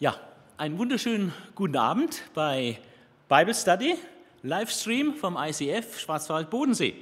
[0.00, 0.16] Ja,
[0.56, 2.80] einen wunderschönen guten Abend bei
[3.28, 3.94] Bible Study,
[4.42, 6.96] Livestream vom ICF Schwarzwald-Bodensee.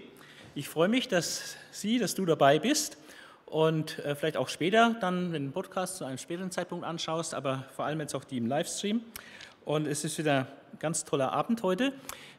[0.54, 2.98] Ich freue mich, dass Sie, dass du dabei bist
[3.46, 7.86] und äh, vielleicht auch später dann den Podcast zu einem späteren Zeitpunkt anschaust, aber vor
[7.86, 9.00] allem jetzt auch die im Livestream.
[9.64, 10.40] Und es ist wieder
[10.72, 11.95] ein ganz toller Abend heute.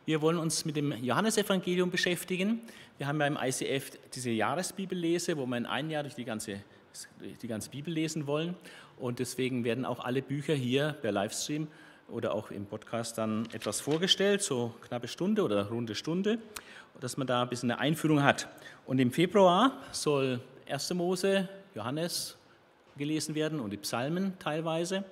[0.06, 2.62] Wir wollen uns mit dem Johannesevangelium beschäftigen.
[3.00, 6.62] Wir haben ja im ICF diese Jahresbibellese, wo wir in einem Jahr durch die ganze,
[7.42, 8.56] die ganze Bibel lesen wollen.
[8.98, 11.68] Und deswegen werden auch alle Bücher hier per Livestream
[12.08, 16.40] oder auch im Podcast dann etwas vorgestellt, so knappe Stunde oder runde Stunde,
[17.00, 18.48] dass man da ein bisschen eine Einführung hat.
[18.86, 20.40] Und im Februar soll
[20.70, 20.94] 1.
[20.94, 22.38] Mose, Johannes
[22.98, 25.04] gelesen werden und die Psalmen teilweise.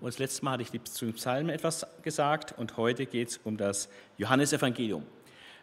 [0.00, 3.40] Und das letzte Mal hatte ich zu den Psalmen etwas gesagt und heute geht es
[3.44, 5.04] um das Johannesevangelium.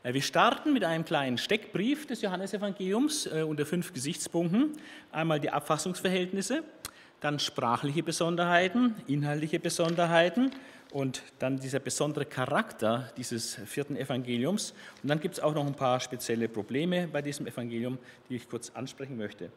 [0.03, 4.73] Äh, wir starten mit einem kleinen Steckbrief des Johannesevangeliums äh, unter fünf Gesichtspunkten.
[5.11, 6.63] Einmal die Abfassungsverhältnisse,
[7.21, 10.51] dann sprachliche Besonderheiten, inhaltliche Besonderheiten
[10.91, 14.73] und dann dieser besondere Charakter dieses vierten Evangeliums.
[15.01, 17.97] Und dann gibt es auch noch ein paar spezielle Probleme bei diesem Evangelium,
[18.29, 19.51] die ich kurz ansprechen möchte.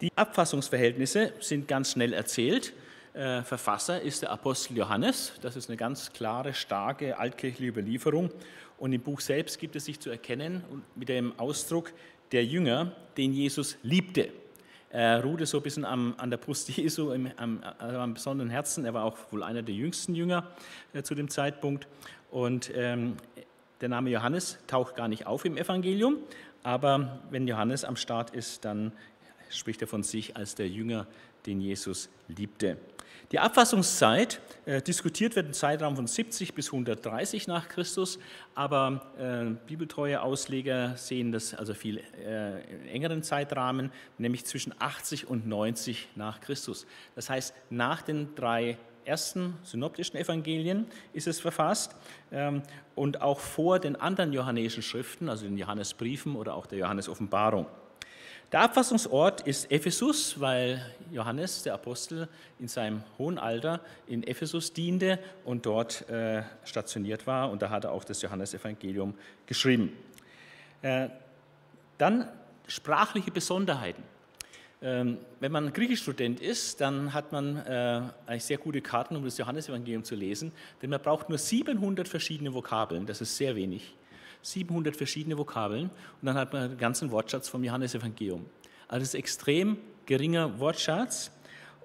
[0.00, 2.72] Die Abfassungsverhältnisse sind ganz schnell erzählt.
[3.12, 5.32] Äh, Verfasser ist der Apostel Johannes.
[5.42, 8.30] Das ist eine ganz klare, starke altkirchliche Überlieferung.
[8.80, 10.64] Und im Buch selbst gibt es sich zu erkennen
[10.96, 11.92] mit dem Ausdruck
[12.32, 14.30] der Jünger, den Jesus liebte.
[14.88, 18.48] Er ruhte so ein bisschen am, an der Brust Jesu, im, am, also am, besonderen
[18.48, 18.86] Herzen.
[18.86, 20.48] Er war auch wohl einer der jüngsten Jünger
[20.94, 21.86] äh, zu dem Zeitpunkt.
[22.30, 23.16] Und ähm,
[23.82, 26.16] der Name Johannes taucht gar nicht auf im Evangelium,
[26.62, 28.92] aber wenn Johannes am Start ist, dann
[29.50, 31.06] spricht er von sich als der Jünger,
[31.44, 32.78] den Jesus liebte.
[33.32, 38.18] Die Abfassungszeit äh, diskutiert wird im Zeitraum von 70 bis 130 nach Christus,
[38.56, 45.46] aber äh, bibeltreue Ausleger sehen das also viel äh, engeren Zeitrahmen, nämlich zwischen 80 und
[45.46, 46.88] 90 nach Christus.
[47.14, 51.94] Das heißt, nach den drei ersten synoptischen Evangelien ist es verfasst
[52.32, 52.64] ähm,
[52.96, 57.66] und auch vor den anderen johannäischen Schriften, also den Johannesbriefen oder auch der Johannes-Offenbarung.
[58.52, 62.28] Der Abfassungsort ist Ephesus, weil Johannes, der Apostel,
[62.58, 67.52] in seinem hohen Alter in Ephesus diente und dort äh, stationiert war.
[67.52, 69.14] Und da hat er auch das Johannesevangelium
[69.46, 69.92] geschrieben.
[70.82, 71.10] Äh,
[71.96, 72.28] dann
[72.66, 74.02] sprachliche Besonderheiten.
[74.82, 79.38] Ähm, wenn man Griechischstudent ist, dann hat man äh, eigentlich sehr gute Karten, um das
[79.38, 80.50] Johannesevangelium zu lesen,
[80.82, 83.06] denn man braucht nur 700 verschiedene Vokabeln.
[83.06, 83.94] Das ist sehr wenig.
[84.42, 88.46] 700 verschiedene Vokabeln und dann hat man den ganzen Wortschatz vom Johannesevangelium.
[88.88, 91.30] Also das ist extrem geringer Wortschatz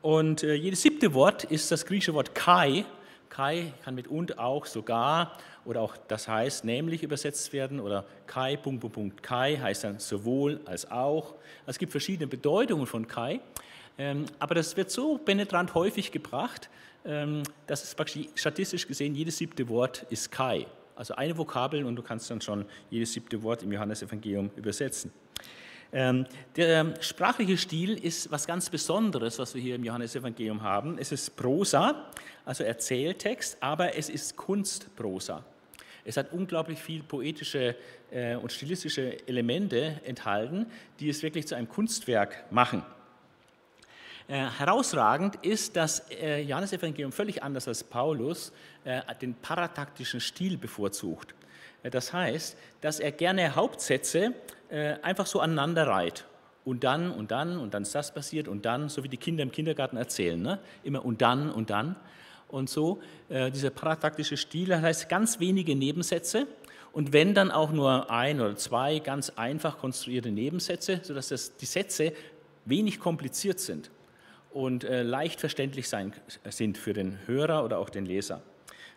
[0.02, 2.86] und äh, jedes siebte Wort ist das griechische Wort kai.
[3.30, 8.56] Kai kann mit und auch sogar oder auch das heißt nämlich übersetzt werden oder kai,
[8.56, 11.34] Punkt, Punkt, Punkt, kai heißt dann sowohl als auch.
[11.62, 13.42] Also es gibt verschiedene Bedeutungen von kai,
[13.98, 16.70] ähm, aber das wird so penetrant häufig gebracht,
[17.04, 20.68] ähm, dass es praktisch statistisch gesehen jedes siebte Wort ist kai.
[20.95, 25.11] Also eine Vokabel und du kannst dann schon jedes siebte Wort im Johannesevangelium übersetzen.
[25.91, 26.25] Ähm,
[26.56, 30.97] der ähm, sprachliche Stil ist was ganz Besonderes, was wir hier im Johannesevangelium haben.
[30.97, 32.11] Es ist Prosa,
[32.44, 35.44] also Erzähltext, aber es ist Kunstprosa.
[36.03, 37.75] Es hat unglaublich viel poetische
[38.12, 40.67] äh, und stilistische Elemente enthalten,
[41.00, 42.83] die es wirklich zu einem Kunstwerk machen.
[44.28, 48.52] Äh, herausragend ist, dass äh, Johannes Evangelium völlig anders als Paulus
[48.84, 51.36] äh, den parataktischen Stil bevorzugt.
[51.84, 54.34] Das heißt, dass er gerne Hauptsätze
[55.03, 56.25] einfach so aneinander reiht.
[56.63, 59.44] Und dann und dann und dann ist das passiert und dann, so wie die Kinder
[59.44, 60.57] im Kindergarten erzählen, ne?
[60.81, 61.96] immer und dann und dann.
[62.47, 66.47] Und so, dieser parataktische Stil, das heißt ganz wenige Nebensätze
[66.92, 71.68] und wenn dann auch nur ein oder zwei ganz einfach konstruierte Nebensätze, sodass das, die
[71.68, 72.13] Sätze
[72.66, 73.92] wenig kompliziert sind
[74.56, 76.14] und äh, leicht verständlich sein,
[76.50, 78.42] sind für den Hörer oder auch den Leser.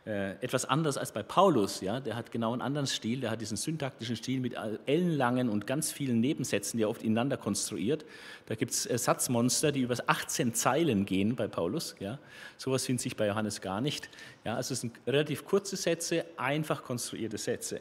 [0.07, 3.41] Äh, etwas anders als bei Paulus, ja, der hat genau einen anderen Stil, der hat
[3.41, 4.55] diesen syntaktischen Stil mit
[4.87, 8.07] ellenlangen und ganz vielen Nebensätzen, die er oft ineinander konstruiert.
[8.47, 11.97] Da gibt es äh, Satzmonster, die über 18 Zeilen gehen bei Paulus.
[11.99, 12.21] Ja.
[12.57, 14.09] Sowas findet sich bei Johannes gar nicht.
[14.45, 17.81] Ja, also es sind relativ kurze Sätze, einfach konstruierte Sätze.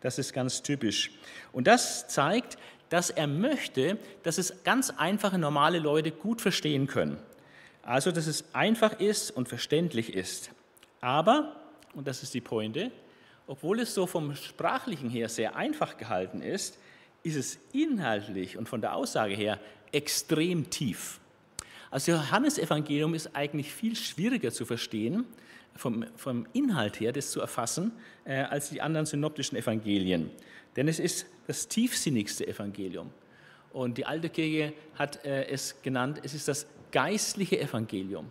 [0.00, 1.10] Das ist ganz typisch.
[1.52, 2.56] Und das zeigt,
[2.88, 7.18] dass er möchte, dass es ganz einfache, normale Leute gut verstehen können.
[7.82, 10.50] Also, dass es einfach ist und verständlich ist.
[11.00, 11.56] Aber,
[11.94, 12.90] und das ist die Pointe,
[13.46, 16.78] obwohl es so vom Sprachlichen her sehr einfach gehalten ist,
[17.22, 19.60] ist es inhaltlich und von der Aussage her
[19.92, 21.20] extrem tief.
[21.90, 25.24] Also Johannes Evangelium ist eigentlich viel schwieriger zu verstehen,
[25.76, 27.92] vom, vom Inhalt her das zu erfassen,
[28.24, 30.30] äh, als die anderen synoptischen Evangelien.
[30.74, 33.10] Denn es ist das tiefsinnigste Evangelium.
[33.72, 38.30] Und die alte Kirche hat äh, es genannt, es ist das geistliche Evangelium.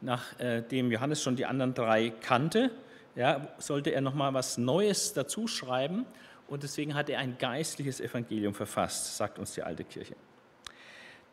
[0.00, 2.70] nachdem Johannes schon die anderen drei kannte,
[3.14, 6.06] ja, sollte er nochmal was Neues dazu schreiben
[6.48, 10.16] und deswegen hat er ein geistliches Evangelium verfasst, sagt uns die alte Kirche.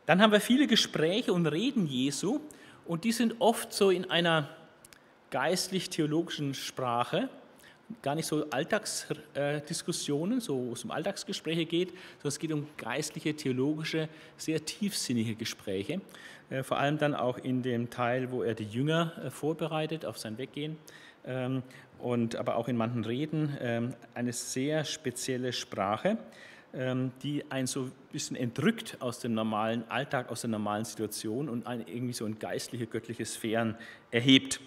[0.05, 2.39] Dann haben wir viele Gespräche und Reden Jesu
[2.85, 4.49] und die sind oft so in einer
[5.31, 7.29] geistlich-theologischen Sprache,
[8.01, 14.09] gar nicht so Alltagsdiskussionen, so es um Alltagsgespräche geht, sondern es geht um geistliche, theologische,
[14.37, 16.01] sehr tiefsinnige Gespräche.
[16.49, 20.17] Äh, vor allem dann auch in dem Teil, wo er die Jünger äh, vorbereitet auf
[20.17, 20.77] sein Weggehen
[21.25, 21.63] ähm,
[21.99, 26.17] und aber auch in manchen Reden ähm, eine sehr spezielle Sprache,
[26.73, 31.49] ähm, die einen so ein bisschen entrückt aus dem normalen Alltag, aus der normalen Situation
[31.49, 33.75] und irgendwie so in geistliche, göttliche Sphären
[34.11, 34.59] erhebt.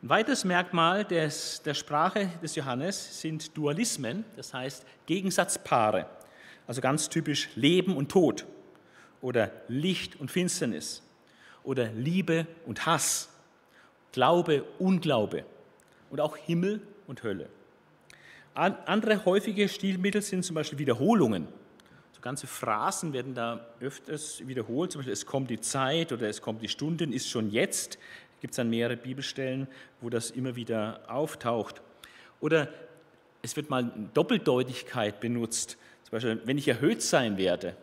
[0.00, 6.06] Ein weiteres Merkmal des, der Sprache des Johannes sind Dualismen, das heißt Gegensatzpaare,
[6.68, 8.46] also ganz typisch Leben und Tod
[9.20, 11.02] oder Licht und Finsternis
[11.64, 13.28] oder Liebe und Hass,
[14.12, 15.44] Glaube, Unglaube
[16.10, 17.48] und auch Himmel und Hölle.
[18.54, 21.48] Andere häufige Stilmittel sind zum Beispiel Wiederholungen.
[22.12, 26.40] So ganze Phrasen werden da öfters wiederholt, zum Beispiel es kommt die Zeit oder es
[26.40, 27.98] kommt die Stunde, ist schon jetzt.
[28.40, 29.66] Gibt es dann mehrere Bibelstellen,
[30.00, 31.80] wo das immer wieder auftaucht.
[32.40, 32.68] Oder
[33.42, 35.76] es wird mal Doppeldeutigkeit benutzt.
[36.04, 37.76] Zum Beispiel, wenn ich erhöht sein werde.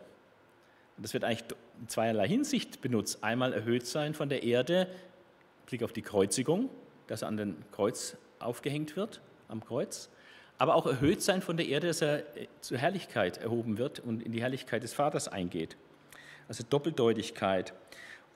[0.98, 1.44] Das wird eigentlich
[1.80, 3.22] in zweierlei Hinsicht benutzt.
[3.22, 4.88] Einmal erhöht sein von der Erde,
[5.66, 6.70] Blick auf die Kreuzigung,
[7.06, 10.08] dass er an den Kreuz aufgehängt wird, am Kreuz,
[10.58, 14.22] aber auch erhöht sein von der Erde, dass er äh, zur Herrlichkeit erhoben wird und
[14.22, 15.76] in die Herrlichkeit des Vaters eingeht.
[16.48, 17.74] Also Doppeldeutigkeit.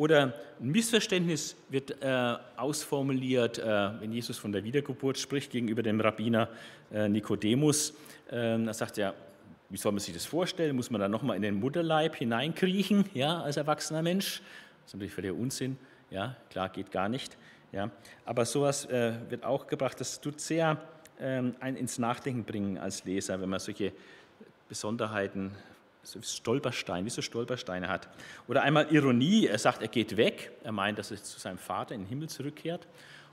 [0.00, 6.00] Oder ein Missverständnis wird äh, ausformuliert, äh, wenn Jesus von der Wiedergeburt spricht gegenüber dem
[6.00, 6.49] Rabbiner
[6.91, 7.93] äh, Nikodemus.
[8.31, 9.14] Da sagt er,
[9.69, 10.75] wie soll man sich das vorstellen?
[10.75, 14.41] Muss man da nochmal in den Mutterleib hineinkriechen, ja, als erwachsener Mensch?
[14.85, 15.76] Das ist natürlich völliger Unsinn.
[16.11, 17.37] Ja, klar, geht gar nicht.
[17.70, 17.91] Ja,
[18.25, 20.81] aber sowas äh, wird auch gebracht, das tut sehr
[21.20, 23.93] ähm, einen ins Nachdenken bringen als Leser, wenn man solche
[24.67, 25.69] Besonderheiten, so
[26.05, 28.08] Stolperstein, wie so Stolpersteine hat.
[28.49, 31.94] Oder einmal Ironie, er sagt, er geht weg, er meint, dass er zu seinem Vater
[31.94, 32.87] in den Himmel zurückkehrt.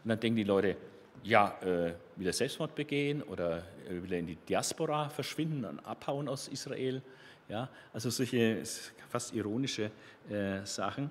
[0.04, 0.76] Und dann denken die Leute,
[1.24, 6.28] ja, äh, will er Selbstmord begehen oder will er in die Diaspora verschwinden und abhauen
[6.28, 7.02] aus Israel?
[7.50, 8.62] Ja, also solche
[9.10, 9.90] fast ironische
[10.30, 11.10] äh, Sachen.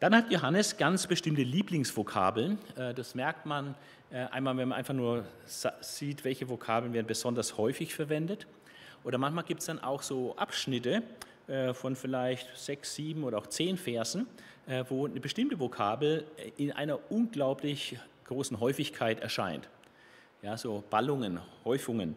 [0.00, 2.58] Dann hat Johannes ganz bestimmte Lieblingsvokabeln.
[2.76, 3.74] Äh, das merkt man
[4.10, 5.24] äh, einmal, wenn man einfach nur
[5.80, 8.46] sieht, welche Vokabeln werden besonders häufig verwendet.
[9.04, 11.02] Oder manchmal gibt es dann auch so Abschnitte
[11.48, 14.26] äh, von vielleicht sechs, sieben oder auch zehn Versen,
[14.88, 16.24] wo eine bestimmte Vokabel
[16.56, 19.68] in einer unglaublich großen Häufigkeit erscheint.
[20.40, 22.14] Ja, so Ballungen, Häufungen.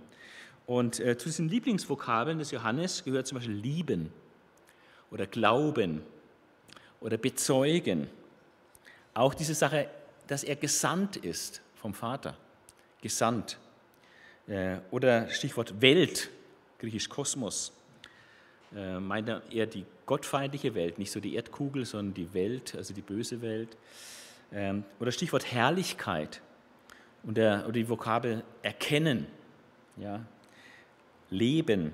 [0.67, 4.13] Und zu diesen Lieblingsvokabeln des Johannes gehört zum Beispiel lieben
[5.09, 6.03] oder glauben
[6.99, 8.09] oder bezeugen.
[9.13, 9.89] Auch diese Sache,
[10.27, 12.35] dass er gesandt ist vom Vater.
[13.01, 13.57] Gesandt.
[14.47, 16.29] Äh, oder Stichwort Welt,
[16.79, 17.73] griechisch Kosmos.
[18.75, 22.93] Äh, meint er eher die gottfeindliche Welt, nicht so die Erdkugel, sondern die Welt, also
[22.93, 23.77] die böse Welt.
[24.51, 26.41] Ähm, oder Stichwort Herrlichkeit
[27.23, 29.27] und der, oder die Vokabel erkennen,
[29.97, 30.25] ja,
[31.29, 31.91] leben.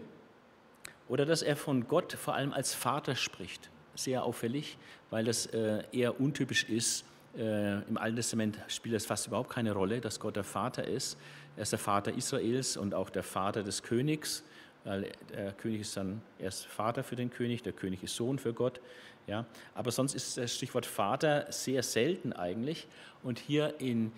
[1.07, 4.77] Oder dass er von Gott vor allem als Vater spricht sehr auffällig,
[5.09, 7.05] weil das äh, eher untypisch ist.
[7.37, 11.17] Äh, Im Alten Testament spielt das fast überhaupt keine Rolle, dass Gott der Vater ist.
[11.55, 14.43] Er ist der Vater Israels und auch der Vater des Königs,
[14.83, 18.53] weil der König ist dann erst Vater für den König, der König ist Sohn für
[18.53, 18.81] Gott.
[19.27, 19.45] Ja.
[19.75, 22.87] Aber sonst ist das Stichwort Vater sehr selten eigentlich.
[23.23, 24.11] Und hier in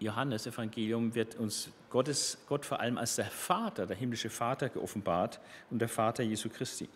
[0.00, 5.40] Johannes Evangelium wird uns Gottes, Gott vor allem als der Vater, der himmlische Vater geoffenbart
[5.70, 6.88] und der Vater Jesu Christi.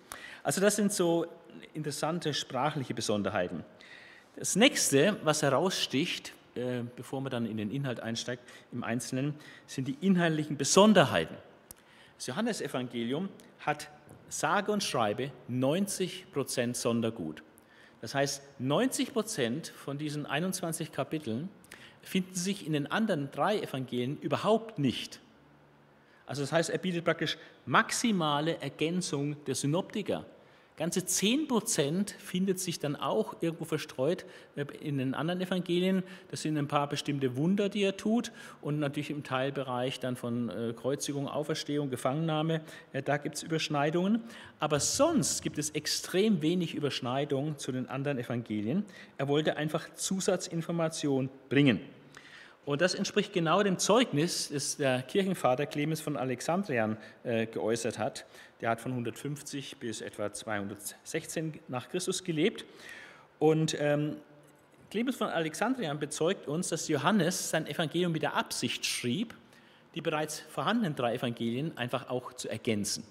[0.42, 1.26] Also das sind so
[1.75, 3.64] interessante sprachliche Besonderheiten.
[4.37, 8.42] Das nächste, was heraussticht, äh, bevor man dann in den Inhalt einsteigt,
[8.73, 9.35] im Einzelnen,
[9.66, 11.37] sind die inhaltlichen Besonderheiten.
[12.16, 13.28] Das Johannesevangelium
[13.61, 13.88] hat
[14.28, 17.42] sage und schreibe 90 Prozent Sondergut.
[18.00, 21.49] Das heißt, 90 Prozent von diesen 21 Kapiteln
[22.02, 25.21] finden sich in den anderen drei Evangelien überhaupt nicht.
[26.26, 30.25] Also das heißt, er bietet praktisch maximale Ergänzung der Synoptiker.
[30.76, 34.25] Ganze 10 Prozent findet sich dann auch irgendwo verstreut
[34.57, 36.02] äh, in den anderen Evangelien.
[36.31, 40.49] Das sind ein paar bestimmte Wunder, die er tut und natürlich im Teilbereich dann von
[40.49, 42.62] äh, Kreuzigung, Auferstehung, Gefangennahme.
[43.05, 44.23] Da gibt es Überschneidungen.
[44.59, 48.85] Aber sonst gibt es extrem wenig Überschneidung zu den anderen Evangelien.
[49.19, 51.81] Er wollte einfach Zusatzinformation bringen.
[52.64, 58.25] Und das entspricht genau dem Zeugnis, das der Kirchenvater Clemens von Alexandrian äh, geäußert hat.
[58.62, 62.64] Der hat von 150 bis etwa 216 nach Christus gelebt.
[63.40, 64.16] Und ähm,
[64.90, 69.35] Clemens von Alexandria bezeugt uns, dass Johannes sein Evangelium mit der Absicht schrieb,
[69.97, 73.04] die bereits vorhandenen drei Evangelien einfach auch zu ergänzen.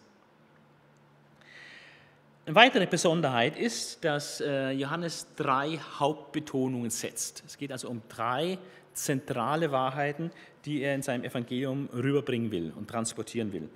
[2.46, 7.44] Eine weitere Besonderheit ist, dass äh, Johannes drei Hauptbetonungen setzt.
[7.46, 8.58] Es geht also um drei
[8.94, 10.32] zentrale Wahrheiten,
[10.66, 13.70] die er in seinem Evangelium rüberbringen will und transportieren will.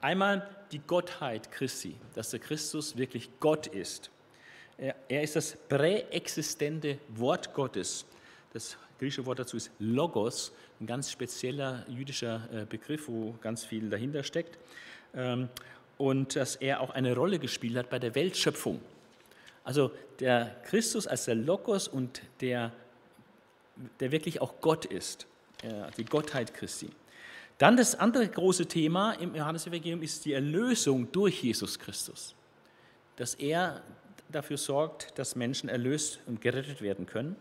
[0.00, 4.10] Einmal die Gottheit Christi, dass der Christus wirklich Gott ist.
[4.78, 8.06] Er ist das präexistente Wort Gottes.
[8.54, 13.90] Das griechische Wort dazu ist Logos, ein ganz spezieller jüdischer äh, Begriff, wo ganz viel
[13.90, 14.58] dahinter steckt.
[15.14, 15.50] Ähm,
[15.98, 18.80] und dass er auch eine Rolle gespielt hat bei der Weltschöpfung.
[19.64, 22.72] Also der Christus als der Logos und der,
[24.00, 25.26] der wirklich auch Gott ist,
[25.98, 26.88] die Gottheit Christi.
[27.60, 32.34] Dann das andere große Thema im Johannesevangelium ist die Erlösung durch Jesus Christus.
[33.16, 33.82] Dass er
[34.30, 37.36] dafür sorgt, dass Menschen erlöst und gerettet werden können.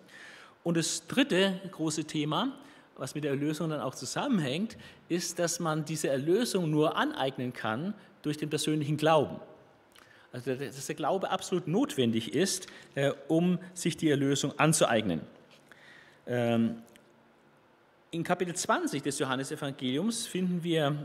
[0.61, 2.51] Und das dritte große Thema,
[2.97, 4.75] was mit der Erlösung dann auch zusammenhängt,
[5.07, 9.39] ist, dass man diese Erlösung nur aneignen kann durch den persönlichen Glauben.
[10.33, 15.21] Also dass der Glaube absolut notwendig ist, äh, um sich die Erlösung anzueignen.
[18.11, 20.95] In Kapitel 20 des Johannesevangeliums finden wir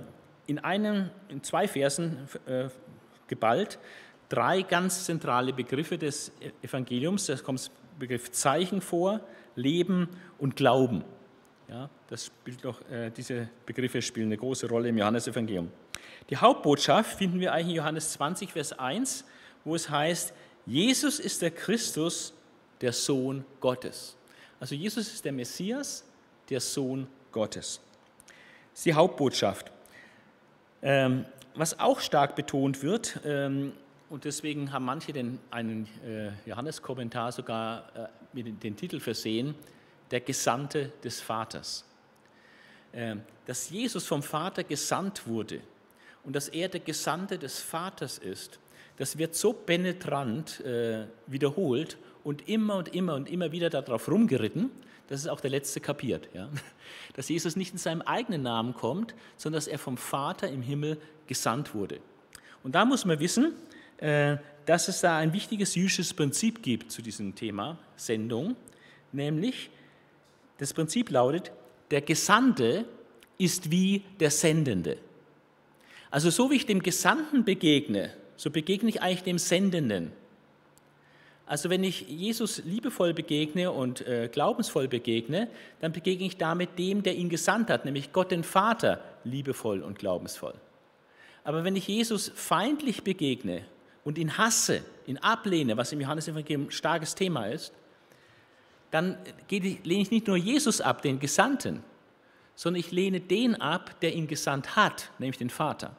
[0.46, 2.68] in, einem, in zwei Versen äh,
[3.26, 3.78] geballt
[4.28, 6.32] drei ganz zentrale Begriffe des
[6.62, 7.26] Evangeliums.
[7.26, 9.20] Da kommt der Begriff Zeichen vor,
[9.54, 10.08] Leben
[10.38, 11.04] und Glauben.
[11.68, 15.70] Ja, das spielt noch, äh, diese Begriffe spielen eine große Rolle im Johannesevangelium.
[16.30, 19.24] Die Hauptbotschaft finden wir eigentlich in Johannes 20, Vers 1,
[19.64, 20.34] wo es heißt,
[20.66, 22.34] Jesus ist der Christus,
[22.80, 24.16] der Sohn Gottes.
[24.58, 26.04] Also Jesus ist der Messias,
[26.50, 27.80] der Sohn Gottes.
[28.70, 29.70] Das ist die Hauptbotschaft.
[30.82, 31.24] Ähm,
[31.54, 33.72] was auch stark betont wird, ähm,
[34.10, 39.54] und deswegen haben manche den, einen äh, Johannes-Kommentar sogar äh, mit den Titel versehen,
[40.10, 41.84] der Gesandte des Vaters.
[42.92, 45.60] Äh, dass Jesus vom Vater gesandt wurde
[46.22, 48.58] und dass er der Gesandte des Vaters ist,
[48.96, 54.70] das wird so penetrant äh, wiederholt und immer und immer und immer wieder darauf rumgeritten,
[55.08, 56.28] dass es auch der Letzte kapiert.
[56.34, 56.48] Ja?
[57.14, 60.98] Dass Jesus nicht in seinem eigenen Namen kommt, sondern dass er vom Vater im Himmel
[61.26, 62.00] gesandt wurde.
[62.62, 63.52] Und da muss man wissen,
[63.98, 68.56] äh, dass es da ein wichtiges jüdisches Prinzip gibt zu diesem Thema Sendung,
[69.12, 69.70] nämlich
[70.58, 71.52] das Prinzip lautet,
[71.90, 72.86] der Gesandte
[73.38, 74.96] ist wie der Sendende.
[76.10, 80.12] Also so wie ich dem Gesandten begegne, so begegne ich eigentlich dem Sendenden.
[81.46, 85.48] Also wenn ich Jesus liebevoll begegne und äh, glaubensvoll begegne,
[85.80, 89.98] dann begegne ich damit dem, der ihn gesandt hat, nämlich Gott den Vater, liebevoll und
[89.98, 90.54] glaubensvoll.
[91.44, 93.64] Aber wenn ich Jesus feindlich begegne
[94.04, 97.72] und ihn hasse, ihn ablehne, was im Johannesevangelium ein starkes Thema ist,
[98.90, 99.18] dann
[99.50, 101.82] lehne ich nicht nur Jesus ab, den Gesandten,
[102.54, 105.96] sondern ich lehne den ab, der ihn gesandt hat, nämlich den Vater.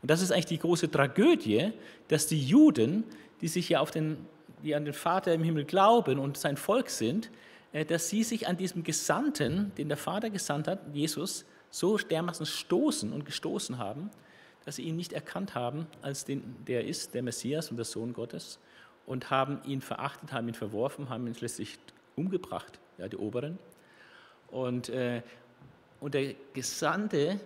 [0.00, 1.72] Und das ist eigentlich die große Tragödie,
[2.08, 3.04] dass die Juden,
[3.40, 4.18] die sich ja auf den,
[4.62, 7.30] die an den Vater im Himmel glauben und sein Volk sind,
[7.72, 12.46] äh, dass sie sich an diesem Gesandten, den der Vater gesandt hat, Jesus, so dermaßen
[12.46, 14.10] stoßen und gestoßen haben,
[14.64, 18.12] dass sie ihn nicht erkannt haben als den, der ist, der Messias und der Sohn
[18.12, 18.58] Gottes,
[19.06, 21.78] und haben ihn verachtet, haben ihn verworfen, haben ihn schließlich
[22.16, 23.58] umgebracht, ja, die Oberen.
[24.48, 25.22] Und, äh,
[26.00, 27.40] und der Gesandte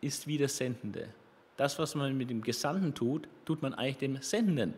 [0.00, 1.08] ist wie der Sendende.
[1.56, 4.74] Das, was man mit dem Gesandten tut, tut man eigentlich dem Sendenden.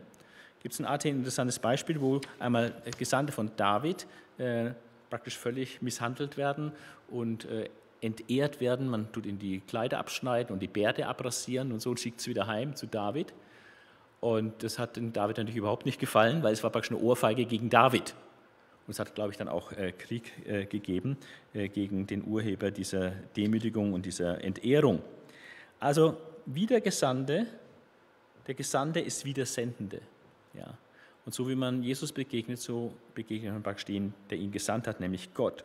[0.61, 4.07] Gibt es ein Art interessantes Beispiel, wo einmal Gesandte von David
[4.39, 4.71] äh,
[5.09, 6.73] praktisch völlig misshandelt werden
[7.09, 7.69] und äh,
[8.01, 8.89] entehrt werden.
[8.89, 12.29] Man tut ihnen die Kleider abschneiden und die Bärte abrasieren und so und schickt es
[12.29, 13.33] wieder heim zu David.
[14.21, 17.71] Und das hat David natürlich überhaupt nicht gefallen, weil es war praktisch eine Ohrfeige gegen
[17.71, 18.15] David.
[18.87, 21.17] Und es hat, glaube ich, dann auch äh, Krieg äh, gegeben
[21.55, 25.03] äh, gegen den Urheber dieser Demütigung und dieser Entehrung.
[25.79, 27.47] Also wie der Gesandte,
[28.47, 30.01] der Gesandte ist wie der Sendende.
[30.55, 30.75] Ja.
[31.27, 35.01] Und so wie man Jesus begegnet, so begegnet man praktisch den, der ihn gesandt hat,
[35.01, 35.65] nämlich Gott.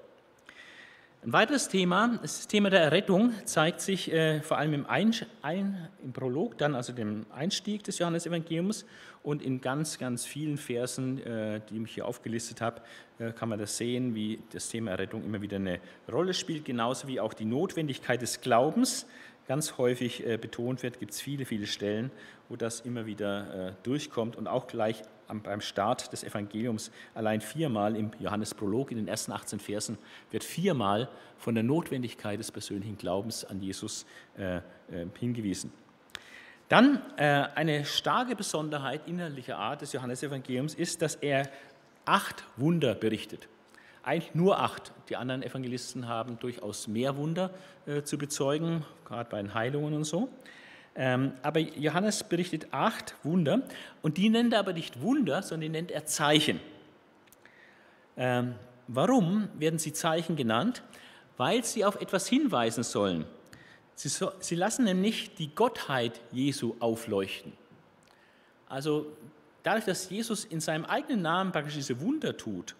[1.26, 5.12] Ein weiteres Thema, das Thema der Errettung, zeigt sich äh, vor allem im, Ein,
[5.42, 8.86] Ein, im Prolog, dann also dem Einstieg des Johannesevangeliums
[9.24, 12.82] und in ganz, ganz vielen Versen, äh, die ich hier aufgelistet habe,
[13.18, 15.80] äh, kann man das sehen, wie das Thema Errettung immer wieder eine
[16.12, 19.08] Rolle spielt, genauso wie auch die Notwendigkeit des Glaubens
[19.48, 22.12] ganz häufig äh, betont wird, gibt es viele, viele Stellen,
[22.50, 27.42] wo das immer wieder äh, durchkommt und auch gleich am, beim Start des Evangeliums allein
[27.42, 29.98] viermal im Johannesprolog in den ersten 18 Versen
[30.32, 34.06] wird viermal von der Notwendigkeit des persönlichen Glaubens an Jesus
[34.38, 34.62] äh,
[35.20, 35.72] hingewiesen.
[36.68, 41.48] Dann eine starke Besonderheit innerlicher Art des Johannesevangeliums ist, dass er
[42.06, 43.48] acht Wunder berichtet.
[44.06, 44.92] Eigentlich nur acht.
[45.10, 47.50] Die anderen Evangelisten haben durchaus mehr Wunder
[47.86, 50.30] äh, zu bezeugen, gerade bei den Heilungen und so.
[50.96, 53.64] Ähm, aber Johannes berichtet acht Wunder
[54.02, 56.60] und die nennt er aber nicht Wunder, sondern die nennt er Zeichen.
[58.16, 58.56] Ähm,
[58.88, 60.84] warum werden sie Zeichen genannt?
[61.38, 63.26] Weil sie auf etwas hinweisen sollen.
[63.96, 67.52] Sie, so, sie lassen nämlich die Gottheit Jesu aufleuchten.
[68.70, 69.08] Also
[69.64, 72.76] dadurch, dass Jesus in seinem eigenen Namen praktisch diese Wunder tut,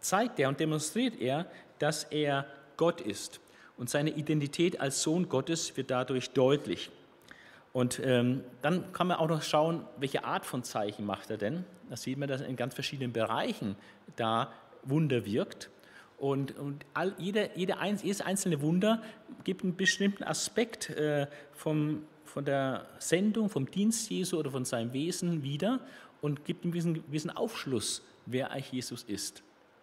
[0.00, 1.46] zeigt er und demonstriert er,
[1.78, 2.46] dass er
[2.76, 3.40] Gott ist.
[3.76, 6.90] Und seine Identität als Sohn Gottes wird dadurch deutlich.
[7.72, 11.64] Und ähm, dann kann man auch noch schauen, welche Art von Zeichen macht er denn.
[11.88, 13.76] Da sieht man, dass er in ganz verschiedenen Bereichen
[14.16, 15.70] da Wunder wirkt.
[16.18, 19.02] Und, und all, jede, jede, jedes einzelne Wunder
[19.44, 24.92] gibt einen bestimmten Aspekt äh, vom, von der Sendung, vom Dienst Jesu oder von seinem
[24.92, 25.80] Wesen wieder
[26.20, 29.42] und gibt einen gewissen, gewissen Aufschluss, wer eigentlich Jesus ist.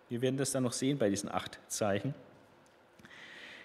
[0.10, 2.14] Wir werden das dann noch sehen bei diesen acht Zeichen.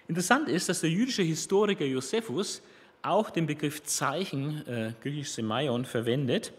[0.07, 2.61] Interessant ist, dass der jüdische Historiker Josephus
[3.01, 6.53] auch den Begriff Zeichen, äh, griechisch Semaion, verwendet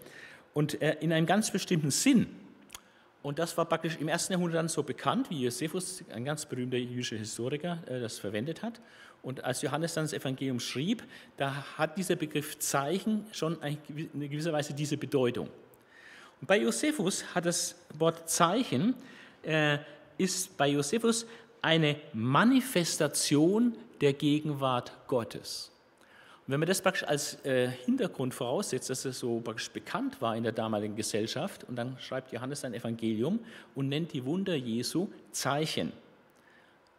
[0.52, 2.26] und äh, in einem ganz bestimmten Sinn.
[3.22, 6.76] Und das war praktisch im ersten Jahrhundert dann so bekannt, wie Josephus, ein ganz berühmter
[6.76, 8.80] jüdischer Historiker, äh, das verwendet hat.
[9.22, 11.02] Und als Johannes dann das Evangelium schrieb,
[11.38, 15.48] da hat dieser Begriff Zeichen schon in gewisser Weise diese Bedeutung.
[16.46, 18.94] Bei Josephus hat das Wort Zeichen,
[19.42, 19.78] äh,
[20.18, 21.26] ist bei Josephus
[21.62, 25.70] eine Manifestation der Gegenwart Gottes.
[26.46, 30.36] Und wenn man das praktisch als äh, Hintergrund voraussetzt, dass es so praktisch bekannt war
[30.36, 33.38] in der damaligen Gesellschaft, und dann schreibt Johannes sein Evangelium
[33.74, 35.92] und nennt die Wunder Jesu Zeichen.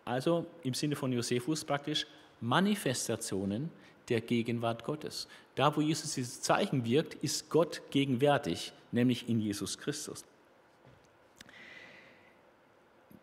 [0.06, 2.08] Also im Sinne von Josephus praktisch
[2.42, 3.70] Manifestationen
[4.10, 5.28] der Gegenwart Gottes.
[5.54, 10.26] Da, wo Jesus dieses Zeichen wirkt, ist Gott gegenwärtig, nämlich in Jesus Christus.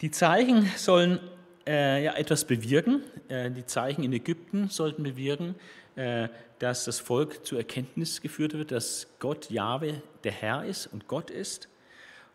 [0.00, 1.18] Die Zeichen sollen
[1.66, 3.02] äh, ja, etwas bewirken.
[3.28, 5.54] Äh, die Zeichen in Ägypten sollten bewirken,
[5.96, 11.08] äh, dass das Volk zur Erkenntnis geführt wird, dass Gott Jahwe der Herr ist und
[11.08, 11.68] Gott ist.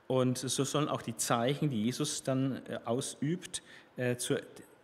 [0.08, 3.62] Und so sollen auch die Zeichen, die Jesus dann äh, ausübt,
[3.97, 4.41] äh, zur,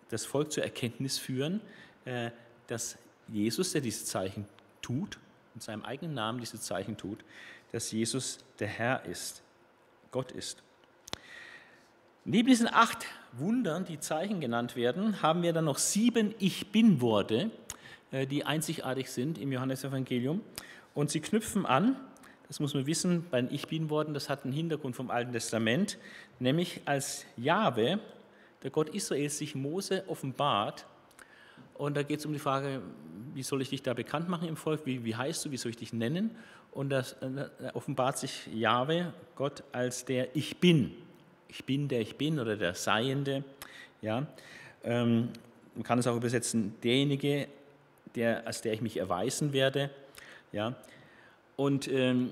[0.10, 1.62] das Volk zur Erkenntnis führen,
[2.06, 2.32] äh,
[2.68, 2.98] dass
[3.30, 4.46] Jesus, der diese Zeichen
[4.82, 5.18] tut,
[5.56, 7.24] in seinem eigenen Namen diese Zeichen tut,
[7.74, 9.42] dass Jesus der Herr ist,
[10.12, 10.64] Gott ist.
[12.24, 17.50] Neben diesen acht Wundern, die Zeichen genannt werden, haben wir dann noch sieben Ich Bin-Worte,
[18.12, 20.42] äh, die einzigartig sind im Johannesevangelium.
[20.94, 21.98] Und sie knüpfen an,
[22.48, 25.98] das muss man wissen, bei den Ich Bin-Worten, das hat einen Hintergrund vom Alten Testament,
[26.40, 28.00] nämlich als Jahwe,
[28.62, 30.86] der Gott Israels, sich Mose offenbart.
[31.84, 32.82] Und da geht es um die Frage,
[33.34, 35.72] wie soll ich dich da bekannt machen im Volk, wie, wie heißt du, wie soll
[35.72, 36.32] ich dich nennen?
[36.72, 37.04] Und da
[37.74, 40.96] offenbart sich Jahwe, Gott, als der Ich Bin
[41.54, 43.43] ich bin, der ich bin oder der Seiende.
[44.02, 44.26] Ja?
[44.84, 45.30] Ähm,
[45.76, 47.48] man kann es auch übersetzen, derjenige,
[48.15, 49.91] der, als der ich mich erweisen werde.
[50.52, 50.76] Ja?
[51.56, 52.32] Und ähm,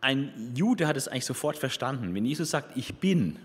[0.00, 2.14] ein Jude hat es eigentlich sofort verstanden.
[2.14, 3.36] Wenn Jesus sagt, ich bin,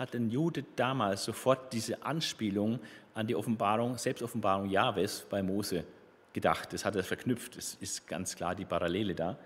[0.00, 2.80] hat ein Jude damals sofort diese Anspielung
[3.12, 5.84] an die Offenbarung, Selbstoffenbarung Jahwes bei Mose
[6.32, 6.72] gedacht.
[6.72, 7.58] Das hat er verknüpft.
[7.58, 9.36] Das ist ganz klar die Parallele da.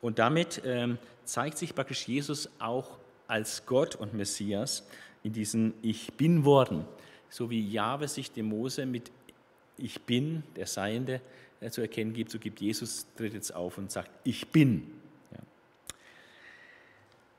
[0.00, 4.84] Und damit ähm, zeigt sich praktisch Jesus auch als Gott und Messias
[5.22, 6.84] in diesen Ich bin worden.
[7.28, 9.12] So wie Jahwe sich dem Mose mit
[9.78, 11.20] Ich bin, der Seiende,
[11.60, 14.95] äh, zu erkennen gibt, so gibt Jesus, tritt jetzt auf und sagt, ich bin.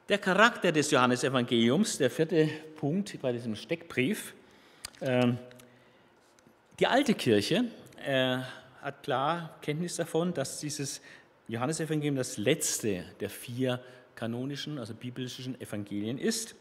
[0.10, 4.34] Der Charakter des Johannesevangeliums, der vierte Punkt bei diesem Steckbrief.
[5.02, 5.34] Äh,
[6.80, 7.66] die alte Kirche
[8.06, 8.38] äh,
[8.82, 11.02] hat klar Kenntnis davon, dass dieses
[11.50, 13.82] Johannesevangelium das letzte der vier
[14.16, 16.56] kanonischen, also biblischen Evangelien ist.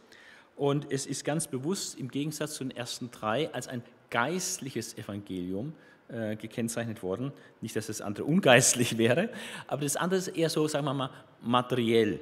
[0.57, 5.73] Und es ist ganz bewusst im Gegensatz zu den ersten drei als ein geistliches Evangelium
[6.09, 7.31] äh, gekennzeichnet worden.
[7.61, 9.29] Nicht, dass das andere ungeistlich wäre,
[9.69, 12.19] aber das andere ist eher so, sagen wir mal, materiell.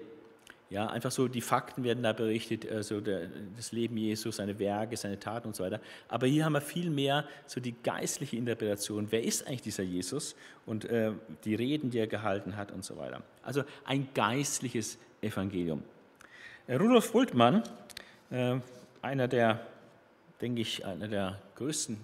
[0.71, 4.97] Ja, einfach so, die Fakten werden da berichtet, also der, das Leben Jesu, seine Werke,
[4.97, 5.81] seine Taten und so weiter.
[6.09, 9.07] Aber hier haben wir viel mehr so die geistliche Interpretation.
[9.11, 10.35] Wer ist eigentlich dieser Jesus?
[10.65, 11.13] Und äh,
[11.45, 13.23] die Reden, die er gehalten hat und so weiter.
[13.43, 15.83] Also ein geistliches Evangelium.
[16.67, 17.63] Äh, Rudolf Bultmann,
[18.31, 18.57] äh,
[19.03, 19.67] einer der,
[20.41, 21.99] denke ich, einer der größten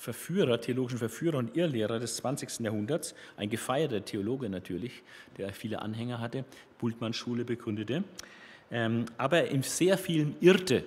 [0.00, 2.60] Verführer, theologischen Verführer und Irrlehrer des 20.
[2.60, 5.02] Jahrhunderts, ein gefeierter Theologe natürlich,
[5.36, 6.46] der viele Anhänger hatte,
[6.78, 8.02] Bultmann-Schule begründete,
[8.70, 10.84] ähm, aber in sehr vielen irrte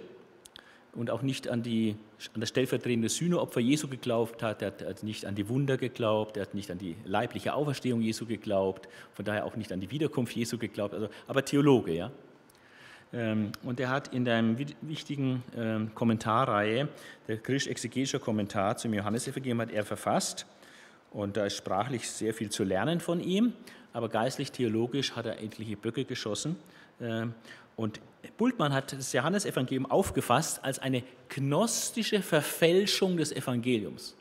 [0.93, 1.95] und auch nicht an, die,
[2.33, 6.41] an das stellvertretende Sühneopfer Jesu geglaubt hat, er hat nicht an die Wunder geglaubt, er
[6.41, 10.35] hat nicht an die leibliche Auferstehung Jesu geglaubt, von daher auch nicht an die Wiederkunft
[10.35, 12.11] Jesu geglaubt, also, aber Theologe, ja.
[13.13, 14.43] Ähm, und er hat in der
[14.81, 16.89] wichtigen ähm, Kommentarreihe,
[17.27, 20.45] der griechisch-exegetische Kommentar zum Johannesevangelium, hat er verfasst.
[21.11, 23.53] Und da ist sprachlich sehr viel zu lernen von ihm,
[23.93, 26.55] aber geistlich-theologisch hat er etliche Böcke geschossen.
[26.99, 27.35] Ähm,
[27.75, 27.99] und
[28.37, 34.15] Bultmann hat das Johannesevangelium aufgefasst als eine gnostische Verfälschung des Evangeliums.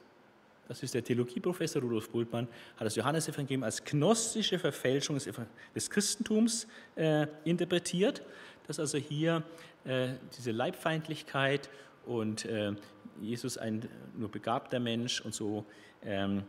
[0.69, 5.29] Das ist der Theologieprofessor Rudolf Bultmann, hat das Johannesevangelium als gnostische Verfälschung des,
[5.75, 8.23] des Christentums äh, interpretiert,
[8.67, 9.43] dass also hier
[9.85, 11.69] äh, diese Leibfeindlichkeit
[12.07, 12.73] und äh,
[13.21, 15.65] Jesus ein nur begabter Mensch und so
[16.05, 16.43] ähm,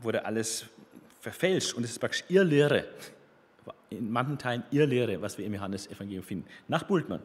[0.00, 0.66] wurde alles
[1.20, 2.86] verfälscht und es ist praktisch Irrlehre.
[3.90, 7.20] In manchen Teilen Irrlehre, was wir im Johannesevangelium finden, nach Bultmann.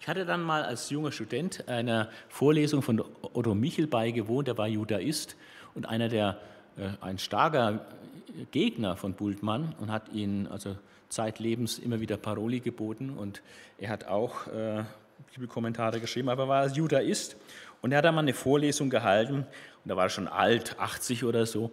[0.00, 4.68] Ich hatte dann mal als junger Student einer Vorlesung von Otto Michel beigewohnt, der war
[4.68, 5.36] Judaist
[5.74, 6.40] und einer der,
[6.76, 7.86] äh, ein starker
[8.52, 10.76] Gegner von Bultmann und hat ihn also
[11.08, 13.10] zeitlebens immer wieder Paroli geboten.
[13.10, 13.42] Und
[13.78, 14.84] er hat auch äh,
[15.34, 17.36] Bibelkommentare geschrieben, aber er war Judaist
[17.82, 19.34] und er hat dann mal eine Vorlesung gehalten.
[19.36, 19.46] Und
[19.84, 21.70] da war er schon alt, 80 oder so.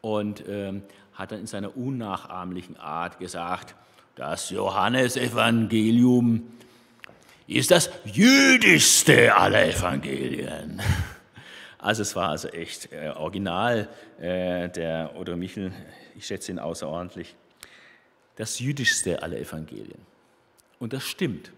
[0.00, 0.82] Und ähm,
[1.14, 3.74] hat dann in seiner unnachahmlichen Art gesagt,
[4.14, 6.46] das Johannesevangelium
[7.46, 10.80] ist das jüdischste aller Evangelien.
[11.80, 13.86] Also es war also echt äh, original,
[14.20, 15.70] äh, der Otto Michel,
[16.16, 17.36] ich schätze ihn außerordentlich,
[18.38, 19.98] das jüdischste aller Evangelien.
[20.78, 21.50] Und das stimmt.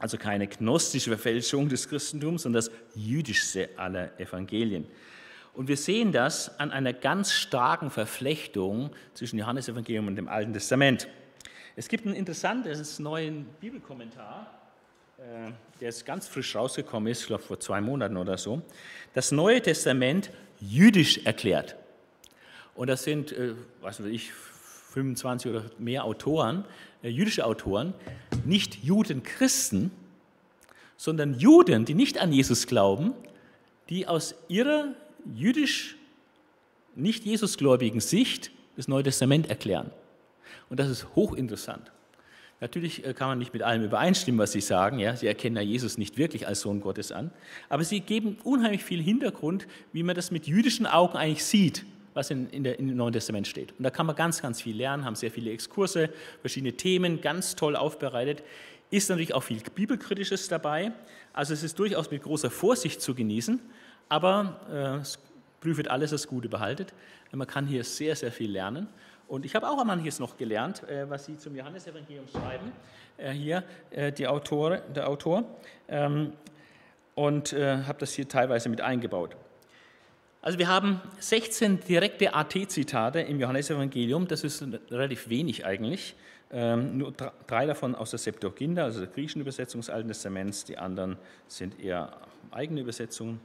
[0.00, 4.86] Also keine gnostische Verfälschung des Christentums, sondern das jüdischste aller Evangelien.
[5.52, 11.06] Und wir sehen das an einer ganz starken Verflechtung zwischen Johannesevangelium und dem Alten Testament.
[11.76, 14.50] Es gibt einen interessanten neuen Bibelkommentar,
[15.18, 18.62] äh, der jetzt ganz frisch rausgekommen ist, ich glaube vor zwei Monaten oder so.
[19.12, 21.76] Das Neue Testament jüdisch erklärt.
[22.74, 24.32] Und das sind, äh, weiß ich,
[24.94, 26.64] 25 oder mehr Autoren,
[27.02, 27.92] äh, jüdische Autoren,
[28.44, 29.90] nicht Juden Christen,
[30.96, 33.12] sondern Juden, die nicht an Jesus glauben,
[33.90, 34.94] die aus ihrer
[35.34, 35.96] jüdisch
[36.94, 39.90] nicht Jesusgläubigen Sicht das Neue Testament erklären.
[40.70, 41.90] Und das ist hochinteressant.
[42.60, 45.00] Natürlich äh, kann man nicht mit allem übereinstimmen, was sie sagen.
[45.00, 45.16] Ja?
[45.16, 47.30] Sie erkennen ja Jesus nicht wirklich als Sohn Gottes an.
[47.68, 52.30] Aber sie geben unheimlich viel Hintergrund, wie man das mit jüdischen Augen eigentlich sieht, was
[52.30, 53.72] in, in, der, dem Neuen Testament steht.
[53.76, 57.56] Und da kann man ganz, ganz viel lernen, haben sehr viele Exkurse, verschiedene Themen, ganz
[57.56, 58.42] toll aufbereitet.
[58.90, 60.92] Ist natürlich auch viel Bibelkritisches dabei.
[61.32, 63.60] Also es ist durchaus mit großer Vorsicht zu genießen
[64.08, 65.06] aber äh,
[65.60, 66.94] prüft alles das Gute behaltet.
[67.32, 68.88] Man kann hier sehr, sehr viel lernen.
[69.26, 72.72] Und ich habe auch manches noch gelernt, äh, was Sie zum Johannesevangelium schreiben,
[73.16, 75.44] äh, hier äh, die Autor, der Autor,
[75.88, 76.32] ähm,
[77.16, 79.36] und habe das hier teilweise mit eingebaut.
[80.44, 86.14] Also wir haben 16 direkte AT-Zitate im Johannesevangelium, das ist relativ wenig eigentlich.
[86.52, 87.14] Ähm, nur
[87.46, 91.16] drei davon aus der Septuaginta, also der griechischen Übersetzung des Alten Testaments, die anderen
[91.48, 92.18] sind eher
[92.50, 93.40] eigene Übersetzungen.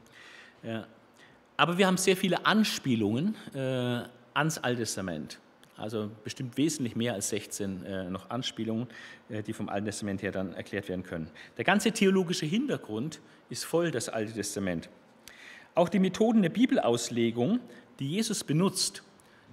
[1.56, 4.02] Aber wir haben sehr viele Anspielungen äh,
[4.34, 5.40] ans Alte Testament.
[5.78, 8.88] Also bestimmt wesentlich mehr als 16 äh, noch Anspielungen,
[9.30, 11.32] äh, die vom Alten Testament her dann erklärt werden können.
[11.56, 14.90] Der ganze theologische Hintergrund ist voll das Alte Testament.
[15.76, 17.60] Auch die Methoden der Bibelauslegung,
[18.00, 19.04] die Jesus benutzt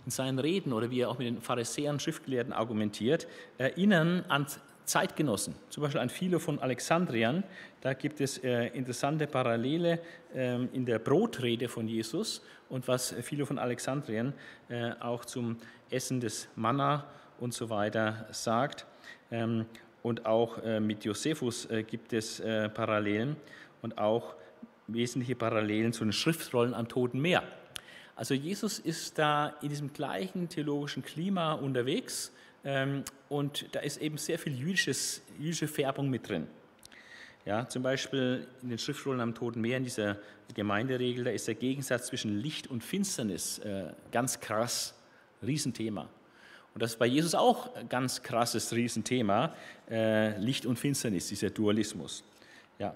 [0.04, 3.26] in seinen Reden oder wie er auch mit den Pharisäern, Schriftgelehrten argumentiert,
[3.58, 4.46] erinnern an
[4.86, 7.42] Zeitgenossen, zum Beispiel an Philo von Alexandrian.
[7.80, 9.98] Da gibt es äh, interessante Parallele
[10.32, 14.32] äh, in der Brotrede von Jesus und was Philo von Alexandrien
[14.68, 15.56] äh, auch zum
[15.90, 17.04] Essen des Manna
[17.40, 18.86] und so weiter sagt.
[19.32, 19.66] Ähm,
[20.04, 23.34] und auch äh, mit Josephus gibt es Parallelen
[23.82, 24.36] und auch
[24.86, 27.42] wesentliche Parallelen zu den Schriftrollen am Toten Meer.
[28.14, 32.32] Also Jesus ist da in diesem gleichen theologischen Klima unterwegs
[32.64, 36.46] ähm, und da ist eben sehr viel jüdisches, jüdische Färbung mit drin.
[37.44, 40.18] Ja, zum Beispiel in den Schriftrollen am Toten Meer, in dieser
[40.54, 44.94] Gemeinderegel, da ist der Gegensatz zwischen Licht und Finsternis äh, ganz krass,
[45.42, 46.08] Riesenthema.
[46.74, 49.54] Und das ist bei Jesus auch ein ganz krasses Riesenthema,
[49.88, 52.24] äh, Licht und Finsternis, dieser Dualismus.
[52.78, 52.94] Ja.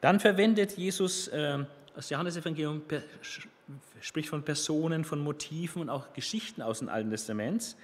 [0.00, 1.58] Dann verwendet Jesus, äh,
[1.94, 2.82] das Johannesevangelium
[4.00, 7.76] spricht von Personen, von Motiven und auch Geschichten aus dem Alten Testament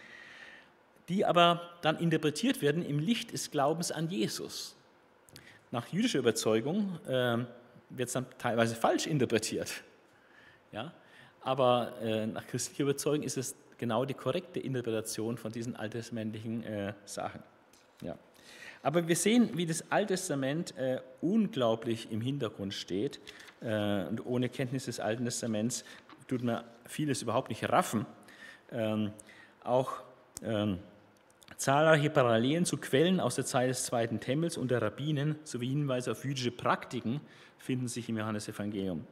[1.08, 4.74] die aber dann interpretiert werden im Licht des Glaubens an Jesus.
[5.70, 7.38] Nach jüdischer Überzeugung äh,
[7.90, 9.70] wird es dann teilweise falsch interpretiert.
[10.72, 10.92] Ja?
[11.42, 16.92] Aber äh, nach christlicher Überzeugung ist es genau die korrekte Interpretation von diesen alttestamentlichen äh,
[17.04, 17.42] Sachen.
[18.02, 18.16] Ja.
[18.86, 23.18] Aber wir sehen, wie das Alte Testament äh, unglaublich im Hintergrund steht.
[23.60, 25.84] Äh, und ohne Kenntnis des Alten Testaments
[26.28, 28.06] tut man vieles überhaupt nicht raffen.
[28.70, 29.10] Ähm,
[29.64, 29.90] auch
[30.40, 30.78] ähm,
[31.56, 36.12] zahlreiche Parallelen zu Quellen aus der Zeit des Zweiten Tempels und der Rabbinen sowie Hinweise
[36.12, 37.20] auf jüdische Praktiken
[37.58, 39.04] finden sich im Johannesevangelium.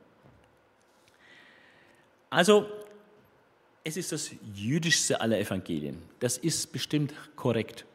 [2.30, 2.68] Also,
[3.82, 6.00] es ist das jüdischste aller Evangelien.
[6.20, 7.86] Das ist bestimmt korrekt.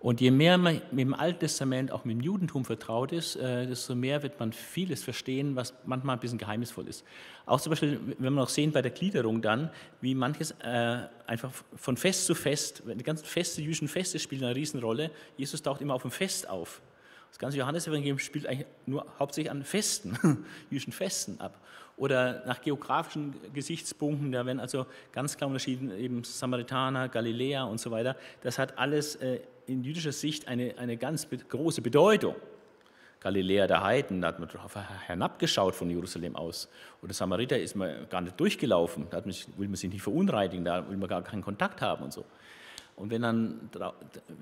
[0.00, 3.66] Und je mehr man mit dem Alten Testament, auch mit dem Judentum vertraut ist, äh,
[3.66, 7.04] desto mehr wird man vieles verstehen, was manchmal ein bisschen geheimnisvoll ist.
[7.46, 11.50] Auch zum Beispiel, wenn wir noch sehen bei der Gliederung dann, wie manches äh, einfach
[11.74, 15.10] von Fest zu Fest, die ganzen Feste, jüdischen Feste spielen eine Riesenrolle.
[15.36, 16.80] Jesus taucht immer auf dem Fest auf.
[17.30, 21.60] Das ganze Johannesevangelium spielt eigentlich nur hauptsächlich an Festen, jüdischen Festen ab.
[21.98, 27.90] Oder nach geografischen Gesichtspunkten, da werden also ganz klar unterschieden, eben Samaritaner, Galiläa und so
[27.90, 28.16] weiter.
[28.42, 32.36] Das hat alles äh, in jüdischer Sicht eine, eine ganz große Bedeutung.
[33.20, 36.68] Galiläa der Heiden, da hat man drauf herabgeschaut von Jerusalem aus.
[37.02, 40.88] Oder Samariter ist man gar nicht durchgelaufen, da man, will man sich nicht verunreinigen, da
[40.88, 42.24] will man gar keinen Kontakt haben und so.
[42.98, 43.70] Und wenn dann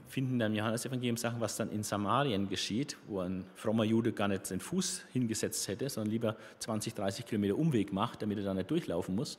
[0.09, 4.29] finden dann im Johannesevangelium Sachen, was dann in Samarien geschieht, wo ein frommer Jude gar
[4.29, 8.55] nicht den Fuß hingesetzt hätte, sondern lieber 20, 30 Kilometer Umweg macht, damit er da
[8.55, 9.38] nicht durchlaufen muss.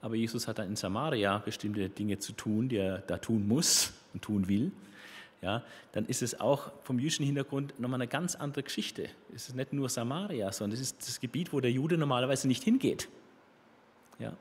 [0.00, 3.92] Aber Jesus hat dann in Samaria bestimmte Dinge zu tun, die er da tun muss
[4.14, 4.72] und tun will
[5.42, 9.08] ja, dann ist es auch vom jüdischen Hintergrund nochmal eine ganz andere Geschichte.
[9.34, 12.64] Es ist nicht nur Samaria, sondern es ist das Gebiet, wo der Jude normalerweise nicht
[12.64, 13.08] hingeht.
[14.18, 14.32] Ja.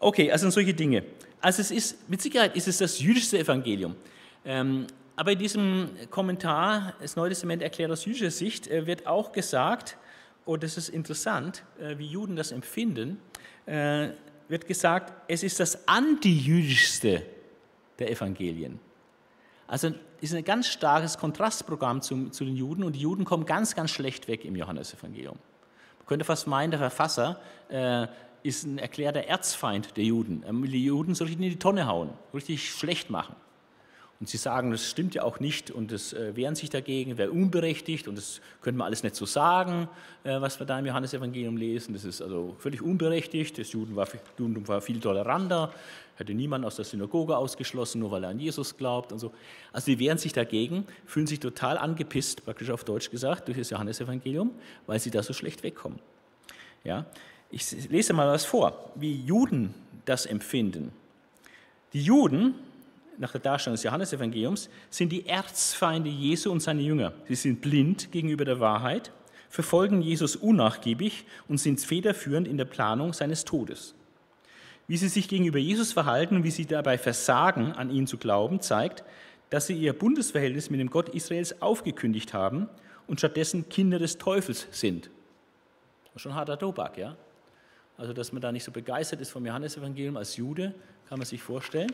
[0.00, 1.04] Okay, also solche Dinge.
[1.40, 3.96] Also es ist, mit Sicherheit ist es das jüdischste Evangelium.
[4.44, 9.32] Ähm, aber in diesem Kommentar, das Neue Testament erklärt aus jüdischer Sicht, äh, wird auch
[9.32, 9.96] gesagt,
[10.44, 13.20] und oh, das ist interessant, äh, wie Juden das empfinden,
[13.66, 14.08] äh,
[14.48, 17.22] wird gesagt, es ist das antijüdischste
[17.98, 18.80] der Evangelien.
[19.66, 23.76] Also ist ein ganz starkes Kontrastprogramm zu, zu den Juden und die Juden kommen ganz,
[23.76, 25.36] ganz schlecht weg im Johannesevangelium.
[25.98, 28.08] Man könnte fast meinen, der Verfasser äh,
[28.42, 30.42] ist ein erklärter Erzfeind der Juden.
[30.44, 33.34] Er will die Juden so richtig in die Tonne hauen, richtig schlecht machen.
[34.20, 37.30] Und sie sagen, das stimmt ja auch nicht und das äh, wehren sich dagegen, wäre
[37.30, 39.88] unberechtigt und das könnte man alles nicht so sagen,
[40.24, 41.94] äh, was wir da im Johannesevangelium lesen.
[41.94, 43.56] Das ist also völlig unberechtigt.
[43.56, 45.72] Das Judentum war, Judentum war viel toleranter,
[46.16, 49.32] hätte niemand aus der Synagoge ausgeschlossen, nur weil er an Jesus glaubt und so.
[49.72, 53.70] Also sie wehren sich dagegen, fühlen sich total angepisst, praktisch auf Deutsch gesagt, durch das
[53.70, 54.50] Johannesevangelium,
[54.86, 55.98] weil sie da so schlecht wegkommen.
[56.84, 57.06] Ja?
[57.50, 60.92] Ich lese mal was vor, wie Juden das empfinden.
[61.92, 62.54] Die Juden
[63.20, 67.12] nach der Darstellung des Johannesevangeliums, sind die Erzfeinde Jesu und seine Jünger.
[67.28, 69.12] Sie sind blind gegenüber der Wahrheit,
[69.50, 73.94] verfolgen Jesus unnachgiebig und sind federführend in der Planung seines Todes.
[74.88, 78.60] Wie sie sich gegenüber Jesus verhalten und wie sie dabei versagen, an ihn zu glauben,
[78.60, 79.04] zeigt,
[79.50, 82.70] dass sie ihr Bundesverhältnis mit dem Gott Israels aufgekündigt haben
[83.06, 85.10] und stattdessen Kinder des Teufels sind.
[86.16, 87.16] Schon harter Tobak, ja?
[88.00, 90.74] Also, dass man da nicht so begeistert ist vom Johannesevangelium als Jude,
[91.10, 91.92] kann man sich vorstellen.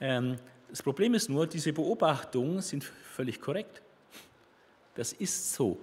[0.00, 0.36] Ähm,
[0.70, 3.82] das Problem ist nur, diese Beobachtungen sind völlig korrekt.
[4.94, 5.72] Das ist so.
[5.72, 5.78] Und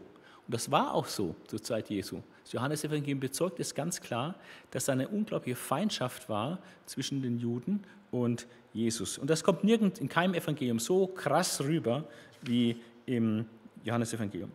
[0.47, 2.23] das war auch so zur Zeit Jesu.
[2.43, 4.33] Das Johannesevangelium bezeugt es ganz klar,
[4.71, 9.19] dass eine unglaubliche Feindschaft war zwischen den Juden und Jesus.
[9.19, 12.05] Und das kommt nirgend in keinem Evangelium so krass rüber
[12.41, 13.45] wie im
[13.83, 14.51] Johannesevangelium.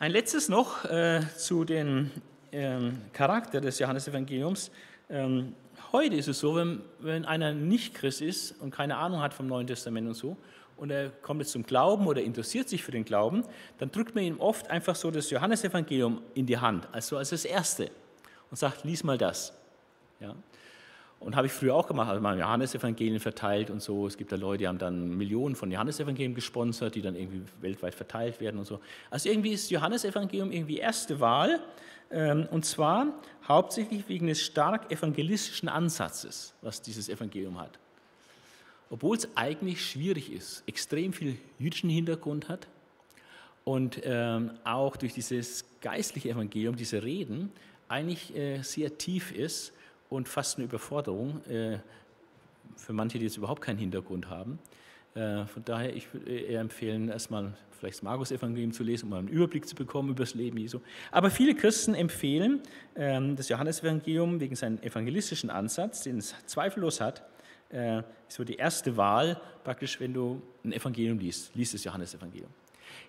[0.00, 2.10] Ein letztes noch äh, zu dem
[2.56, 4.70] ähm, Charakter des Johannesevangeliums.
[5.10, 5.54] Ähm,
[5.92, 9.46] Heute ist es so, wenn, wenn einer nicht Christ ist und keine Ahnung hat vom
[9.46, 10.36] Neuen Testament und so,
[10.76, 13.44] und er kommt jetzt zum Glauben oder interessiert sich für den Glauben,
[13.78, 17.44] dann drückt man ihm oft einfach so das Johannesevangelium in die Hand, also als das
[17.44, 17.90] Erste,
[18.50, 19.54] und sagt, lies mal das.
[20.20, 20.34] Ja?
[21.18, 24.06] Und habe ich früher auch gemacht, also mal Johannesevangelien verteilt und so.
[24.06, 27.94] Es gibt da Leute, die haben dann Millionen von Johannesevangelien gesponsert, die dann irgendwie weltweit
[27.94, 28.80] verteilt werden und so.
[29.08, 31.60] Also irgendwie ist Johannesevangelium irgendwie erste Wahl,
[32.08, 33.08] und zwar
[33.48, 37.78] hauptsächlich wegen des stark evangelistischen Ansatzes, was dieses Evangelium hat.
[38.90, 42.68] Obwohl es eigentlich schwierig ist, extrem viel jüdischen Hintergrund hat
[43.64, 47.50] und ähm, auch durch dieses geistliche Evangelium, diese Reden,
[47.88, 49.72] eigentlich äh, sehr tief ist
[50.08, 51.78] und fast eine Überforderung äh,
[52.76, 54.60] für manche, die jetzt überhaupt keinen Hintergrund haben.
[55.16, 59.28] Äh, von daher, ich würde eher empfehlen, erstmal vielleicht das Markus-Evangelium zu lesen, um einen
[59.28, 60.80] Überblick zu bekommen über das Leben Jesu.
[61.10, 62.60] Aber viele Christen empfehlen
[62.94, 67.22] ähm, das Johannesevangelium wegen seinem evangelistischen Ansatz, den es zweifellos hat.
[67.70, 67.98] Äh,
[68.28, 72.50] ist so die erste Wahl, praktisch, wenn du ein Evangelium liest, liest das Johannesevangelium.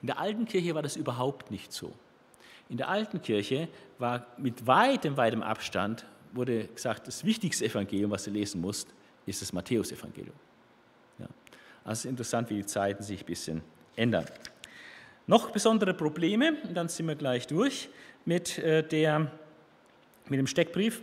[0.01, 1.93] In der alten Kirche war das überhaupt nicht so.
[2.69, 3.67] In der alten Kirche
[3.99, 8.93] war mit weitem, weitem Abstand, wurde gesagt, das wichtigste Evangelium, was du lesen musst,
[9.25, 10.35] ist das Matthäusevangelium.
[11.87, 13.61] Also es ist interessant, wie die Zeiten sich ein bisschen
[13.95, 14.25] ändern.
[15.25, 17.87] Noch besondere Probleme, dann sind wir gleich durch
[18.25, 19.31] mit, äh, der,
[20.27, 21.01] mit dem Steckbrief.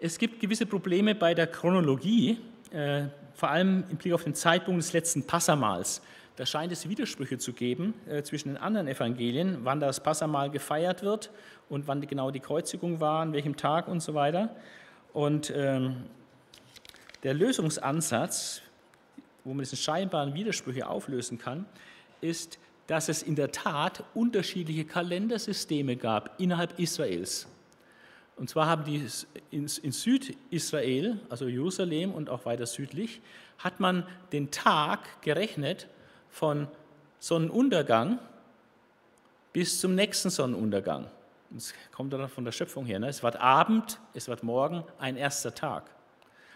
[0.00, 2.38] Es gibt gewisse Probleme bei der Chronologie.
[2.72, 6.00] Äh, vor allem im Blick auf den Zeitpunkt des letzten Passamals.
[6.36, 11.02] Da scheint es Widersprüche zu geben äh, zwischen den anderen Evangelien, wann das Passamal gefeiert
[11.02, 11.30] wird
[11.68, 14.56] und wann genau die Kreuzigung war, an welchem Tag und so weiter.
[15.12, 16.04] Und ähm,
[17.22, 18.62] der Lösungsansatz,
[19.46, 21.66] wo man diese scheinbaren Widersprüche auflösen kann,
[22.20, 27.46] ist, dass es in der Tat unterschiedliche Kalendersysteme gab innerhalb Israels.
[28.34, 29.06] Und zwar haben die
[29.52, 33.20] in, Südisrael, also Jerusalem und auch weiter südlich,
[33.58, 35.86] hat man den Tag gerechnet
[36.28, 36.66] von
[37.20, 38.18] Sonnenuntergang
[39.52, 41.06] bis zum nächsten Sonnenuntergang.
[41.50, 42.98] Das kommt dann von der Schöpfung her.
[42.98, 43.08] Ne?
[43.08, 45.88] Es wird Abend, es wird Morgen, ein erster Tag.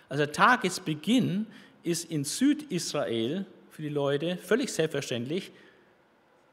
[0.09, 1.47] Also Tagesbeginn
[1.83, 5.53] ist in Südisrael für die Leute völlig selbstverständlich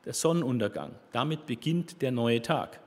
[0.06, 0.92] der Sonnenuntergang.
[1.12, 2.80] Damit beginnt der neue Tag.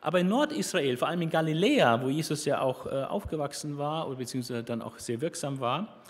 [0.00, 4.16] Aber in Nordisrael, vor allem in Galiläa, wo Jesus ja auch äh, aufgewachsen war oder
[4.16, 6.02] beziehungsweise dann auch sehr wirksam war,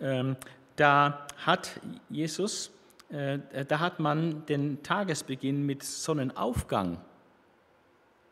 [0.00, 0.36] ähm,
[0.74, 1.80] da hat
[2.10, 2.72] Jesus,
[3.10, 6.98] äh, da hat man den Tagesbeginn mit Sonnenaufgang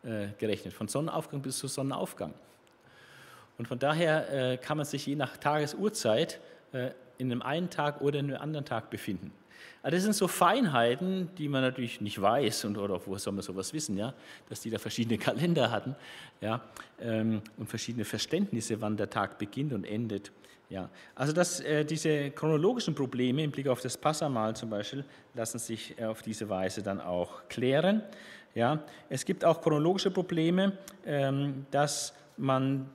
[0.03, 2.33] äh, gerechnet, von Sonnenaufgang bis zu Sonnenaufgang.
[3.57, 6.39] Und von daher kann man sich je nach Tagesurzeit
[7.17, 9.31] in einem einen Tag oder in einem anderen Tag befinden.
[9.81, 13.41] Aber das sind so Feinheiten, die man natürlich nicht weiß und oder woher soll man
[13.41, 14.13] sowas wissen, ja,
[14.49, 15.95] dass die da verschiedene Kalender hatten,
[16.41, 16.61] ja,
[16.99, 20.31] ähm, und verschiedene Verständnisse, wann der Tag beginnt und endet.
[20.69, 25.59] Ja, also dass äh, diese chronologischen Probleme im Blick auf das Passamal zum Beispiel lassen
[25.59, 28.03] sich äh, auf diese Weise dann auch klären.
[28.53, 30.73] Ja, es gibt auch chronologische Probleme,
[31.05, 32.89] ähm, dass man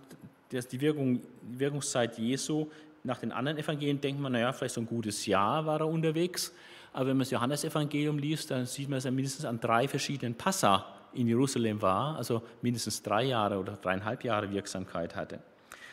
[0.51, 2.67] dass die, Wirkung, die Wirkungszeit Jesu
[3.05, 6.53] nach den anderen Evangelien denkt man, naja, vielleicht so ein gutes Jahr war er unterwegs.
[6.93, 10.35] Aber wenn man das Johannesevangelium liest, dann sieht man, dass er mindestens an drei verschiedenen
[10.35, 15.41] Passa in Jerusalem war, also mindestens drei Jahre oder dreieinhalb Jahre Wirksamkeit hatte.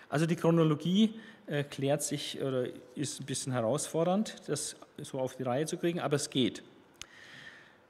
[0.09, 1.15] Also die Chronologie
[1.47, 5.99] äh, klärt sich oder ist ein bisschen herausfordernd, das so auf die Reihe zu kriegen,
[5.99, 6.63] aber es geht.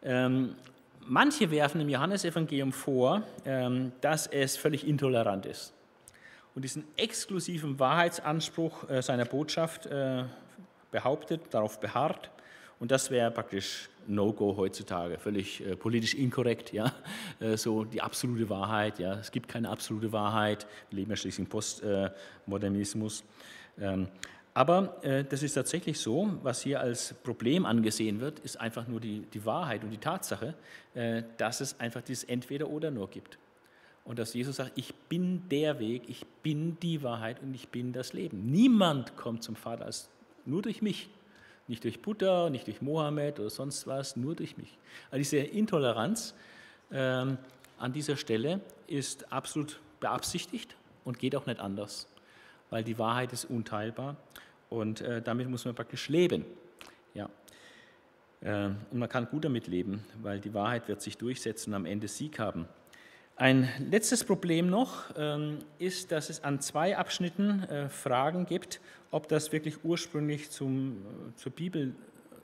[0.02, 0.56] Ähm,
[1.02, 5.74] manche werfen im Johannesevangelium vor, ähm, dass es völlig intolerant ist
[6.60, 10.26] und diesen exklusiven Wahrheitsanspruch äh, seiner Botschaft äh,
[10.92, 12.32] behauptet, darauf beharrt.
[12.82, 16.92] Und das wäre praktisch No-Go heutzutage, völlig äh, politisch inkorrekt, ja,
[17.56, 21.50] so die absolute Wahrheit, ja, es gibt keine absolute Wahrheit, wir leben ja schließlich im
[21.50, 23.24] Postmodernismus.
[23.80, 24.10] Ähm,
[24.54, 24.98] aber
[25.30, 29.46] das ist tatsächlich so, was hier als Problem angesehen wird, ist einfach nur die, die
[29.46, 30.56] Wahrheit und die Tatsache,
[31.38, 33.38] dass es einfach dieses Entweder-Oder nur gibt.
[34.06, 37.94] Und dass Jesus sagt, ich bin der Weg, ich bin die Wahrheit und ich bin
[37.94, 38.52] das Leben.
[38.52, 40.10] Niemand kommt zum Vater als
[40.46, 41.10] nur durch mich.
[41.68, 44.78] Nicht durch Buddha, nicht durch Mohammed oder sonst was, nur durch mich.
[45.12, 46.34] Also diese Intoleranz
[46.92, 47.38] ähm,
[47.78, 52.08] an dieser Stelle ist absolut beabsichtigt und geht auch nicht anders,
[52.70, 54.16] weil die Wahrheit ist unteilbar
[54.70, 56.46] und äh, damit muss man praktisch leben.
[57.14, 57.30] Ja.
[58.42, 61.86] Äh, und man kann gut damit leben, weil die Wahrheit wird sich durchsetzen und am
[61.86, 62.68] Ende Sieg haben.
[63.40, 69.30] Ein letztes Problem noch ähm, ist, dass es an zwei Abschnitten äh, Fragen gibt, ob
[69.30, 71.96] das wirklich ursprünglich zum, äh, zur Bibel,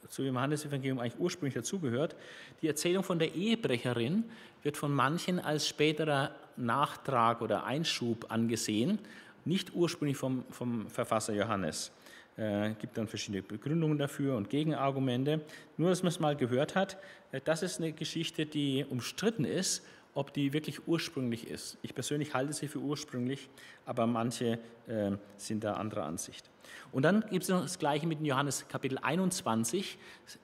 [0.08, 2.16] zu dem Johannesevangelium eigentlich ursprünglich dazugehört.
[2.62, 4.24] Die Erzählung von der Ehebrecherin
[4.64, 8.98] wird von manchen als späterer Nachtrag oder Einschub angesehen,
[9.44, 11.92] nicht ursprünglich vom, vom Verfasser Johannes.
[12.38, 15.42] Es äh, gibt dann verschiedene Begründungen dafür und Gegenargumente.
[15.76, 16.96] Nur, dass man es mal gehört hat,
[17.34, 19.84] äh, das ist eine Geschichte, die umstritten ist
[20.16, 21.78] ob die wirklich ursprünglich ist.
[21.82, 23.50] Ich persönlich halte sie für ursprünglich,
[23.86, 26.50] aber manche äh, sind da anderer Ansicht.
[26.92, 29.98] Und dann gibt es noch das Gleiche mit Johannes Kapitel 21,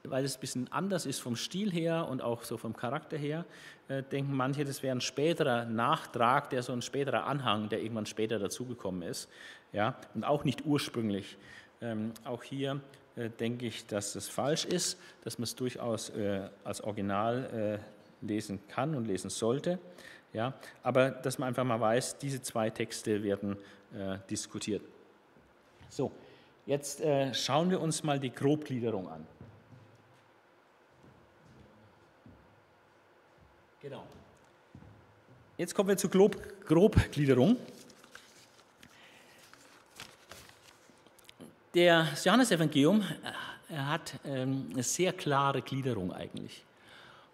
[0.03, 3.45] weil es ein bisschen anders ist vom Stil her und auch so vom Charakter her,
[3.87, 8.05] äh, denken manche, das wäre ein späterer Nachtrag, der so ein späterer Anhang, der irgendwann
[8.05, 9.29] später dazugekommen ist,
[9.71, 11.37] ja, und auch nicht ursprünglich.
[11.81, 12.81] Ähm, auch hier
[13.15, 18.00] äh, denke ich, dass das falsch ist, dass man es durchaus äh, als Original äh,
[18.21, 19.79] lesen kann und lesen sollte.
[20.33, 20.53] Ja,
[20.83, 23.57] aber dass man einfach mal weiß, diese zwei Texte werden
[23.93, 24.81] äh, diskutiert.
[25.89, 26.11] So,
[26.65, 29.27] jetzt äh, schauen wir uns mal die Grobgliederung an.
[33.81, 34.05] Genau.
[35.57, 37.57] Jetzt kommen wir zur Grob Grobgliederung.
[41.73, 43.01] Der Johannesevangelium
[43.69, 46.63] äh, hat ähm, eine sehr klare Gliederung eigentlich.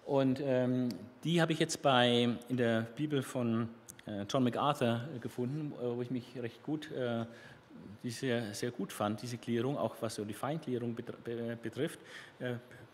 [0.07, 0.87] Und ähm,
[1.25, 3.67] die habe ich jetzt bei, in der Bibel von
[4.05, 7.25] äh, John MacArthur äh, gefunden, äh, wo ich mich recht gut, äh,
[8.03, 11.99] die sehr, sehr gut fand, diese Klärung, auch was so die Feinklärung betrifft,
[12.39, 12.53] äh,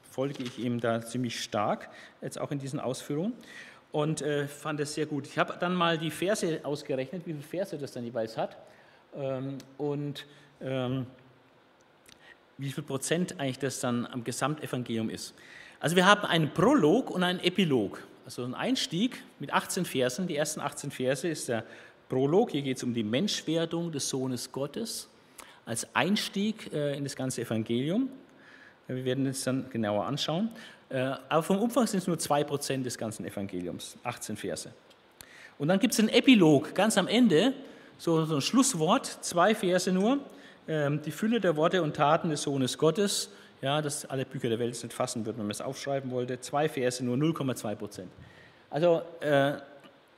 [0.09, 1.89] folge ich ihm da ziemlich stark,
[2.19, 3.33] jetzt auch in diesen Ausführungen
[3.91, 5.27] und äh, fand es sehr gut.
[5.27, 8.57] Ich habe dann mal die Verse ausgerechnet, wie viele Verse das dann jeweils hat.
[9.15, 10.25] Ähm, und
[10.61, 11.05] ähm,
[12.57, 15.35] wie viel Prozent eigentlich das dann am Gesamtevangelium ist.
[15.83, 18.01] Also wir haben einen Prolog und einen Epilog.
[18.23, 20.27] Also ein Einstieg mit 18 Versen.
[20.27, 21.65] Die ersten 18 Verse ist der
[22.07, 22.51] Prolog.
[22.51, 25.09] Hier geht es um die Menschwerdung des Sohnes Gottes
[25.65, 28.07] als Einstieg äh, in das ganze Evangelium.
[28.87, 30.51] Wir werden es dann genauer anschauen.
[30.87, 34.71] Äh, aber vom Umfang sind es nur 2% des ganzen Evangeliums, 18 Verse.
[35.57, 37.51] Und dann gibt es einen Epilog ganz am Ende,
[37.97, 40.19] so, so ein Schlusswort, zwei Verse nur,
[40.65, 43.31] ähm, die Fülle der Worte und Taten des Sohnes Gottes,
[43.63, 46.39] ja, dass alle Bücher der Welt es nicht fassen würden, wenn man es aufschreiben wollte,
[46.41, 48.09] zwei Verse, nur 0,2 Prozent.
[48.69, 49.53] Also äh,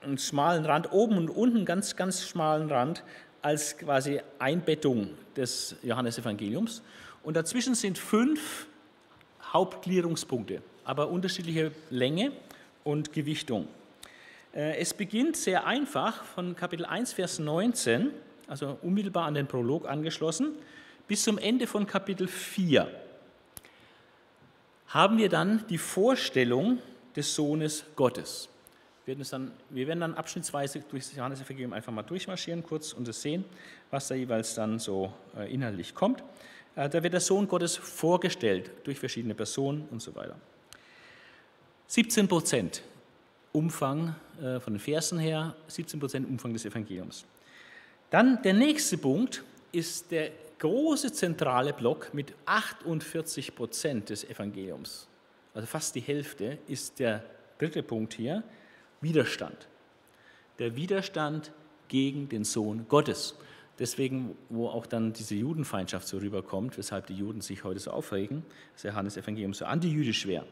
[0.02, 3.04] einen schmalen Rand, oben und unten ganz, ganz schmalen Rand
[3.44, 6.82] als quasi Einbettung des Johannesevangeliums.
[7.22, 8.66] Und dazwischen sind fünf
[9.54, 12.32] Hauptgliederungspunkte, aber unterschiedliche Länge
[12.84, 13.68] und Gewichtung.
[14.56, 18.10] Äh, es beginnt sehr einfach von Kapitel 1, Vers 19,
[18.48, 20.54] also unmittelbar an den Prolog angeschlossen,
[21.08, 23.05] bis zum Ende von Kapitel 4
[24.88, 26.80] haben wir dann die Vorstellung
[27.16, 28.50] des Sohnes Gottes.
[29.06, 33.08] Wir werden, dann, wir werden dann abschnittsweise durch das Johannesevangelium einfach mal durchmarschieren kurz und
[33.08, 33.46] das sehen,
[33.92, 36.24] was da jeweils dann so äh, inhaltlich kommt.
[36.76, 40.36] Äh, da wird der Sohn Gottes vorgestellt durch verschiedene Personen und so weiter.
[41.88, 42.82] 17 Prozent
[43.54, 47.26] Umfang äh, von den Versen her, 17 Prozent Umfang des Evangeliums.
[48.10, 55.08] Dann der nächste Punkt ist der große zentrale Block mit 48 Prozent des Evangeliums.
[55.54, 57.24] Also fast die Hälfte ist der
[57.58, 58.44] dritte Punkt hier,
[59.02, 59.68] Widerstand.
[60.60, 61.52] Der Widerstand
[61.88, 63.36] gegen den Sohn Gottes.
[63.78, 68.44] Deswegen, wo auch dann diese Judenfeindschaft so rüberkommt, weshalb die Juden sich heute so aufregen,
[68.74, 70.46] dass Johannes Evangelium so antijüdisch wäre.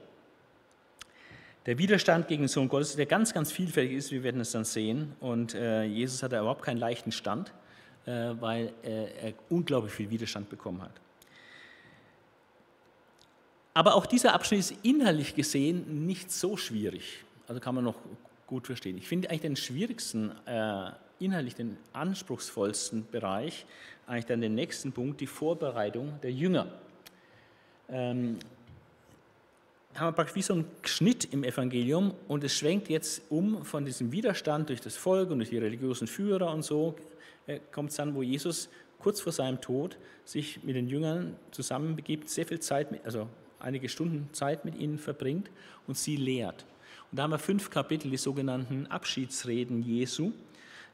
[1.66, 4.66] Der Widerstand gegen den Sohn Gottes, der ganz, ganz vielfältig ist, wir werden es dann
[4.66, 5.16] sehen.
[5.22, 7.54] Und äh, Jesus hat da überhaupt keinen leichten Stand,
[8.12, 10.92] weil äh, er unglaublich viel Widerstand bekommen hat.
[13.74, 17.24] Aber auch dieser Abschnitt ist inhaltlich gesehen nicht so schwierig.
[17.48, 17.96] Also kann man noch
[18.46, 18.98] gut verstehen.
[18.98, 23.66] Ich finde eigentlich den schwierigsten, äh, inhaltlich den anspruchsvollsten Bereich,
[24.06, 26.68] eigentlich dann den nächsten Punkt, die Vorbereitung der Jünger.
[27.90, 28.38] Ähm,
[29.96, 33.86] haben wir praktisch wie so einen Schnitt im Evangelium und es schwenkt jetzt um von
[33.86, 37.13] diesem Widerstand durch das Volk und durch die religiösen Führer und so, äh,
[37.72, 38.70] kommt es dann, wo Jesus
[39.00, 43.28] kurz vor seinem Tod sich mit den Jüngern zusammenbegibt, sehr viel Zeit, mit, also
[43.60, 45.50] einige Stunden Zeit mit ihnen verbringt
[45.88, 46.66] und sie lehrt.
[47.12, 50.32] Und da haben wir fünf Kapitel, die sogenannten Abschiedsreden Jesu.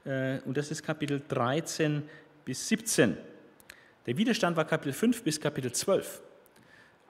[0.06, 2.04] Äh, und das ist Kapitel 13
[2.46, 3.16] bis 17.
[4.06, 6.22] Der Widerstand war Kapitel 5 bis Kapitel 12.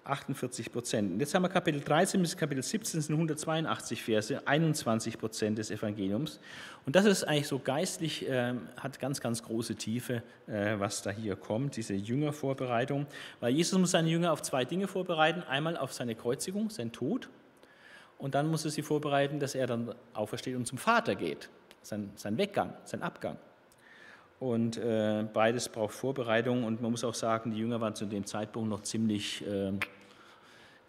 [0.03, 1.19] 48 Prozent.
[1.19, 5.71] Jetzt haben wir Kapitel 13 bis Kapitel 17, das sind 182 Verse, 21 Prozent des
[5.71, 6.39] Evangeliums.
[6.85, 11.11] Und das ist eigentlich so geistlich, äh, hat ganz, ganz große Tiefe, äh, was da
[11.11, 13.05] hier kommt, diese Jüngervorbereitung.
[13.39, 15.43] Weil Jesus muss seine Jünger auf zwei Dinge vorbereiten.
[15.43, 17.29] Einmal auf seine Kreuzigung, sein Tod.
[18.17, 21.49] Und dann muss er sie vorbereiten, dass er dann aufersteht und zum Vater geht.
[21.81, 23.37] Sein, sein Weggang, sein Abgang.
[24.39, 28.25] Und äh, beides braucht Vorbereitung und man muss auch sagen, die Jünger waren zu dem
[28.25, 29.73] Zeitpunkt noch ziemlich äh,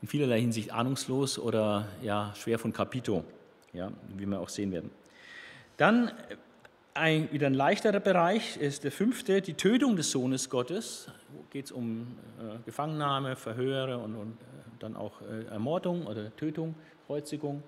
[0.03, 3.25] in vielerlei Hinsicht ahnungslos oder ja, schwer von Kapito,
[3.73, 4.91] ja, wie wir auch sehen werden.
[5.77, 6.13] Dann äh,
[6.95, 11.09] ein, wieder ein leichterer Bereich ist der fünfte, die Tötung des Sohnes Gottes.
[11.51, 14.45] Geht es um äh, Gefangennahme, Verhöre und, und äh,
[14.79, 16.75] dann auch äh, Ermordung oder Tötung,
[17.07, 17.63] Kreuzigung.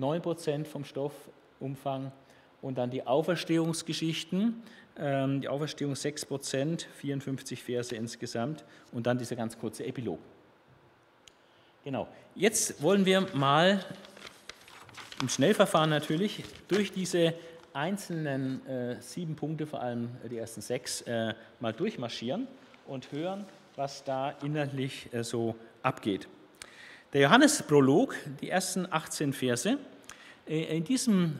[0.00, 2.12] 9% vom Stoffumfang.
[2.60, 4.62] Und dann die Auferstehungsgeschichten,
[4.94, 8.62] die Auferstehung 6 Prozent, 54 Verse insgesamt
[8.92, 10.18] und dann dieser ganz kurze Epilog.
[11.82, 13.84] Genau, jetzt wollen wir mal
[15.22, 17.34] im Schnellverfahren natürlich durch diese
[17.72, 22.46] einzelnen äh, sieben Punkte, vor allem die ersten sechs, äh, mal durchmarschieren
[22.86, 26.28] und hören, was da inhaltlich äh, so abgeht.
[27.12, 29.78] Der Johannesprolog, die ersten 18 Verse,
[30.46, 31.38] äh, in diesem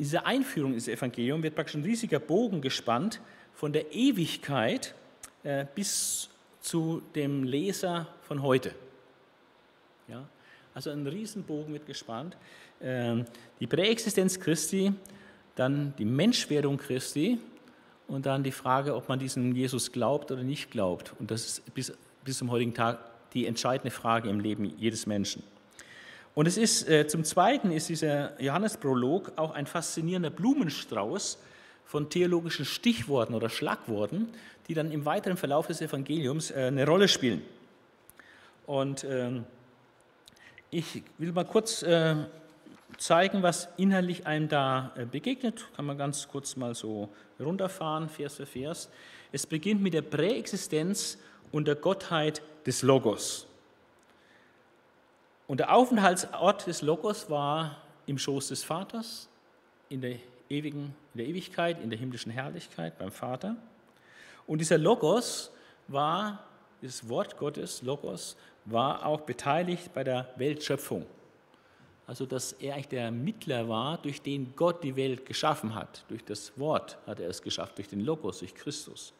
[0.00, 3.20] in dieser Einführung ins Evangelium wird praktisch ein riesiger Bogen gespannt
[3.52, 4.94] von der Ewigkeit
[5.42, 6.30] äh, bis
[6.62, 8.74] zu dem Leser von heute.
[10.08, 10.26] Ja?
[10.72, 12.34] Also ein Riesenbogen wird gespannt.
[12.80, 13.26] Ähm,
[13.60, 14.90] die Präexistenz Christi,
[15.54, 17.38] dann die Menschwerdung Christi
[18.08, 21.12] und dann die Frage, ob man diesen Jesus glaubt oder nicht glaubt.
[21.18, 21.92] Und das ist bis,
[22.24, 23.00] bis zum heutigen Tag
[23.34, 25.42] die entscheidende Frage im Leben jedes Menschen.
[26.34, 31.38] Und es ist äh, zum Zweiten ist dieser Johannesprolog auch ein faszinierender Blumenstrauß
[31.84, 34.28] von theologischen Stichworten oder Schlagworten,
[34.68, 37.42] die dann im weiteren Verlauf des Evangeliums äh, eine Rolle spielen.
[38.66, 39.44] Und ähm,
[40.70, 42.14] ich will mal kurz äh,
[42.96, 45.66] zeigen, was inhaltlich einem da äh, begegnet.
[45.74, 47.08] Kann man ganz kurz mal so
[47.40, 48.88] runterfahren, Vers für Vers.
[49.32, 51.18] Es beginnt mit der Präexistenz
[51.50, 53.48] und der Gottheit des Logos.
[55.50, 57.76] Und der Aufenthaltsort des Logos war
[58.06, 59.28] im Schoß des Vaters,
[59.88, 60.14] in der,
[60.48, 63.56] ewigen, in der Ewigkeit, in der himmlischen Herrlichkeit beim Vater.
[64.46, 65.50] Und dieser Logos
[65.88, 66.44] war,
[66.80, 71.04] dieses Wort Gottes, Logos, war auch beteiligt bei der Weltschöpfung.
[72.06, 76.04] Also, dass er eigentlich der Mittler war, durch den Gott die Welt geschaffen hat.
[76.06, 79.12] Durch das Wort hat er es geschafft, durch den Logos, durch Christus.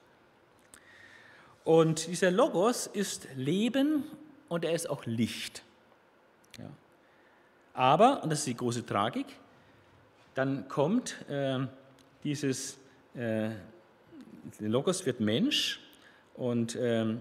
[1.64, 4.04] Und dieser Logos ist Leben
[4.48, 5.64] und er ist auch Licht.
[6.58, 6.70] Ja.
[7.74, 9.26] Aber, und das ist die große Tragik,
[10.34, 11.60] dann kommt äh,
[12.24, 12.78] dieses,
[13.14, 13.50] äh,
[14.58, 15.80] Logos wird Mensch
[16.34, 17.16] und äh,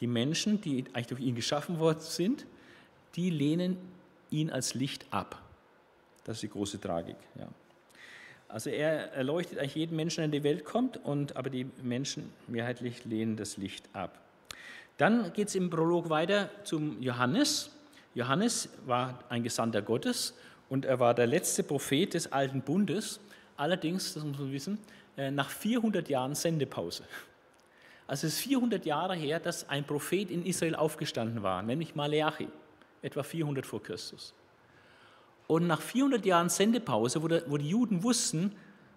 [0.00, 2.46] die Menschen, die eigentlich durch ihn geschaffen worden sind,
[3.16, 3.76] die lehnen
[4.30, 5.40] ihn als Licht ab.
[6.24, 7.16] Das ist die große Tragik.
[7.38, 7.48] Ja.
[8.48, 12.32] Also er erleuchtet eigentlich jeden Menschen, der in die Welt kommt, und, aber die Menschen
[12.48, 14.20] mehrheitlich lehnen das Licht ab.
[14.96, 17.70] Dann geht es im Prolog weiter zum Johannes.
[18.14, 20.34] Johannes war ein Gesandter Gottes
[20.68, 23.20] und er war der letzte Prophet des Alten Bundes.
[23.56, 24.78] Allerdings, das muss man wissen,
[25.16, 27.04] äh, nach 400 Jahren Sendepause.
[28.06, 32.48] Also es ist 400 Jahre her, dass ein Prophet in Israel aufgestanden war, nämlich Maleachi
[33.02, 34.34] etwa 400 vor Christus.
[35.46, 38.52] Und nach 400 Jahren Sendepause, wo, die Juden wussten,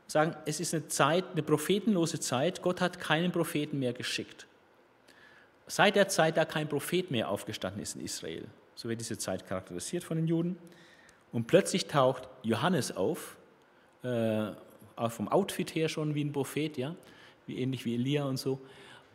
[0.07, 4.47] sagen, es ist eine Zeit, eine prophetenlose Zeit, Gott hat keinen Propheten mehr geschickt.
[5.68, 8.47] Seit der Zeit, da kein Prophet mehr aufgestanden ist in Israel,
[8.84, 10.57] so wird diese Zeit charakterisiert von den Juden.
[11.31, 13.38] Und plötzlich taucht Johannes auf,
[14.03, 14.47] äh,
[14.97, 16.93] auch vom Outfit her schon wie ein Prophet, ja,
[17.47, 18.59] wie ähnlich wie Elia und so,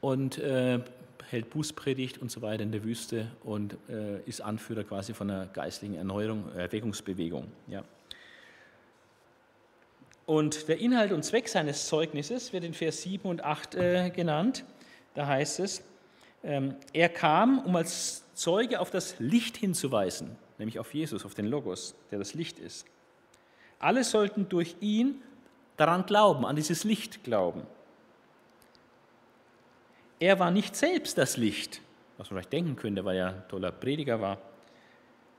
[0.00, 0.80] und äh,
[1.28, 5.46] hält Bußpredigt und so weiter in der Wüste und äh, ist Anführer quasi von einer
[5.46, 7.46] geistlichen Erneuerung, Erweckungsbewegung.
[7.66, 7.84] Ja.
[10.24, 14.64] Und der Inhalt und Zweck seines Zeugnisses wird in Vers 7 und 8 äh, genannt.
[15.14, 15.82] Da heißt es,
[16.42, 21.94] er kam, um als Zeuge auf das Licht hinzuweisen, nämlich auf Jesus, auf den Logos,
[22.10, 22.86] der das Licht ist.
[23.80, 25.22] Alle sollten durch ihn
[25.76, 27.62] daran glauben, an dieses Licht glauben.
[30.20, 31.80] Er war nicht selbst das Licht,
[32.16, 34.38] was man vielleicht denken könnte, weil er ein toller Prediger war.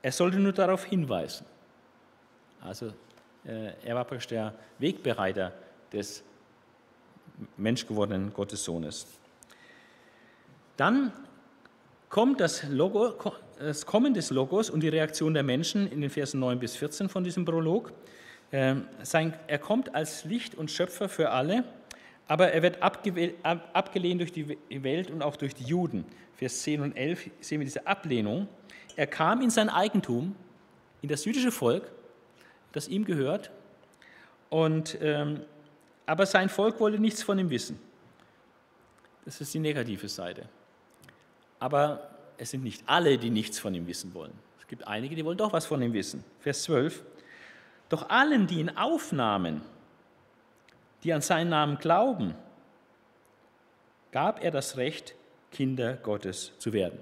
[0.02, 1.46] Er sollte nur darauf hinweisen.
[2.62, 2.94] Also
[3.46, 5.54] äh, er war praktisch der Wegbereiter
[5.92, 6.24] des
[7.58, 9.08] menschgewordenen Gottessohnes.
[10.80, 11.12] Dann
[12.10, 13.14] kommt das, Logo,
[13.60, 17.10] das Kommen des Logos und die Reaktion der Menschen in den Versen 9 bis 14
[17.10, 17.92] von diesem Prolog.
[18.52, 18.88] Ähm,
[19.48, 21.64] er kommt als Licht und Schöpfer für alle
[22.30, 26.06] aber er wird abgelehnt durch die Welt und auch durch die Juden.
[26.36, 28.48] Vers 10 und 11 sehen wir diese Ablehnung.
[28.96, 30.36] Er kam in sein Eigentum,
[31.02, 31.92] in das jüdische Volk,
[32.72, 33.50] das ihm gehört,
[34.52, 35.42] und, ähm,
[36.06, 37.80] aber sein Volk wollte nichts von ihm wissen.
[39.26, 40.48] Das ist die negative Seite.
[41.60, 44.34] Aber es sind nicht alle, die nichts von ihm wissen wollen.
[44.60, 46.24] Es gibt einige, die wollen doch was von ihm wissen.
[46.40, 47.04] Vers 12.
[47.90, 49.62] Doch allen, die ihn aufnahmen,
[51.04, 52.36] die an seinen Namen glauben,
[54.12, 55.16] gab er das Recht,
[55.52, 57.00] Kinder Gottes zu werden.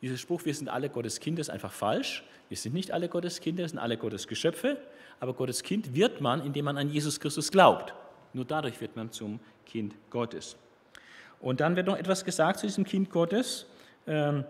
[0.00, 2.24] Dieser Spruch, wir sind alle Gottes Kinder, ist einfach falsch.
[2.48, 4.78] Wir sind nicht alle Gottes Kinder, wir sind alle Gottes Geschöpfe,
[5.20, 7.94] aber Gottes Kind wird man, indem man an Jesus Christus glaubt.
[8.32, 10.56] Nur dadurch wird man zum Kind Gottes.
[11.40, 13.66] Und dann wird noch etwas gesagt zu diesem Kind Gottes.
[14.06, 14.44] Ähm,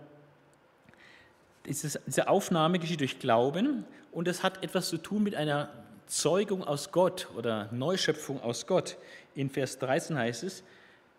[1.65, 5.69] diese Aufnahme geschieht durch Glauben und es hat etwas zu tun mit einer
[6.05, 8.97] Zeugung aus Gott oder Neuschöpfung aus Gott.
[9.35, 10.63] In Vers 13 heißt es,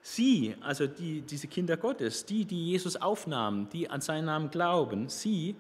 [0.01, 5.09] sie, also die, diese Kinder Gottes, die, die Jesus aufnahmen, die an seinen Namen glauben,
[5.09, 5.55] sie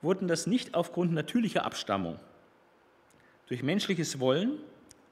[0.00, 2.18] wurden das nicht aufgrund natürlicher Abstammung,
[3.46, 4.58] durch menschliches Wollen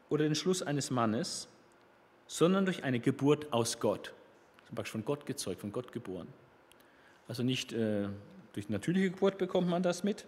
[0.09, 1.49] oder den Schluss eines Mannes,
[2.27, 4.13] sondern durch eine Geburt aus Gott.
[4.67, 6.29] Zum Beispiel von Gott gezeugt, von Gott geboren.
[7.31, 8.09] Also nicht äh,
[8.55, 10.25] durch natürliche Geburt bekommt man das mit,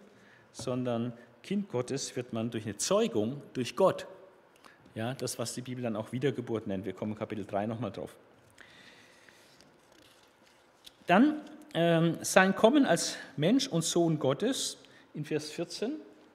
[0.52, 4.06] sondern Kind Gottes wird man durch eine Zeugung durch Gott.
[4.94, 6.84] Ja, das, was die Bibel dann auch Wiedergeburt nennt.
[6.84, 8.14] Wir kommen Kapitel 3 nochmal drauf.
[11.08, 11.40] Dann
[11.74, 14.78] ähm, sein Kommen als Mensch und Sohn Gottes
[15.12, 15.94] in Vers 14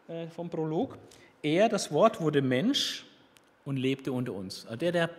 [0.10, 0.98] äh, vom Prolog.
[1.44, 3.06] Er, das Wort, wurde Mensch
[3.64, 4.66] und lebte unter uns.
[4.66, 5.10] Also der, der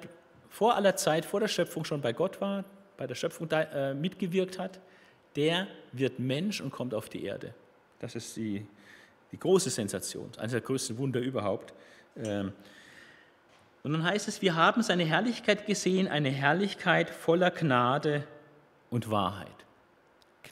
[0.51, 2.67] vor aller Zeit, vor der Schöpfung schon bei Gott war,
[2.99, 4.79] bei der Schöpfung äh, mitgewirkt hat,
[5.37, 7.55] der wird Mensch und kommt auf die Erde.
[8.01, 8.67] Das ist die
[9.33, 11.75] die große Sensation, eines der größten Wunder überhaupt.
[12.17, 12.53] Ähm,
[13.83, 18.27] und dann heißt es, wir haben seine Herrlichkeit gesehen, eine Herrlichkeit voller Gnade
[18.91, 19.49] und Wahrheit.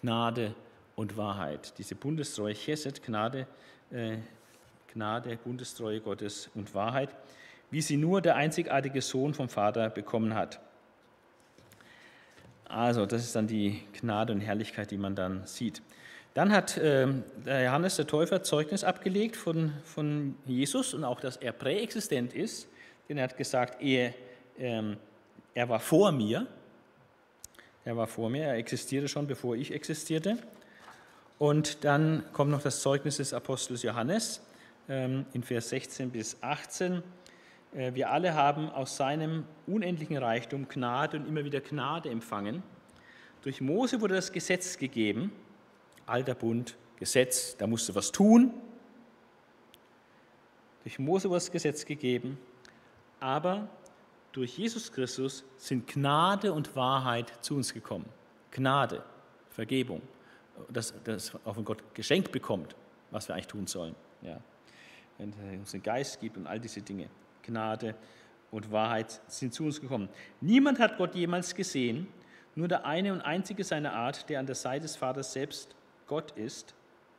[0.01, 0.55] Gnade
[0.95, 1.75] und Wahrheit.
[1.79, 3.47] Diese Bundestreue, Chesed, Gnade,
[3.91, 4.19] äh,
[4.93, 7.15] Gnade, Bundestreue Gottes und Wahrheit,
[7.71, 10.61] wie sie nur der einzigartige Sohn vom Vater bekommen hat.
[12.69, 15.83] Also, das ist dann die Gnade und Herrlichkeit, die man dann sieht.
[16.35, 17.07] Dann hat äh,
[17.47, 22.69] Johannes der Täufer Zeugnis abgelegt von, von Jesus und auch, dass er präexistent ist.
[23.09, 24.13] Denn er hat gesagt, er,
[24.59, 24.99] ähm,
[25.55, 26.47] er war vor mir.
[27.85, 30.37] Er war vor mir, er existierte schon, bevor ich existierte.
[31.39, 34.43] Und dann kommt noch das Zeugnis des Apostels Johannes
[34.89, 37.03] ähm, in Vers 16 bis 18.
[37.77, 42.63] Äh, wir alle haben aus seinem unendlichen Reichtum Gnade und immer wieder Gnade empfangen.
[43.43, 45.31] Durch Mose wurde das Gesetz gegeben,
[46.07, 48.53] alter Bund, Gesetz, da musste was tun.
[50.83, 52.39] Durch Mose wurde das Gesetz gegeben,
[53.21, 53.69] aber
[54.33, 58.07] durch Jesus Christus sind Gnade und Wahrheit zu uns gekommen.
[58.51, 59.05] Gnade,
[59.51, 60.03] Vergebung,
[60.71, 62.75] dass das auch von Gott geschenkt bekommt,
[63.11, 63.95] was wir eigentlich tun sollen.
[64.23, 64.41] Ja.
[65.19, 67.09] Wenn er uns den Geist gibt und all diese Dinge.
[67.47, 67.95] Gnade
[68.51, 70.09] und Wahrheit sind zu uns gekommen.
[70.41, 72.07] Niemand hat Gott jemals gesehen,
[72.55, 75.75] nur der eine und einzige seiner Art, der an der Seite des Vaters selbst
[76.07, 76.75] Gott ist,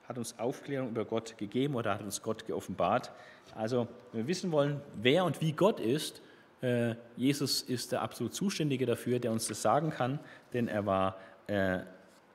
[0.08, 3.12] hat uns Aufklärung über Gott gegeben oder hat uns Gott geoffenbart.
[3.56, 6.22] Also, wenn wir wissen wollen, wer und wie Gott ist,
[6.62, 10.20] äh, Jesus ist der absolut Zuständige dafür, der uns das sagen kann,
[10.54, 11.18] denn er war
[11.48, 11.80] äh,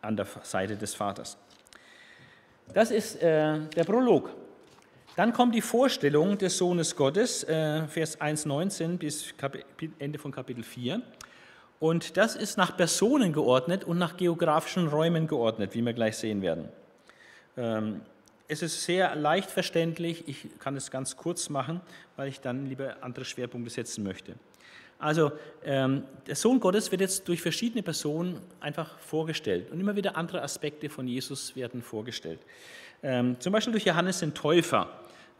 [0.00, 1.38] an der Seite des Vaters.
[2.72, 4.30] Das ist äh, der Prolog.
[5.16, 9.34] Dann kommt die Vorstellung des Sohnes Gottes, äh, Vers 1,19 bis
[9.98, 11.02] Ende von Kapitel 4.
[11.80, 16.40] Und das ist nach Personen geordnet und nach geografischen Räumen geordnet, wie wir gleich sehen
[16.40, 16.68] werden.
[17.56, 18.00] Ähm,
[18.48, 21.80] es ist sehr leicht verständlich, ich kann es ganz kurz machen,
[22.16, 24.34] weil ich dann lieber andere Schwerpunkte setzen möchte.
[24.98, 25.32] Also
[25.64, 30.42] ähm, der Sohn Gottes wird jetzt durch verschiedene Personen einfach vorgestellt und immer wieder andere
[30.42, 32.38] Aspekte von Jesus werden vorgestellt.
[33.02, 34.88] Ähm, zum Beispiel durch Johannes den Täufer.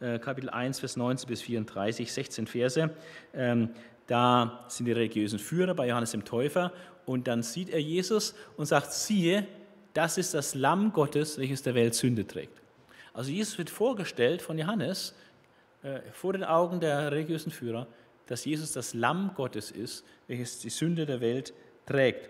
[0.01, 2.89] Äh, Kapitel 1, Vers 19 bis 34, 16 Verse.
[3.33, 3.69] Ähm,
[4.07, 6.73] da sind die religiösen Führer bei Johannes dem Täufer
[7.05, 9.47] und dann sieht er Jesus und sagt, siehe,
[9.93, 12.61] das ist das Lamm Gottes, welches der Welt Sünde trägt.
[13.13, 15.15] Also Jesus wird vorgestellt von Johannes
[15.83, 17.87] äh, vor den Augen der religiösen Führer,
[18.25, 21.53] dass Jesus das Lamm Gottes ist, welches die Sünde der Welt
[21.85, 22.29] trägt.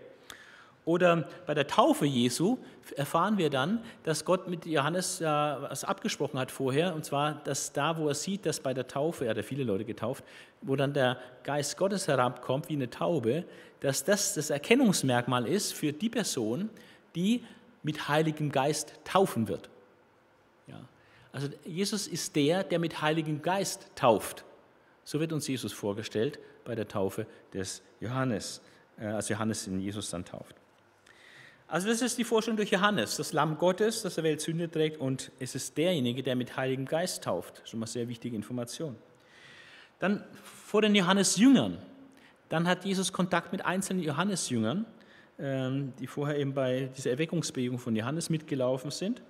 [0.85, 2.57] Oder bei der Taufe Jesu
[2.97, 7.71] erfahren wir dann, dass Gott mit Johannes äh, was abgesprochen hat vorher, und zwar, dass
[7.71, 10.25] da, wo er sieht, dass bei der Taufe, er hat ja viele Leute getauft,
[10.61, 13.45] wo dann der Geist Gottes herabkommt wie eine Taube,
[13.79, 16.69] dass das das Erkennungsmerkmal ist für die Person,
[17.15, 17.43] die
[17.81, 19.69] mit Heiligem Geist taufen wird.
[20.67, 20.79] Ja.
[21.31, 24.43] Also Jesus ist der, der mit Heiligem Geist tauft.
[25.05, 28.61] So wird uns Jesus vorgestellt bei der Taufe des Johannes,
[28.99, 30.55] äh, als Johannes in Jesus dann tauft.
[31.73, 35.01] Also das ist die Vorstellung durch Johannes, das Lamm Gottes, das der Welt Sünde trägt
[35.01, 37.63] und es ist derjenige, der mit Heiligem Geist tauft.
[37.65, 38.95] Schon mal sehr wichtige Information.
[39.97, 41.79] Dann vor den Johannes-Jüngern.
[42.49, 44.85] Dann hat Jesus Kontakt mit einzelnen Johannes-Jüngern,
[45.39, 49.23] ähm, die vorher eben bei dieser Erweckungsbewegung von Johannes mitgelaufen sind.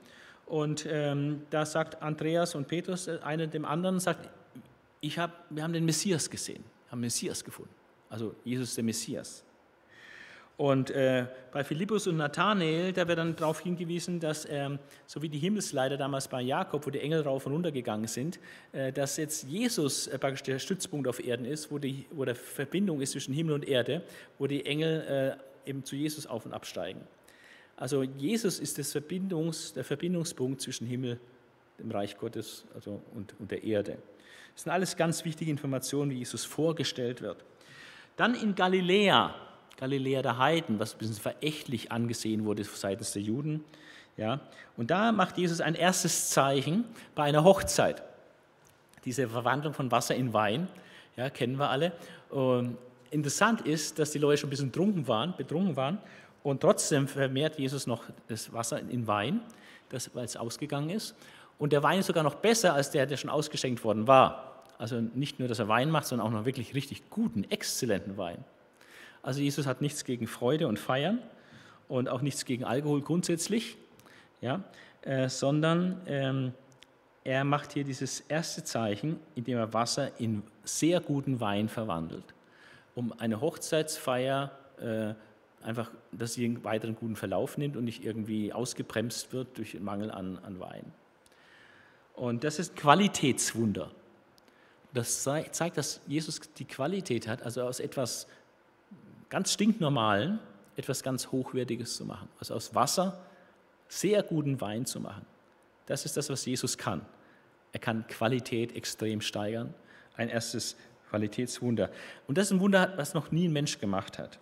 [0.45, 4.29] Und ähm, da sagt Andreas und Petrus, äh, einer dem anderen, sagt,
[4.99, 7.73] ich hab, wir haben den Messias gesehen, haben Messias gefunden.
[8.09, 9.45] Also Jesus der Messias.
[10.55, 14.77] Und äh, bei Philippus und Nathanael, da wird dann darauf hingewiesen, dass, ähm,
[15.07, 18.39] so wie die Himmelsleiter damals bei Jakob, wo die Engel rauf und runter gegangen sind,
[18.71, 22.35] äh, dass jetzt Jesus äh, praktisch der Stützpunkt auf Erden ist, wo, die, wo der
[22.35, 24.03] Verbindung ist zwischen Himmel und Erde,
[24.37, 27.01] wo die Engel äh, eben zu Jesus auf und absteigen.
[27.75, 31.19] Also Jesus ist das Verbindungs, der Verbindungspunkt zwischen Himmel,
[31.79, 33.97] dem Reich Gottes also, und, und der Erde.
[34.53, 37.43] Das sind alles ganz wichtige Informationen, wie Jesus vorgestellt wird.
[38.15, 39.33] Dann in Galiläa,
[39.83, 43.65] Galiläa der Heiden, was ein bisschen verächtlich angesehen wurde seitens der Juden.
[44.15, 44.39] Ja,
[44.77, 48.01] und da macht Jesus ein erstes Zeichen bei einer Hochzeit.
[49.03, 50.69] Diese Verwandlung von Wasser in Wein,
[51.17, 51.91] ja, kennen wir alle.
[52.29, 52.77] Und
[53.11, 55.97] interessant ist, dass die Leute schon ein bisschen trunken waren, betrunken waren
[56.43, 59.41] und trotzdem vermehrt Jesus noch das Wasser in Wein,
[60.13, 61.13] weil es ausgegangen ist.
[61.59, 64.63] Und der Wein ist sogar noch besser als der, der schon ausgeschenkt worden war.
[64.77, 68.45] Also nicht nur, dass er Wein macht, sondern auch noch wirklich richtig guten, exzellenten Wein.
[69.23, 71.19] Also Jesus hat nichts gegen Freude und Feiern
[71.87, 73.77] und auch nichts gegen Alkohol grundsätzlich,
[74.41, 74.61] ja,
[75.01, 76.53] äh, sondern ähm,
[77.23, 82.25] er macht hier dieses erste Zeichen, indem er Wasser in sehr guten Wein verwandelt,
[82.95, 84.51] um eine Hochzeitsfeier
[84.81, 85.13] äh,
[85.65, 90.11] einfach, dass sie einen weiteren guten Verlauf nimmt und nicht irgendwie ausgebremst wird durch Mangel
[90.11, 90.91] an, an Wein.
[92.13, 93.89] Und das ist Qualitätswunder.
[94.93, 98.27] Das zeigt, dass Jesus die Qualität hat, also aus etwas
[99.29, 100.39] ganz stinknormalen
[100.75, 102.27] etwas ganz Hochwertiges zu machen.
[102.39, 103.19] Also aus Wasser
[103.87, 105.25] sehr guten Wein zu machen.
[105.85, 107.01] Das ist das, was Jesus kann.
[107.71, 109.73] Er kann Qualität extrem steigern.
[110.15, 110.75] Ein erstes
[111.09, 111.89] Qualitätswunder.
[112.27, 114.39] Und das ist ein Wunder, was noch nie ein Mensch gemacht hat.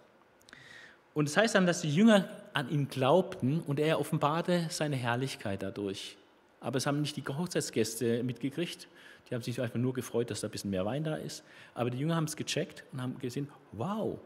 [1.14, 4.96] Und es das heißt dann, dass die Jünger an ihn glaubten und er offenbarte seine
[4.96, 6.18] Herrlichkeit dadurch.
[6.62, 8.88] Aber es haben nicht die Hochzeitsgäste mitgekriegt.
[9.30, 11.44] Die haben sich einfach nur gefreut, dass da ein bisschen mehr Wein da ist.
[11.74, 14.20] Aber die Jünger haben es gecheckt und haben gesehen, wow,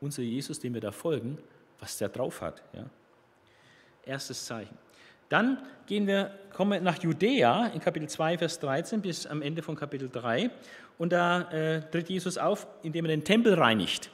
[0.00, 1.38] unser Jesus, dem wir da folgen,
[1.78, 2.62] was der drauf hat.
[2.72, 2.84] Ja.
[4.04, 4.76] Erstes Zeichen.
[5.28, 9.62] Dann gehen wir, kommen wir nach Judäa in Kapitel 2, Vers 13 bis am Ende
[9.62, 10.50] von Kapitel 3.
[10.98, 14.10] Und da äh, tritt Jesus auf, indem er den Tempel reinigt.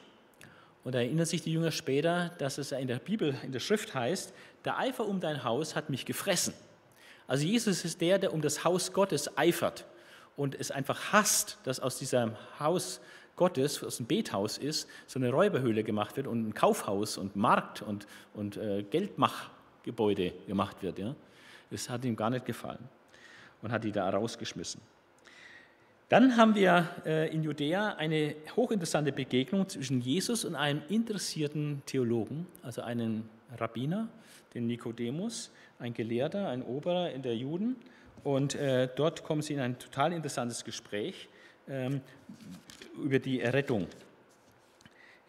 [0.84, 3.94] Und da erinnern sich die Jünger später, dass es in der Bibel, in der Schrift
[3.94, 4.32] heißt,
[4.64, 6.54] der Eifer um dein Haus hat mich gefressen.
[7.26, 9.84] Also Jesus ist der, der um das Haus Gottes eifert
[10.36, 13.00] und es einfach hasst, dass aus diesem Haus
[13.36, 17.82] Gottes, was ein Bethaus ist, so eine Räuberhöhle gemacht wird und ein Kaufhaus und Markt
[17.82, 20.98] und, und äh, Geldmachgebäude gemacht wird.
[20.98, 21.14] Ja.
[21.70, 22.88] Das hat ihm gar nicht gefallen
[23.62, 24.80] und hat die da rausgeschmissen.
[26.08, 32.46] Dann haben wir äh, in Judäa eine hochinteressante Begegnung zwischen Jesus und einem interessierten Theologen,
[32.62, 33.28] also einem
[33.58, 34.08] Rabbiner,
[34.54, 37.76] den Nikodemus, ein Gelehrter, ein Oberer in der Juden.
[38.22, 41.28] Und äh, dort kommen sie in ein total interessantes Gespräch
[41.68, 42.00] ähm,
[42.96, 43.86] über die Errettung.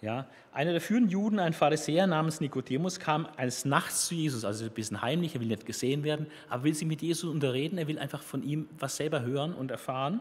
[0.02, 4.66] Ja, einer der führenden Juden, ein Pharisäer namens Nikodemus, kam eines Nachts zu Jesus, also
[4.66, 7.88] ein bisschen heimlich, er will nicht gesehen werden, aber will sich mit Jesus unterreden, er
[7.88, 10.20] will einfach von ihm was selber hören und erfahren.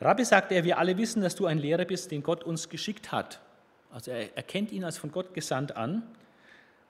[0.00, 3.12] Rabbi sagte er, wir alle wissen, dass du ein Lehrer bist, den Gott uns geschickt
[3.12, 3.40] hat.
[3.92, 6.02] Also er erkennt ihn als von Gott gesandt an.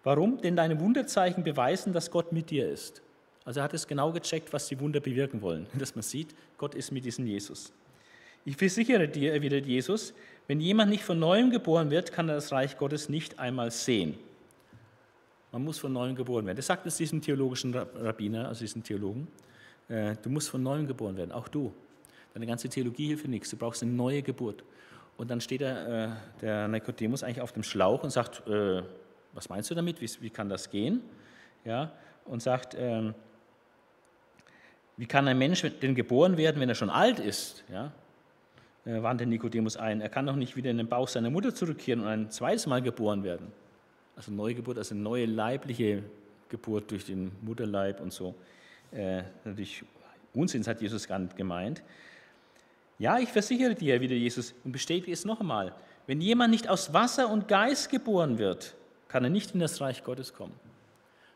[0.03, 0.41] Warum?
[0.41, 3.03] Denn deine Wunderzeichen beweisen, dass Gott mit dir ist.
[3.45, 6.75] Also er hat es genau gecheckt, was die Wunder bewirken wollen, dass man sieht, Gott
[6.75, 7.73] ist mit diesem Jesus.
[8.49, 10.15] Ich versichere dir, erwidert Jesus,
[10.47, 14.15] wenn jemand nicht von neuem geboren wird, kann er das Reich Gottes nicht einmal sehen.
[15.53, 16.57] Man muss von neuem geboren werden.
[16.57, 19.29] Das sagt es diesem theologischen Rabbiner, also diesem Theologen.
[19.91, 21.75] Äh, du musst von neuem geboren werden, auch du.
[22.33, 23.51] Deine ganze Theologie hilft nichts.
[23.51, 24.65] Du brauchst eine neue Geburt.
[25.19, 28.83] Und dann steht der, äh, der Nikodemus eigentlich auf dem Schlauch und sagt, äh,
[29.35, 30.01] was meinst du damit?
[30.01, 31.03] Wie, wie, kann das gehen?
[31.67, 31.93] Ja,
[32.25, 33.13] und sagt, ähm,
[34.97, 37.63] wie kann ein Mensch denn geboren werden, wenn er schon alt ist?
[37.71, 37.93] Ja,
[39.03, 40.01] wandte Nikodemus ein.
[40.01, 42.83] Er kann doch nicht wieder in den Bauch seiner Mutter zurückkehren und ein zweites Mal
[42.83, 43.53] geboren werden.
[44.17, 46.03] Also Neugeburt, also neue leibliche
[46.49, 48.35] Geburt durch den Mutterleib und so.
[48.93, 49.85] Äh, natürlich
[50.35, 51.83] Unsinn, hat Jesus gar nicht gemeint.
[52.99, 55.75] Ja, ich versichere dir, wieder Jesus, und bestätige es noch einmal.
[56.07, 58.75] Wenn jemand nicht aus Wasser und Geist geboren wird,
[59.09, 60.55] kann er nicht in das Reich Gottes kommen.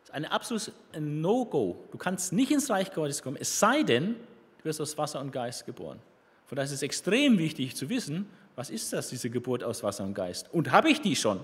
[0.00, 1.76] Das ist ein absolutes No-Go.
[1.92, 4.16] Du kannst nicht ins Reich Gottes kommen, es sei denn,
[4.58, 5.98] du wirst aus Wasser und Geist geboren.
[6.52, 8.26] Von daher ist es extrem wichtig zu wissen,
[8.56, 10.52] was ist das, diese Geburt aus Wasser und Geist?
[10.52, 11.40] Und habe ich die schon?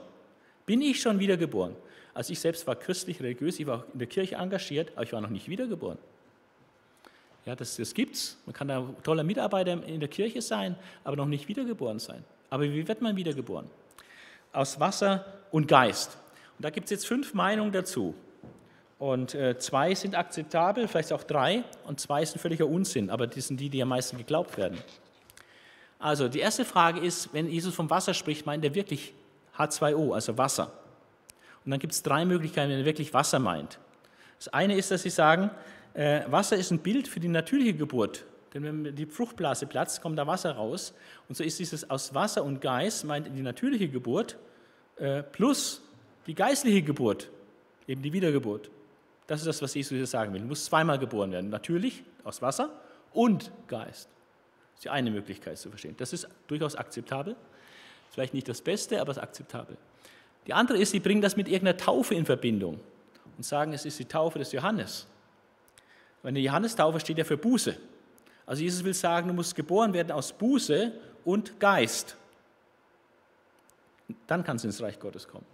[0.66, 1.74] Bin ich schon wiedergeboren?
[2.12, 5.22] Also ich selbst war christlich, religiös, ich war in der Kirche engagiert, aber ich war
[5.22, 5.96] noch nicht wiedergeboren.
[7.46, 8.36] Ja, das, das es.
[8.44, 12.22] Man kann da toller Mitarbeiter in der Kirche sein, aber noch nicht wiedergeboren sein.
[12.50, 13.64] Aber wie wird man wiedergeboren?
[14.52, 16.18] Aus Wasser und Geist.
[16.59, 18.14] Und da gibt es jetzt fünf Meinungen dazu.
[18.99, 23.40] Und äh, zwei sind akzeptabel, vielleicht auch drei, und zwei sind völliger Unsinn, aber die
[23.40, 24.78] sind die, die am meisten geglaubt werden.
[26.01, 29.14] Also die erste Frage ist, wenn Jesus vom Wasser spricht, meint er wirklich
[29.57, 30.72] H2O, also Wasser.
[31.64, 33.78] Und dann gibt es drei Möglichkeiten, wenn er wirklich Wasser meint.
[34.38, 35.51] Das eine ist, dass sie sagen,
[35.94, 38.24] äh, Wasser ist ein Bild für die natürliche Geburt.
[38.55, 40.94] Denn wenn die Fruchtblase platzt, kommt da Wasser raus.
[41.28, 44.38] Und so ist dieses aus Wasser und Geist, meint die natürliche Geburt,
[44.96, 45.82] äh, plus
[46.26, 47.30] die geistliche Geburt,
[47.86, 48.70] eben die Wiedergeburt.
[49.28, 50.40] Das ist das, was Jesus hier sagen will.
[50.40, 51.50] Du musst zweimal geboren werden.
[51.50, 52.70] Natürlich aus Wasser
[53.12, 54.08] und Geist.
[54.08, 55.94] Das ist die eine Möglichkeit zu verstehen.
[55.98, 57.36] Das ist durchaus akzeptabel.
[58.10, 59.76] Vielleicht nicht das Beste, aber es ist akzeptabel.
[60.46, 62.80] Die andere ist, sie bringen das mit irgendeiner Taufe in Verbindung
[63.36, 65.06] und sagen, es ist die Taufe des Johannes.
[66.22, 67.76] Weil eine Johannestaufe steht ja für Buße.
[68.46, 70.90] Also Jesus will sagen, du musst geboren werden aus Buße
[71.26, 72.16] und Geist.
[74.26, 75.44] Dann kannst du ins Reich Gottes kommen.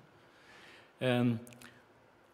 [1.01, 1.41] Ähm,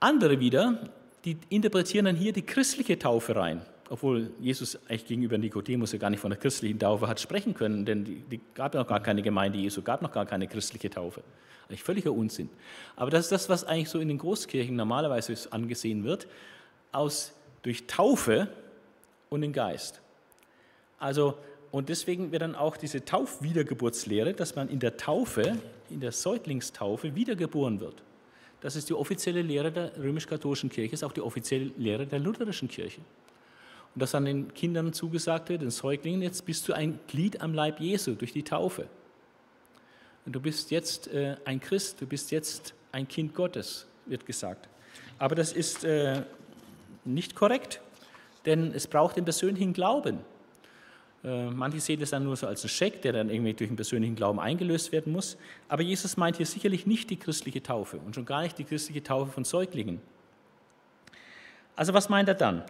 [0.01, 0.91] andere wieder,
[1.25, 6.11] die interpretieren dann hier die christliche Taufe rein, obwohl Jesus eigentlich gegenüber Nikodemus ja gar
[6.11, 9.01] nicht von der christlichen Taufe hat sprechen können, denn die, die gab ja noch gar
[9.01, 11.23] keine Gemeinde Jesu, gab noch gar keine christliche Taufe.
[11.69, 12.49] Eigentlich völliger Unsinn.
[12.97, 16.27] Aber das ist das, was eigentlich so in den Großkirchen normalerweise angesehen wird.
[16.91, 18.49] Aus durch Taufe
[19.29, 20.01] und den Geist.
[20.99, 21.39] Also,
[21.71, 25.57] und deswegen wird dann auch diese Taufwiedergeburtslehre, dass man in der Taufe,
[25.89, 28.03] in der Säuglingstaufe wiedergeboren wird.
[28.61, 32.69] Das ist die offizielle Lehre der römisch-katholischen Kirche, ist auch die offizielle Lehre der lutherischen
[32.69, 33.01] Kirche.
[33.95, 37.55] Und dass an den Kindern zugesagt wird, den Säuglingen, jetzt bist du ein Glied am
[37.55, 38.87] Leib Jesu durch die Taufe.
[40.27, 44.69] Und du bist jetzt äh, ein Christ, du bist jetzt ein Kind Gottes, wird gesagt.
[45.19, 46.23] Aber das ist äh,
[47.05, 47.81] nicht korrekt,
[48.47, 50.19] denn es braucht den persönlichen Glauben.
[51.23, 53.77] Äh, manche sehen das dann nur so als einen Scheck, der dann irgendwie durch den
[53.77, 55.37] persönlichen Glauben eingelöst werden muss.
[55.69, 59.03] Aber Jesus meint hier sicherlich nicht die christliche Taufe und schon gar nicht die christliche
[59.03, 60.01] Taufe von Säuglingen.
[61.77, 62.63] Also was meint er dann?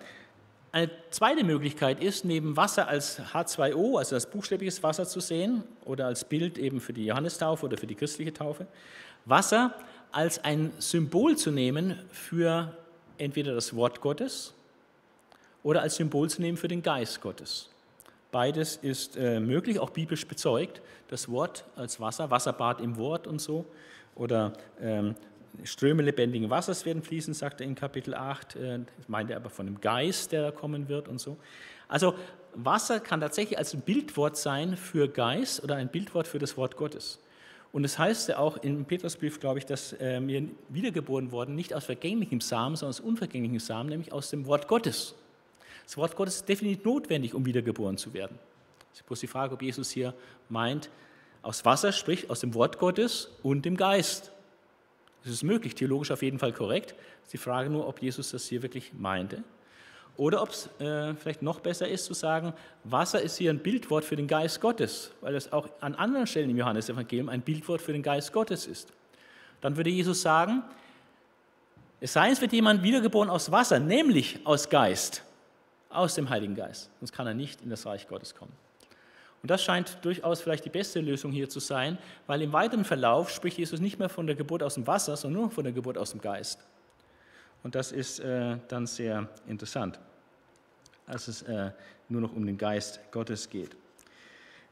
[0.72, 6.06] Eine zweite Möglichkeit ist, neben Wasser als H2O, also als buchstäbliches Wasser zu sehen oder
[6.06, 8.68] als Bild eben für die Johannistaufe oder für die christliche Taufe,
[9.24, 9.74] Wasser
[10.12, 12.72] als ein Symbol zu nehmen für
[13.18, 14.54] entweder das Wort Gottes
[15.64, 17.68] oder als Symbol zu nehmen für den Geist Gottes.
[18.32, 20.82] Beides ist äh, möglich, auch biblisch bezeugt.
[21.08, 23.66] Das Wort als Wasser, Wasserbad im Wort und so.
[24.14, 25.14] Oder ähm,
[25.64, 28.56] Ströme lebendigen Wassers werden fließen, sagt er in Kapitel 8.
[28.56, 31.36] Äh, meint er aber von dem Geist, der da kommen wird und so.
[31.88, 32.14] Also
[32.54, 36.76] Wasser kann tatsächlich als ein Bildwort sein für Geist oder ein Bildwort für das Wort
[36.76, 37.18] Gottes.
[37.72, 41.54] Und es das heißt ja auch im Petrusbrief, glaube ich, dass äh, wir wiedergeboren worden,
[41.54, 45.14] nicht aus vergänglichem Samen, sondern aus unvergänglichem Samen, nämlich aus dem Wort Gottes.
[45.84, 48.38] Das Wort Gottes ist definitiv notwendig, um wiedergeboren zu werden.
[48.92, 50.14] Es ist bloß die Frage, ob Jesus hier
[50.48, 50.90] meint,
[51.42, 54.32] aus Wasser, sprich aus dem Wort Gottes und dem Geist.
[55.22, 56.94] Das ist möglich, theologisch auf jeden Fall korrekt.
[57.20, 59.42] Es ist die Frage nur, ob Jesus das hier wirklich meinte.
[60.16, 62.52] Oder ob es äh, vielleicht noch besser ist zu sagen,
[62.84, 66.50] Wasser ist hier ein Bildwort für den Geist Gottes, weil es auch an anderen Stellen
[66.50, 68.92] im Johannesevangelium ein Bildwort für den Geist Gottes ist.
[69.60, 70.62] Dann würde Jesus sagen,
[72.00, 75.22] es sei es wird jemand wiedergeboren aus Wasser, nämlich aus Geist
[75.90, 78.52] aus dem Heiligen Geist, sonst kann er nicht in das Reich Gottes kommen.
[79.42, 83.30] Und das scheint durchaus vielleicht die beste Lösung hier zu sein, weil im weiteren Verlauf
[83.30, 85.96] spricht Jesus nicht mehr von der Geburt aus dem Wasser, sondern nur von der Geburt
[85.96, 86.60] aus dem Geist.
[87.62, 89.98] Und das ist äh, dann sehr interessant,
[91.06, 91.70] als es äh,
[92.08, 93.76] nur noch um den Geist Gottes geht.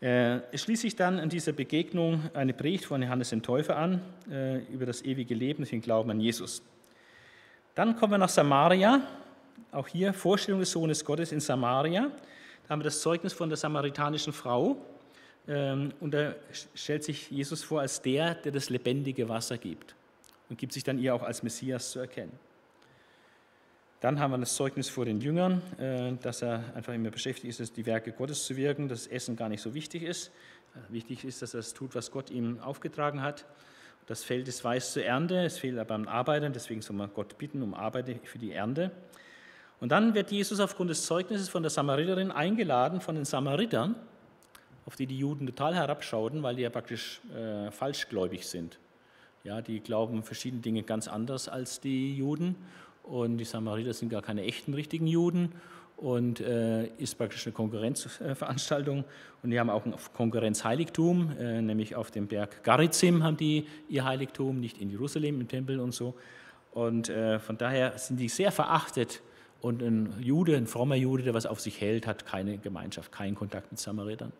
[0.00, 4.00] Äh, es schließt sich dann in dieser Begegnung eine Predigt von Johannes dem Täufer an
[4.30, 6.62] äh, über das ewige Leben den Glauben an Jesus.
[7.74, 9.02] Dann kommen wir nach Samaria
[9.72, 12.10] auch hier Vorstellung des Sohnes Gottes in Samaria.
[12.64, 14.76] Da haben wir das Zeugnis von der samaritanischen Frau.
[15.46, 16.34] Ähm, und da
[16.74, 19.94] stellt sich Jesus vor als der, der das lebendige Wasser gibt
[20.48, 22.32] und gibt sich dann ihr auch als Messias zu erkennen.
[24.00, 27.76] Dann haben wir das Zeugnis vor den Jüngern, äh, dass er einfach immer beschäftigt ist,
[27.76, 30.28] die Werke Gottes zu wirken, dass das Essen gar nicht so wichtig ist.
[30.74, 33.44] Äh, wichtig ist, dass er es tut, was Gott ihm aufgetragen hat.
[34.06, 37.36] Das Feld ist weiß zur Ernte, es fehlt aber an Arbeitern, deswegen soll man Gott
[37.36, 38.90] bitten um Arbeit für die Ernte.
[39.80, 43.94] Und dann wird Jesus aufgrund des Zeugnisses von der Samariterin eingeladen von den Samaritern,
[44.86, 48.78] auf die die Juden total herabschauten, weil die ja praktisch äh, falschgläubig sind.
[49.44, 52.56] Ja, die glauben verschiedene Dinge ganz anders als die Juden
[53.04, 55.52] und die Samariter sind gar keine echten, richtigen Juden
[55.96, 59.04] und äh, ist praktisch eine Konkurrenzveranstaltung.
[59.42, 64.04] Und die haben auch ein Konkurrenzheiligtum, äh, nämlich auf dem Berg Garizim haben die ihr
[64.04, 66.14] Heiligtum, nicht in Jerusalem im Tempel und so.
[66.72, 69.22] Und äh, von daher sind die sehr verachtet
[69.60, 73.34] und ein Jude, ein frommer Jude, der was auf sich hält, hat keine Gemeinschaft, keinen
[73.34, 74.32] Kontakt mit Samaritern.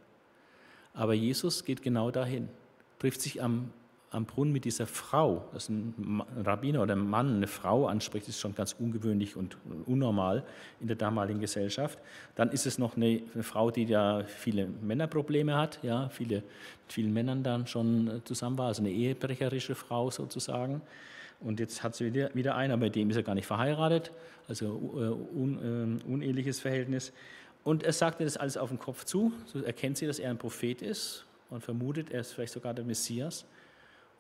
[0.95, 2.49] Aber Jesus geht genau dahin,
[2.99, 3.71] trifft sich am,
[4.11, 8.41] am Brunnen mit dieser Frau, dass ein Rabbiner oder ein Mann eine Frau anspricht, ist
[8.41, 9.57] schon ganz ungewöhnlich und
[9.87, 10.45] unnormal
[10.81, 11.99] in der damaligen Gesellschaft.
[12.37, 16.93] Dann ist es noch eine, eine Frau, die ja viele Männerprobleme hat, ja, viele, mit
[16.93, 20.81] vielen Männern dann schon zusammen war, also eine ehebrecherische Frau sozusagen.
[21.41, 24.13] Und jetzt hat sie wieder, wieder einen, aber mit dem ist er gar nicht verheiratet,
[24.49, 27.13] also äh, un, äh, uneheliches Verhältnis.
[27.65, 30.31] Und er sagt ihr das alles auf den Kopf zu, so erkennt sie, dass er
[30.31, 33.45] ein Prophet ist und vermutet, er ist vielleicht sogar der Messias.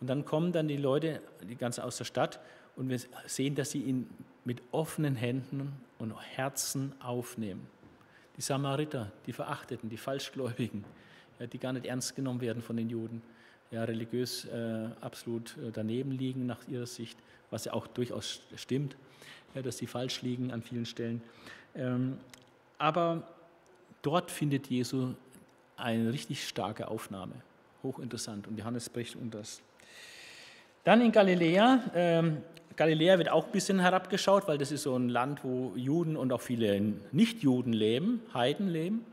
[0.01, 2.41] Und dann kommen dann die Leute, die ganze aus der Stadt,
[2.77, 4.09] und wir sehen, dass sie ihn
[4.45, 7.66] mit offenen Händen und Herzen aufnehmen.
[8.37, 10.85] Die Samariter, die Verachteten, die Falschgläubigen,
[11.53, 13.21] die gar nicht ernst genommen werden von den Juden
[13.71, 17.19] ja, religiös äh, absolut äh, daneben liegen nach ihrer Sicht,
[17.51, 18.97] was ja auch durchaus stimmt,
[19.55, 21.23] ja, dass sie falsch liegen an vielen Stellen.
[21.75, 22.19] Ähm,
[22.79, 23.23] aber
[24.03, 25.14] dort findet Jesu
[25.77, 27.35] eine richtig starke Aufnahme.
[27.83, 28.47] Hochinteressant.
[28.49, 29.61] Und Johannes bricht um das.
[30.85, 31.83] Dann in Galiläa.
[31.95, 32.39] Ähm,
[32.77, 36.33] Galiläa wird auch ein bisschen herabgeschaut, weil das ist so ein Land, wo Juden und
[36.33, 36.81] auch viele
[37.12, 39.05] Nichtjuden leben, Heiden leben.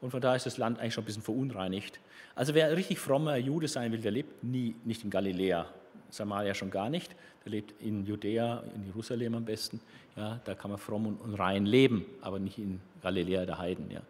[0.00, 2.00] Und von daher ist das Land eigentlich schon ein bisschen verunreinigt.
[2.34, 5.66] Also wer richtig frommer Jude sein will, der lebt nie, nicht in Galiläa,
[6.10, 7.14] Samaria schon gar nicht.
[7.44, 9.80] Der lebt in Judäa, in Jerusalem am besten.
[10.16, 13.90] Ja, da kann man fromm und, rein leben, aber nicht in Galiläa der Heiden.
[13.90, 14.00] Ja.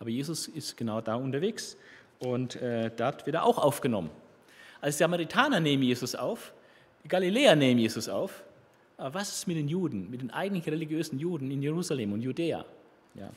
[0.00, 1.76] Aber Jesus ist genau da unterwegs
[2.20, 4.10] und äh, dort wird er auch aufgenommen.
[4.80, 6.52] Also die Samaritaner nehmen Jesus auf,
[7.04, 8.44] die Galiläer nehmen Jesus auf.
[8.96, 12.64] Aber was ist mit den Juden, mit den eigentlich religiösen Juden in Jerusalem und Judäa?
[13.14, 13.30] Ja.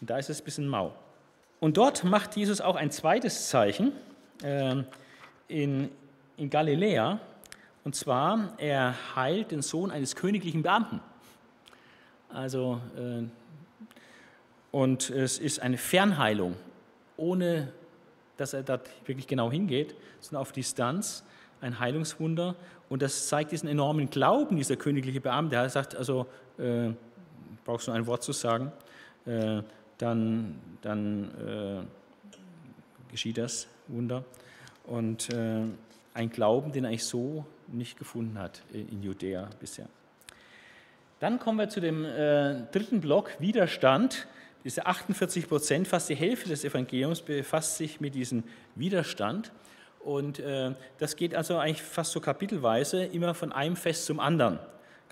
[0.00, 0.94] Und da ist es ein bisschen mau.
[1.62, 3.92] Und dort macht Jesus auch ein zweites Zeichen
[4.42, 4.82] äh,
[5.46, 5.90] in,
[6.36, 7.20] in Galiläa.
[7.84, 11.00] Und zwar, er heilt den Sohn eines königlichen Beamten.
[12.30, 13.22] Also, äh,
[14.72, 16.56] und es ist eine Fernheilung.
[17.16, 17.72] ohne
[18.38, 21.22] dass er dort wirklich genau hingeht, sondern auf Distanz,
[21.60, 22.56] ein Heilungswunder.
[22.88, 25.54] Und das zeigt diesen enormen Glauben dieser königliche Beamte.
[25.54, 26.26] Er sagt, also,
[26.58, 26.90] äh,
[27.64, 28.72] brauchst du ein Wort zu sagen,
[29.26, 29.62] äh,
[30.02, 34.24] dann, dann äh, geschieht das Wunder.
[34.84, 35.62] Und äh,
[36.14, 39.86] ein Glauben, den er eigentlich so nicht gefunden hat in Judäa bisher.
[41.20, 44.26] Dann kommen wir zu dem äh, dritten Block, Widerstand.
[44.64, 48.42] Diese 48 Prozent, fast die Hälfte des Evangeliums befasst sich mit diesem
[48.74, 49.52] Widerstand.
[50.00, 54.58] Und äh, das geht also eigentlich fast so kapitelweise, immer von einem Fest zum anderen.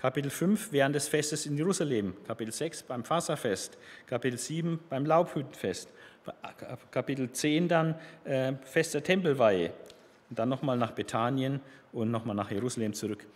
[0.01, 3.77] Kapitel 5 während des Festes in Jerusalem, Kapitel 6 beim Faserfest,
[4.07, 5.93] Kapitel 7 beim Laubhüttenfest,
[6.89, 7.93] Kapitel 10 dann
[8.23, 9.71] äh, Fest der Tempelweihe
[10.31, 11.59] und dann nochmal nach Bethanien
[11.93, 13.27] und nochmal nach Jerusalem zurück.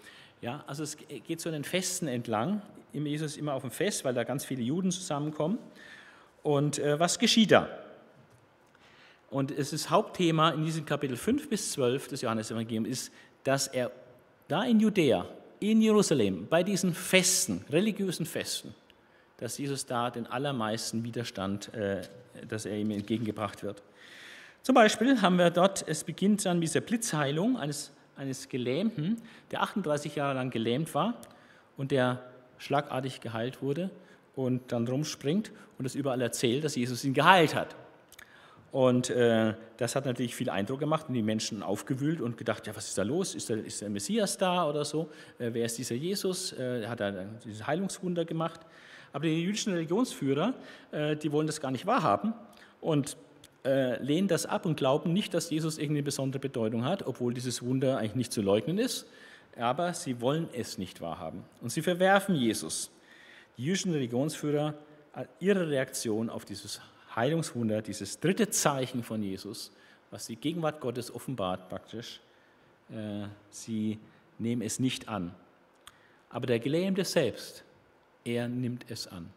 [0.42, 2.64] Ja, also es geht so in den Festen entlang.
[2.94, 5.60] Jesus immer auf dem Fest, weil da ganz viele Juden zusammenkommen.
[6.42, 7.70] Und äh, was geschieht da?
[9.30, 13.14] Und es ist Hauptthema in diesem Kapitel 5 bis 12 des Johannesevangeliums ist,
[13.44, 13.92] dass er
[14.48, 15.28] da in Judäa,
[15.72, 18.74] in Jerusalem, bei diesen Festen, religiösen Festen,
[19.38, 22.02] dass Jesus da den allermeisten Widerstand, äh,
[22.48, 23.82] dass er ihm entgegengebracht wird.
[24.62, 29.62] Zum Beispiel haben wir dort, es beginnt dann mit dieser Blitzheilung eines, eines Gelähmten, der
[29.62, 31.22] 38 Jahre lang gelähmt war
[31.78, 32.24] und der
[32.58, 33.92] schlagartig geheilt wurde
[34.36, 37.76] und dann rumspringt und es überall erzählt, dass Jesus ihn geheilt hat.
[38.76, 42.76] Und äh, das hat natürlich viel Eindruck gemacht und die Menschen aufgewühlt und gedacht, ja,
[42.76, 43.34] was ist da los?
[43.34, 45.10] Ist der, ist der Messias da oder so?
[45.40, 46.52] Äh, wer ist dieser Jesus?
[46.52, 48.60] Äh, hat er dieses Heilungswunder gemacht?
[49.14, 50.56] Aber die jüdischen Religionsführer,
[50.92, 52.34] äh, die wollen das gar nicht wahrhaben
[52.82, 53.16] und
[53.64, 57.64] äh, lehnen das ab und glauben nicht, dass Jesus irgendeine besondere Bedeutung hat, obwohl dieses
[57.64, 59.08] Wunder eigentlich nicht zu leugnen ist.
[59.58, 62.92] Aber sie wollen es nicht wahrhaben und sie verwerfen Jesus.
[63.58, 64.74] Die jüdischen Religionsführer,
[65.16, 66.82] äh, ihre Reaktion auf dieses
[67.16, 69.72] Heilungswunder, dieses dritte Zeichen von Jesus,
[70.12, 72.20] was die Gegenwart Gottes offenbart praktisch,
[72.90, 74.00] äh, sie
[74.38, 75.34] nehmen es nicht an.
[76.30, 77.64] Aber der Gelähmte selbst,
[78.24, 79.30] er nimmt es an.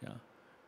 [0.00, 0.16] Ja.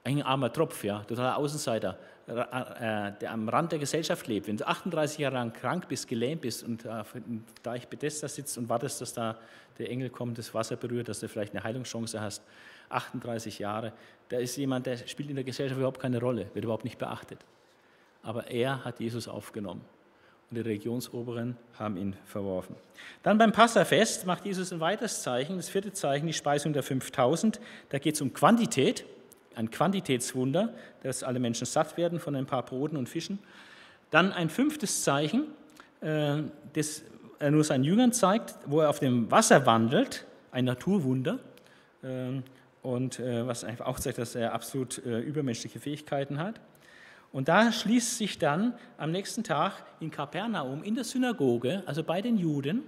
[0.05, 4.47] Ein armer Tropf, ja, totaler Außenseiter, äh, der am Rand der Gesellschaft lebt.
[4.47, 8.69] Wenn du 38 Jahre lang krank bist, gelähmt bist und da ich Bethesda sitzt und
[8.69, 9.39] wartest, dass da
[9.79, 12.43] der Engel kommt, das Wasser berührt, dass du vielleicht eine Heilungschance hast,
[12.89, 13.93] 38 Jahre,
[14.29, 17.39] da ist jemand, der spielt in der Gesellschaft überhaupt keine Rolle, wird überhaupt nicht beachtet.
[18.23, 19.83] Aber er hat Jesus aufgenommen
[20.51, 22.77] und die Religionsoberen haben ihn verworfen.
[23.23, 27.61] Dann beim Passafest macht Jesus ein weiteres Zeichen, das vierte Zeichen, die Speisung der 5000.
[27.91, 29.05] Da geht es um Quantität,
[29.57, 30.73] ein Quantitätswunder,
[31.03, 33.39] dass alle Menschen satt werden von ein paar Broten und Fischen.
[34.11, 35.45] Dann ein fünftes Zeichen,
[36.01, 37.03] äh, das
[37.39, 41.39] er nur seinen Jüngern zeigt, wo er auf dem Wasser wandelt, ein Naturwunder.
[42.85, 46.61] Und äh, was einfach auch zeigt, dass er absolut äh, übermenschliche Fähigkeiten hat.
[47.33, 52.21] Und da schließt sich dann am nächsten Tag in Kapernaum in der Synagoge, also bei
[52.21, 52.83] den Juden,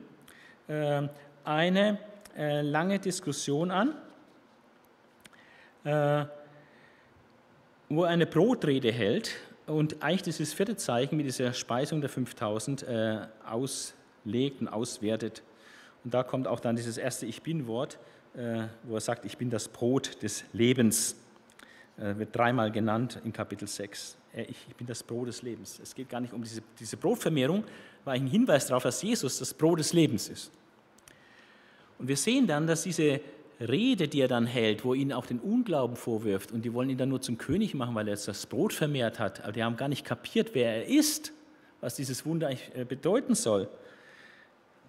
[0.69, 1.09] äh,
[1.45, 1.99] eine
[2.37, 3.95] lange Diskussion an,
[5.83, 6.29] wo er
[7.89, 9.31] eine Brotrede hält
[9.65, 12.85] und eigentlich dieses vierte Zeichen mit dieser Speisung der 5000
[13.49, 15.43] auslegt und auswertet.
[16.05, 18.16] Und da kommt auch dann dieses erste Ich Bin-Wort, äh,
[18.83, 21.17] wo er sagt, ich bin das Brot des Lebens.
[21.97, 24.17] Er wird dreimal genannt in Kapitel 6.
[24.35, 25.81] Ich bin das Brot des Lebens.
[25.83, 27.65] Es geht gar nicht um diese, diese Brotvermehrung,
[28.05, 30.53] war ein Hinweis darauf, dass Jesus das Brot des Lebens ist.
[31.99, 33.21] Und wir sehen dann, dass diese
[33.61, 36.99] Rede, die er dann hält, wo ihn auch den Unglauben vorwirft, und die wollen ihn
[36.99, 39.77] dann nur zum König machen, weil er jetzt das Brot vermehrt hat, aber die haben
[39.77, 41.33] gar nicht kapiert, wer er ist,
[41.81, 43.63] was dieses Wunder eigentlich äh, bedeuten soll.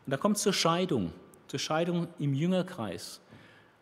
[0.06, 1.14] Und da kommt es zur Scheidung,
[1.48, 3.22] zur Scheidung im Jüngerkreis.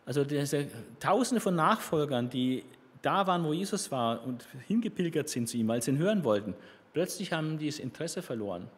[0.06, 0.68] Also diese
[1.00, 2.64] Tausende von Nachfolgern, die
[3.02, 6.54] da waren, wo Jesus war und hingepilgert sind zu ihm, weil sie ihn hören wollten,
[6.92, 8.68] plötzlich haben die das Interesse verloren.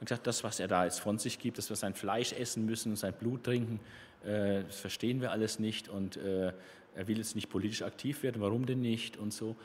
[0.00, 2.64] Und gesagt, das, was er da jetzt von sich gibt, dass wir sein Fleisch essen
[2.64, 3.78] müssen, sein Blut trinken,
[4.24, 6.52] äh, das verstehen wir alles nicht und äh,
[6.94, 9.56] er will jetzt nicht politisch aktiv werden, warum denn nicht und so.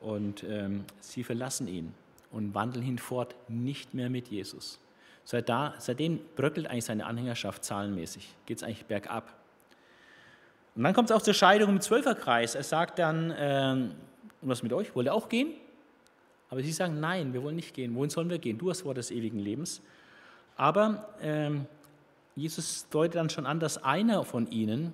[0.00, 1.94] Und ähm, sie verlassen ihn
[2.30, 4.78] und wandeln hinfort nicht mehr mit Jesus.
[5.24, 9.34] Seit da, seitdem bröckelt eigentlich seine Anhängerschaft zahlenmäßig, geht es eigentlich bergab.
[10.76, 12.54] Und dann kommt es auch zur Scheidung im Zwölferkreis.
[12.54, 13.94] Er sagt dann, ähm,
[14.42, 14.94] was mit euch?
[14.94, 15.54] Wollt ihr auch gehen?
[16.50, 17.94] Aber sie sagen, nein, wir wollen nicht gehen.
[17.94, 18.58] Wohin sollen wir gehen?
[18.58, 19.80] Du hast Wort des ewigen Lebens.
[20.56, 21.66] Aber ähm,
[22.34, 24.92] Jesus deutet dann schon an, dass einer von ihnen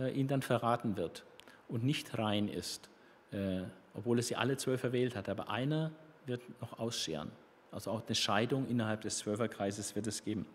[0.00, 1.24] äh, ihn dann verraten wird
[1.68, 2.88] und nicht rein ist,
[3.30, 3.62] äh,
[3.94, 5.28] obwohl er sie alle zwölf erwählt hat.
[5.28, 5.92] Aber einer
[6.26, 7.30] wird noch ausscheren.
[7.70, 10.46] Also auch eine Scheidung innerhalb des Zwölferkreises wird es geben.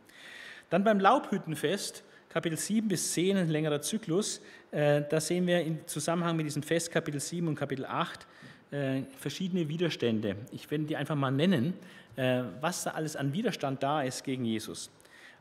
[0.70, 4.40] Dann beim Laubhüttenfest Kapitel 7 bis 10, ein längerer Zyklus.
[4.72, 8.26] Äh, da sehen wir im Zusammenhang mit diesem Fest Kapitel 7 und Kapitel 8,
[8.72, 10.38] äh, verschiedene Widerstände.
[10.54, 11.74] Ich werde die einfach mal nennen,
[12.16, 14.90] äh, was da alles an Widerstand da ist gegen Jesus.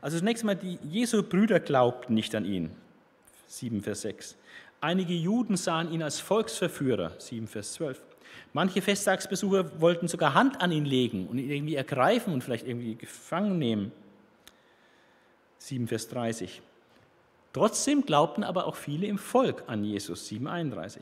[0.01, 2.71] Also zunächst einmal, die Jesu Brüder glaubten nicht an ihn.
[3.47, 4.35] 7 Vers 6.
[4.81, 7.13] Einige Juden sahen ihn als Volksverführer.
[7.19, 8.03] 7 Vers 12.
[8.51, 12.95] Manche Festtagsbesucher wollten sogar Hand an ihn legen und ihn irgendwie ergreifen und vielleicht irgendwie
[12.95, 13.93] gefangen nehmen.
[15.59, 16.61] 7 Vers 30.
[17.53, 20.29] Trotzdem glaubten aber auch viele im Volk an Jesus.
[20.29, 20.99] 7,31.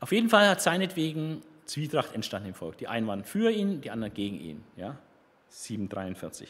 [0.00, 2.78] Auf jeden Fall hat seinetwegen Zwietracht entstanden im Volk.
[2.78, 4.64] Die einen waren für ihn, die anderen gegen ihn.
[4.76, 4.96] Ja?
[5.52, 6.48] 7,43.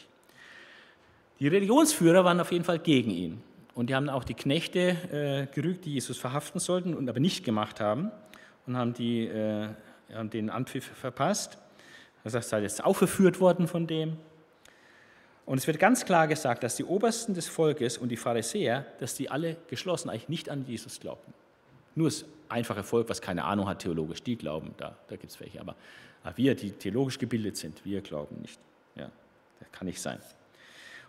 [1.39, 3.41] Die Religionsführer waren auf jeden Fall gegen ihn.
[3.75, 7.45] Und die haben auch die Knechte äh, gerügt, die Jesus verhaften sollten und aber nicht
[7.45, 8.11] gemacht haben
[8.65, 9.69] und haben, die, äh,
[10.13, 11.57] haben den Anpfiff verpasst.
[12.23, 14.17] Er sagt, sei jetzt aufgeführt worden von dem.
[15.49, 19.15] Und es wird ganz klar gesagt, dass die Obersten des Volkes und die Pharisäer, dass
[19.15, 21.33] die alle geschlossen eigentlich nicht an Jesus glaubten.
[21.95, 25.39] Nur das einfache Volk, was keine Ahnung hat theologisch, die glauben, da, da gibt es
[25.39, 25.59] welche.
[25.59, 25.75] Aber,
[26.35, 28.59] wir, die theologisch gebildet sind, wir glauben nicht.
[28.95, 29.09] Ja,
[29.59, 30.19] das kann nicht sein.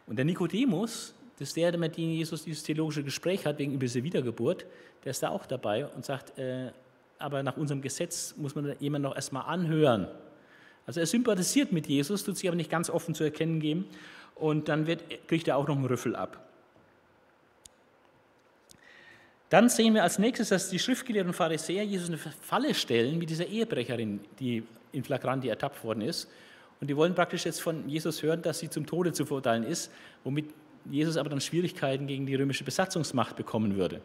[0.06, 4.02] Und der Nikodemus, das ist der, mit dem Jesus dieses theologische Gespräch hat wegen dieser
[4.02, 4.64] Wiedergeburt,
[5.04, 6.70] der ist da auch dabei und sagt, äh,
[7.18, 10.08] aber nach unserem Gesetz muss man jemanden noch erstmal anhören.
[10.86, 13.84] Also er sympathisiert mit Jesus, tut sich aber nicht ganz offen zu erkennen geben
[14.40, 16.38] und dann wird, kriegt er auch noch einen Rüffel ab.
[19.50, 23.46] Dann sehen wir als nächstes, dass die Schriftgelehrten Pharisäer Jesus eine Falle stellen, wie dieser
[23.46, 24.62] Ehebrecherin, die
[24.92, 26.28] in Flagranti ertappt worden ist.
[26.80, 29.90] Und die wollen praktisch jetzt von Jesus hören, dass sie zum Tode zu verurteilen ist,
[30.24, 30.46] womit
[30.88, 34.00] Jesus aber dann Schwierigkeiten gegen die römische Besatzungsmacht bekommen würde.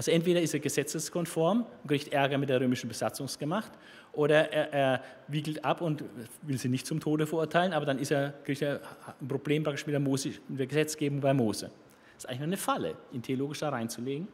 [0.00, 3.70] Also entweder ist er gesetzeskonform und kriegt Ärger mit der römischen Besatzungsmacht,
[4.14, 6.02] oder er, er, wiegelt ab und
[6.40, 8.80] will sie nicht zum Tode verurteilen, aber dann ist er, kriegt er
[9.20, 11.66] ein Problem praktisch mit der, Mose, mit der Gesetzgebung bei Mose.
[12.14, 14.26] Das ist eigentlich eine Falle, ihn theologisch da reinzulegen.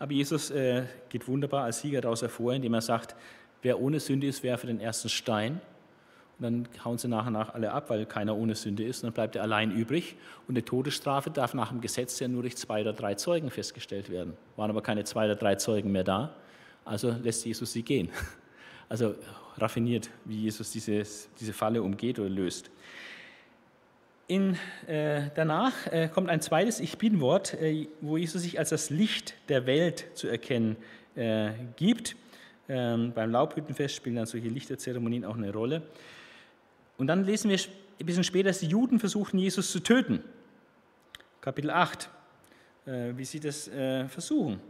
[0.00, 3.14] Aber Jesus äh, geht wunderbar als Sieger daraus hervor, indem er sagt,
[3.62, 5.60] wer ohne Sünde ist, werfe den ersten Stein.
[6.42, 9.02] Dann hauen sie nach und nach alle ab, weil keiner ohne Sünde ist.
[9.02, 10.16] Und dann bleibt er allein übrig.
[10.48, 14.10] Und die Todesstrafe darf nach dem Gesetz ja nur durch zwei oder drei Zeugen festgestellt
[14.10, 14.34] werden.
[14.56, 16.34] Waren aber keine zwei oder drei Zeugen mehr da.
[16.84, 18.10] Also lässt Jesus sie gehen.
[18.88, 19.14] Also
[19.56, 22.70] raffiniert, wie Jesus dieses, diese Falle umgeht oder löst.
[24.26, 28.90] In, äh, danach äh, kommt ein zweites Ich Bin-Wort, äh, wo Jesus sich als das
[28.90, 30.76] Licht der Welt zu erkennen
[31.14, 32.16] äh, gibt.
[32.68, 35.82] Ähm, beim Laubhüttenfest spielen dann solche Lichterzeremonien auch eine Rolle.
[36.98, 40.22] Und dann lesen wir ein bisschen später, dass die Juden versuchten, Jesus zu töten.
[41.40, 42.08] Kapitel 8,
[42.86, 44.60] äh, wie sie das äh, versuchen.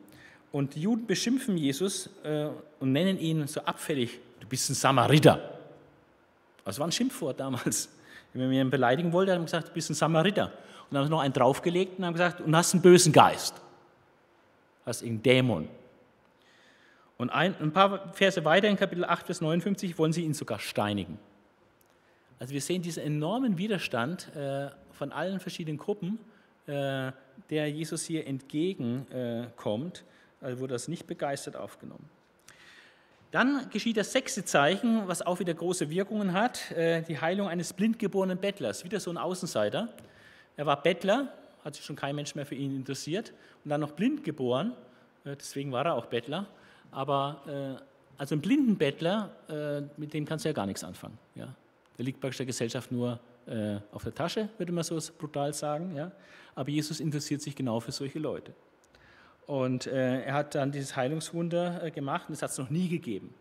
[0.51, 2.49] Und die Juden beschimpfen Jesus äh,
[2.79, 5.59] und nennen ihn so abfällig, du bist ein Samariter.
[6.65, 7.89] Das war ein Schimpfwort damals.
[8.33, 10.47] Wenn man ihn beleidigen wollte, haben sie gesagt, du bist ein Samariter.
[10.47, 10.53] Und
[10.91, 13.55] dann haben sie noch einen draufgelegt und haben gesagt, und hast einen bösen Geist.
[14.85, 15.69] Hast einen Dämon.
[17.19, 20.59] Und ein, ein paar Verse weiter in Kapitel 8, Vers 59 wollen sie ihn sogar
[20.59, 21.19] steinigen.
[22.43, 26.19] Also wir sehen diesen enormen Widerstand äh, von allen verschiedenen Gruppen,
[26.67, 27.13] äh,
[27.51, 30.05] der Jesus hier entgegenkommt.
[30.41, 32.05] Äh, also wurde das nicht begeistert aufgenommen.
[33.31, 38.37] Dann geschieht das sechste Zeichen, was auch wieder große Wirkungen hat, die Heilung eines blindgeborenen
[38.39, 38.85] Bettlers.
[38.85, 39.89] Wieder so ein Außenseiter.
[40.57, 41.33] Er war Bettler,
[41.65, 43.33] hat sich schon kein Mensch mehr für ihn interessiert
[43.65, 44.73] und dann noch blind geboren,
[45.25, 46.47] deswegen war er auch Bettler.
[46.91, 47.81] Aber
[48.19, 49.31] also ein blinden Bettler,
[49.97, 51.17] mit dem kannst du ja gar nichts anfangen.
[51.35, 51.55] Ja?
[51.99, 55.95] Der liegt praktisch der Gesellschaft nur äh, auf der Tasche, würde man so brutal sagen.
[55.97, 56.13] Ja?
[56.55, 58.53] Aber Jesus interessiert sich genau für solche Leute.
[59.47, 62.89] Und äh, er hat dann dieses Heilungswunder äh, gemacht und es hat es noch nie
[62.89, 63.35] gegeben,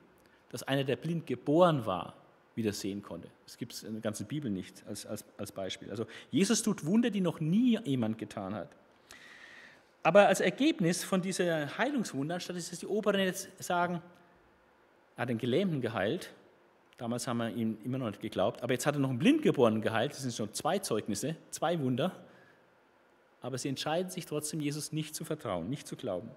[0.49, 2.15] dass einer, der blind geboren war,
[2.55, 3.29] wieder sehen konnte.
[3.45, 5.89] Das gibt es in der ganzen Bibel nicht als, als, als Beispiel.
[5.89, 8.69] Also Jesus tut Wunder, die noch nie jemand getan hat.
[10.03, 14.01] Aber als Ergebnis von dieser Heilungswunder, statt dass die Oberen jetzt sagen,
[15.15, 16.31] er hat den Gelähmten geheilt,
[17.01, 18.61] Damals haben wir ihm immer noch nicht geglaubt.
[18.61, 20.11] Aber jetzt hat er noch einen Blindgeborenen geheilt.
[20.11, 22.11] Das sind schon zwei Zeugnisse, zwei Wunder.
[23.41, 26.29] Aber sie entscheiden sich trotzdem, Jesus nicht zu vertrauen, nicht zu glauben.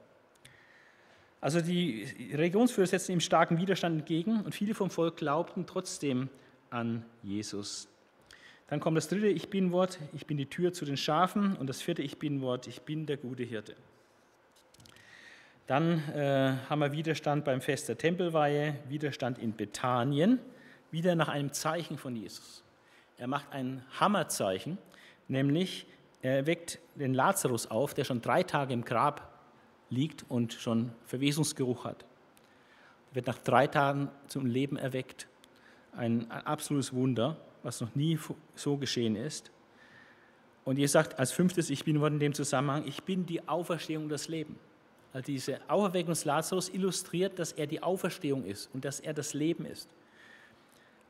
[1.43, 6.31] Also die Religionsführer setzen ihm starken Widerstand entgegen und viele vom Volk glaubten trotzdem
[6.71, 7.87] an Jesus.
[8.69, 11.57] Dann kommt das dritte Ich bin-Wort, ich bin die Tür zu den Schafen.
[11.57, 13.75] Und das vierte Ich bin-Wort, ich bin der gute Hirte.
[15.67, 20.39] Dann äh, haben wir Widerstand beim Fest der Tempelweihe, Widerstand in Bethanien
[20.95, 22.63] wieder nach einem Zeichen von Jesus.
[23.19, 24.79] Er macht ein Hammerzeichen,
[25.27, 25.89] nämlich
[26.23, 29.41] er weckt den Lazarus auf, der schon drei Tage im Grab
[29.91, 32.05] liegt und schon Verwesungsgeruch hat.
[33.11, 35.27] Er wird nach drei Tagen zum Leben erweckt.
[35.97, 38.17] Ein, ein absolutes Wunder, was noch nie
[38.55, 39.51] so geschehen ist.
[40.65, 44.11] Und ihr sagt als fünftes, ich bin in dem Zusammenhang, ich bin die Auferstehung und
[44.11, 44.61] das Leben.
[45.13, 49.35] Also diese Auferweckung des Lazarus illustriert, dass er die Auferstehung ist und dass er das
[49.35, 49.89] Leben ist.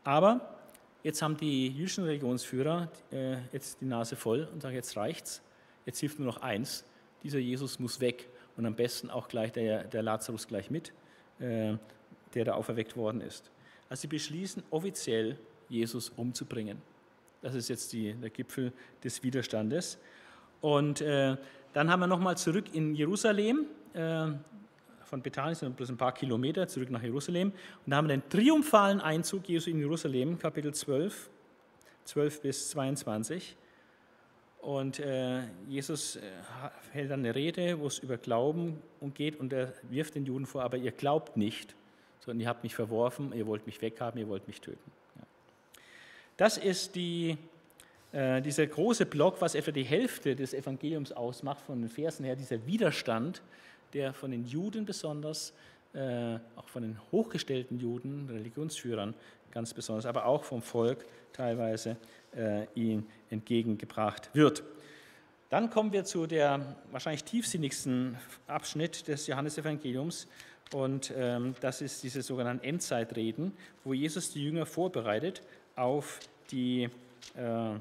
[0.05, 0.59] Aber
[1.03, 5.43] jetzt haben die jüdischen Religionsführer äh, jetzt die Nase voll und sagen, jetzt reicht's,
[5.87, 6.85] jetzt hilft nur noch eins,
[7.23, 10.93] dieser Jesus muss weg und am besten auch gleich der, der Lazarus gleich mit,
[11.41, 11.77] äh,
[12.35, 13.51] der da auferweckt worden ist.
[13.89, 16.81] Also sie beschließen offiziell, Jesus umzubringen.
[17.41, 18.73] Das ist jetzt die, der Gipfel
[19.03, 19.99] des Widerstandes.
[20.61, 21.37] Und äh,
[21.73, 24.29] dann haben wir nochmal zurück in Jerusalem, äh,
[25.05, 27.49] von Bethanien sind bloß ein paar Kilometer zurück nach Jerusalem.
[27.49, 31.31] Und da haben wir den triumphalen Einzug Jesu in Jerusalem, Kapitel 12,
[32.05, 33.57] 12 bis 22.
[34.65, 36.21] Und äh, Jesus äh,
[36.93, 38.83] hält dann eine Rede, wo es über Glauben
[39.13, 41.75] geht und er wirft den Juden vor, aber ihr glaubt nicht,
[42.21, 44.91] sondern ihr habt mich verworfen, ihr wollt mich weghaben, ihr wollt mich töten.
[45.17, 45.27] Ja.
[46.39, 47.37] Das ist die,
[48.13, 52.35] äh, dieser große Block, was etwa die Hälfte des Evangeliums ausmacht, von den Versen her,
[52.35, 53.43] dieser Widerstand,
[53.95, 55.53] der von den Juden besonders,
[55.95, 59.15] äh, auch von den hochgestellten Juden, Religionsführern
[59.51, 61.97] ganz besonders, aber auch vom Volk teilweise
[62.37, 64.65] äh, ihm entgegengebracht wird.
[65.49, 68.19] Dann kommen wir zu der wahrscheinlich tiefsinnigsten
[68.49, 70.27] Abschnitt des Johannesevangeliums
[70.73, 73.53] und ähm, das ist diese sogenannten Endzeitreden,
[73.85, 75.43] wo Jesus die Jünger vorbereitet
[75.77, 76.19] auf,
[76.51, 76.89] die,
[77.37, 77.79] äh,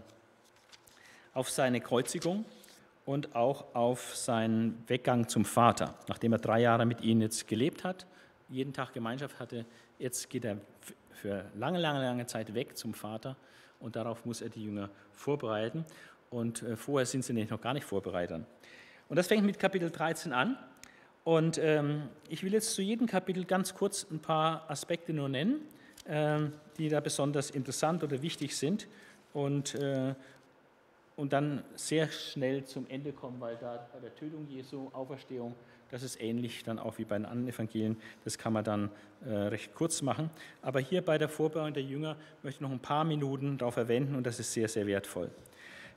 [1.33, 2.45] auf seine Kreuzigung
[3.05, 5.95] und auch auf seinen Weggang zum Vater.
[6.07, 8.05] Nachdem er drei Jahre mit ihnen jetzt gelebt hat,
[8.49, 9.65] jeden Tag Gemeinschaft hatte,
[9.99, 10.57] jetzt geht er
[11.11, 13.35] für lange, lange, lange Zeit weg zum Vater
[13.79, 15.85] und darauf muss er die Jünger vorbereiten.
[16.29, 18.43] Und äh, vorher sind sie noch gar nicht vorbereitet.
[19.09, 20.57] Und das fängt mit Kapitel 13 an.
[21.23, 25.61] Und ähm, ich will jetzt zu jedem Kapitel ganz kurz ein paar Aspekte nur nennen,
[26.05, 26.39] äh,
[26.77, 28.87] die da besonders interessant oder wichtig sind.
[29.33, 30.15] Und, äh,
[31.15, 35.55] und dann sehr schnell zum Ende kommen, weil da bei der Tötung Jesu, Auferstehung,
[35.91, 37.97] das ist ähnlich dann auch wie bei den anderen Evangelien.
[38.23, 38.89] Das kann man dann
[39.25, 40.31] äh, recht kurz machen.
[40.63, 44.15] Aber hier bei der Vorbereitung der Jünger möchte ich noch ein paar Minuten darauf verwenden
[44.15, 45.29] und das ist sehr, sehr wertvoll.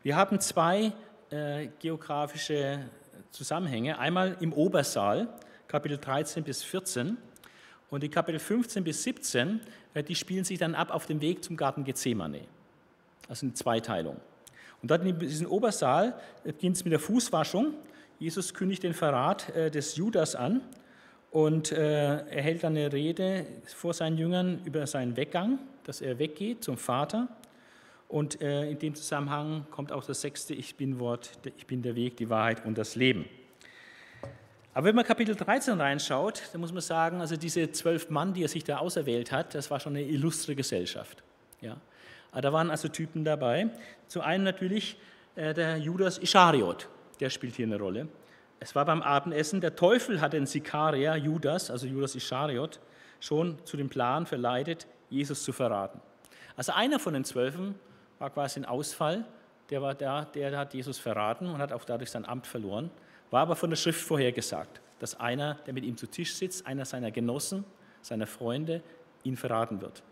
[0.03, 0.93] Wir haben zwei
[1.31, 2.91] äh, geografische
[3.31, 3.99] Zusammenhänge.
[3.99, 5.29] Einmal im Obersaal,
[5.67, 7.17] Kapitel 13 bis 14.
[7.89, 9.61] Und die Kapitel 15 bis 17,
[9.95, 12.43] äh, die spielen sich dann ab auf dem Weg zum Garten Gethsemane.
[13.29, 14.21] Also eine Zweiteilung.
[14.83, 17.75] Und dort in diesem Obersaal beginnt es mit der Fußwaschung
[18.19, 20.63] Jesus kündigt den Verrat äh, des Judas an
[21.31, 26.19] und äh, er hält dann eine Rede vor seinen Jüngern über seinen Weggang, dass er
[26.19, 27.29] weggeht zum Vater.
[28.09, 31.95] Und äh, in dem Zusammenhang kommt auch das sechste Ich bin Wort, ich bin der
[31.95, 33.27] Weg, die Wahrheit und das Leben.
[34.73, 38.45] Aber wenn man Kapitel 13 reinschaut, dann muss man sagen, also diese zwölf Mann, die
[38.45, 41.23] er sich da auserwählt hat, das war schon eine illustre Gesellschaft.
[41.61, 41.77] Ja.
[42.41, 43.71] Da waren also Typen dabei.
[44.09, 44.99] Zu einem natürlich
[45.37, 46.89] der Judas Ischariot,
[47.21, 48.09] der spielt hier eine Rolle.
[48.61, 52.81] Es war beim Abendessen, der Teufel hat den Sikarier Judas, also Judas Ischariot,
[53.21, 56.01] schon zu dem Plan verleitet, Jesus zu verraten.
[56.57, 57.75] Also einer von den Zwölfen
[58.19, 59.25] war quasi ein Ausfall,
[59.69, 62.91] der war da, der hat Jesus verraten und hat auch dadurch sein Amt verloren,
[63.31, 66.85] war aber von der Schrift vorhergesagt, dass einer, der mit ihm zu Tisch sitzt, einer
[66.85, 67.65] seiner Genossen,
[68.01, 68.83] seiner Freunde,
[69.23, 70.03] ihn verraten wird.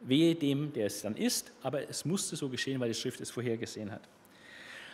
[0.00, 3.30] Wehe dem, der es dann ist, aber es musste so geschehen, weil die Schrift es
[3.30, 4.02] vorhergesehen hat.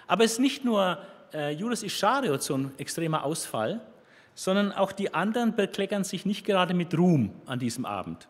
[0.07, 0.99] Aber es ist nicht nur
[1.33, 3.81] äh, Judas Ischariot so ein extremer Ausfall,
[4.35, 8.29] sondern auch die anderen bekleckern sich nicht gerade mit Ruhm an diesem Abend.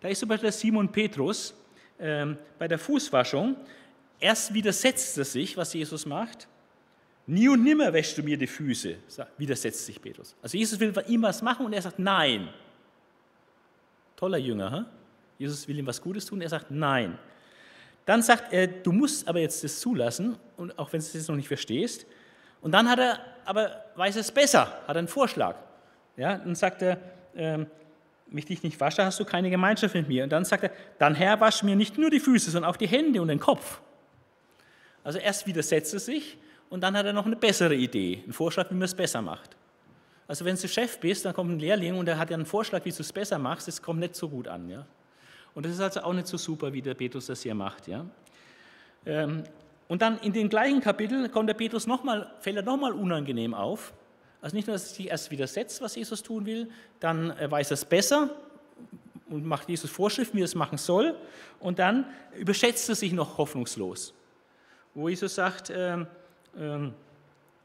[0.00, 1.54] Da ist zum Beispiel Simon Petrus
[1.98, 3.56] ähm, bei der Fußwaschung.
[4.20, 6.48] Erst widersetzt er sich, was Jesus macht.
[7.26, 8.96] Nie und nimmer wäschst du mir die Füße,
[9.36, 10.34] widersetzt sich Petrus.
[10.40, 12.48] Also Jesus will ihm was machen und er sagt Nein.
[14.16, 14.86] Toller Jünger, hm?
[15.38, 17.18] Jesus will ihm was Gutes tun, er sagt Nein.
[18.04, 21.28] Dann sagt er, du musst aber jetzt das zulassen, und auch wenn du es jetzt
[21.28, 22.06] noch nicht verstehst.
[22.60, 25.56] Und dann hat er, aber weiß es besser, hat einen Vorschlag.
[26.16, 26.98] Ja, dann sagt er,
[27.36, 27.66] ähm,
[28.26, 30.24] wenn ich dich nicht wasche, hast du keine Gemeinschaft mit mir.
[30.24, 32.88] Und dann sagt er, dann Herr, wasch mir nicht nur die Füße, sondern auch die
[32.88, 33.80] Hände und den Kopf.
[35.04, 36.36] Also erst widersetzt er sich
[36.68, 39.56] und dann hat er noch eine bessere Idee, einen Vorschlag, wie man es besser macht.
[40.26, 42.84] Also wenn du Chef bist, dann kommt ein Lehrling und er hat ja einen Vorschlag,
[42.84, 44.68] wie du es besser machst, das kommt nicht so gut an.
[44.68, 44.86] Ja?
[45.58, 47.88] Und das ist also auch nicht so super, wie der Petrus das hier macht.
[47.88, 48.06] Ja?
[49.04, 49.42] Ähm,
[49.88, 53.54] und dann in dem gleichen Kapitel kommt der Petrus noch mal, fällt er nochmal unangenehm
[53.54, 53.92] auf.
[54.40, 56.70] Also nicht nur, dass er sich erst widersetzt, was Jesus tun will,
[57.00, 58.30] dann weiß er es besser
[59.28, 61.16] und macht Jesus Vorschriften, wie er es machen soll.
[61.58, 62.06] Und dann
[62.38, 64.14] überschätzt er sich noch hoffnungslos.
[64.94, 66.06] Wo Jesus sagt, äh, äh,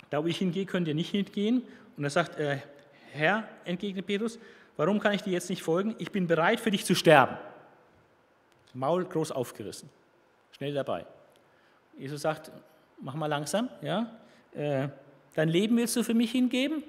[0.10, 1.62] da wo ich hingehe, könnt ihr nicht hingehen.
[1.96, 2.58] Und er sagt, äh,
[3.12, 4.40] Herr, entgegnet Petrus,
[4.78, 5.94] warum kann ich dir jetzt nicht folgen?
[6.00, 7.38] Ich bin bereit, für dich zu sterben.
[8.74, 9.90] Maul groß aufgerissen,
[10.52, 11.06] schnell dabei.
[11.98, 12.52] Jesus sagt,
[13.00, 14.20] mach mal langsam, ja?
[14.54, 14.90] Äh,
[15.36, 16.84] dein Leben willst du für mich hingeben?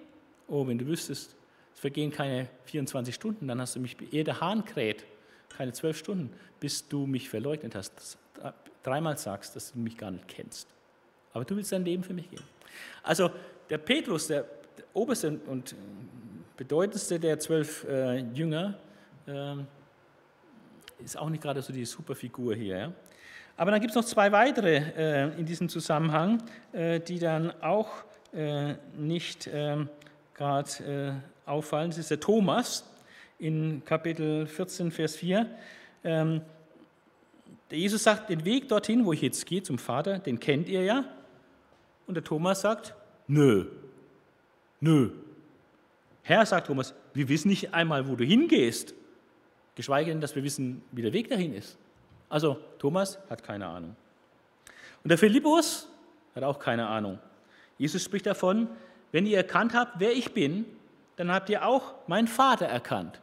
[0.48, 1.34] Oh, wenn du wüsstest,
[1.74, 5.04] es vergehen keine 24 Stunden, dann hast du mich, ehe der Hahn kräht,
[5.56, 8.18] keine zwölf Stunden, bis du mich verleugnet hast,
[8.82, 10.68] dreimal sagst, dass du mich gar nicht kennst.
[11.32, 12.44] Aber du willst dein Leben für mich geben.
[13.02, 13.30] Also
[13.68, 15.74] der Petrus, der, der oberste und
[16.56, 18.78] bedeutendste der zwölf äh, Jünger,
[19.26, 19.56] äh,
[21.04, 22.76] ist auch nicht gerade so die Superfigur hier.
[22.76, 22.92] Ja?
[23.56, 27.88] Aber dann gibt es noch zwei weitere äh, in diesem Zusammenhang, äh, die dann auch
[28.32, 29.88] äh, nicht ähm,
[30.34, 31.90] gerade äh, auffallen.
[31.90, 32.84] Das ist der Thomas
[33.38, 35.46] in Kapitel 14, Vers 4.
[36.02, 36.40] Ähm,
[37.70, 40.82] der Jesus sagt, den Weg dorthin, wo ich jetzt gehe zum Vater, den kennt ihr
[40.82, 41.04] ja.
[42.06, 42.94] Und der Thomas sagt,
[43.26, 43.66] nö,
[44.80, 45.10] nö.
[46.22, 48.94] Herr, sagt Thomas, wir wissen nicht einmal, wo du hingehst,
[49.74, 51.78] geschweige denn, dass wir wissen, wie der Weg dahin ist.
[52.28, 53.96] Also Thomas hat keine Ahnung.
[55.02, 55.88] Und der Philippus
[56.34, 57.18] hat auch keine Ahnung.
[57.78, 58.68] Jesus spricht davon,
[59.12, 60.64] wenn ihr erkannt habt, wer ich bin,
[61.16, 63.20] dann habt ihr auch meinen Vater erkannt.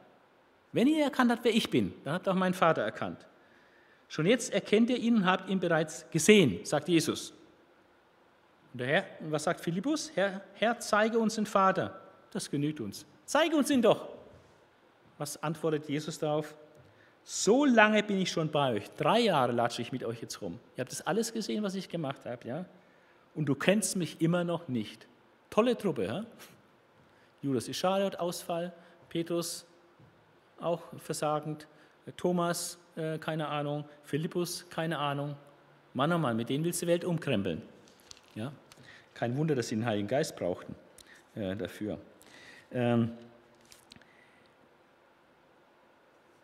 [0.72, 3.26] Wenn ihr erkannt habt, wer ich bin, dann habt ihr auch meinen Vater erkannt.
[4.08, 7.34] Schon jetzt erkennt ihr ihn und habt ihn bereits gesehen, sagt Jesus.
[8.74, 10.12] Und der Herr, was sagt Philippus?
[10.16, 12.00] Herr, Herr, zeige uns den Vater.
[12.32, 13.06] Das genügt uns.
[13.26, 14.08] Zeige uns ihn doch.
[15.22, 16.56] Was antwortet Jesus darauf?
[17.24, 18.90] So lange bin ich schon bei euch.
[18.98, 20.60] Drei Jahre latsche ich mit euch jetzt rum.
[20.76, 22.66] Ihr habt das alles gesehen, was ich gemacht habe, ja?
[23.36, 25.06] Und du kennst mich immer noch nicht.
[25.52, 26.26] Tolle Truppe, ja?
[27.44, 28.74] Judas Ischariot, Ausfall.
[29.10, 29.64] Petrus,
[30.60, 31.68] auch versagend.
[32.18, 33.86] Thomas, äh, keine Ahnung.
[34.02, 35.36] Philippus, keine Ahnung.
[35.94, 37.62] Mann, oh Mann, mit denen willst du die Welt umkrempeln.
[38.34, 38.52] Ja?
[39.14, 40.74] Kein Wunder, dass sie den Heiligen Geist brauchten
[41.36, 42.00] äh, dafür.
[42.72, 43.12] Ähm,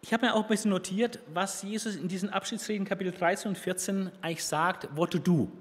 [0.08, 3.58] Ich habe mir auch ein bisschen notiert, was Jesus in diesen Abschiedsreden Kapitel 13 und
[3.58, 5.52] 14 eigentlich sagt, what to do.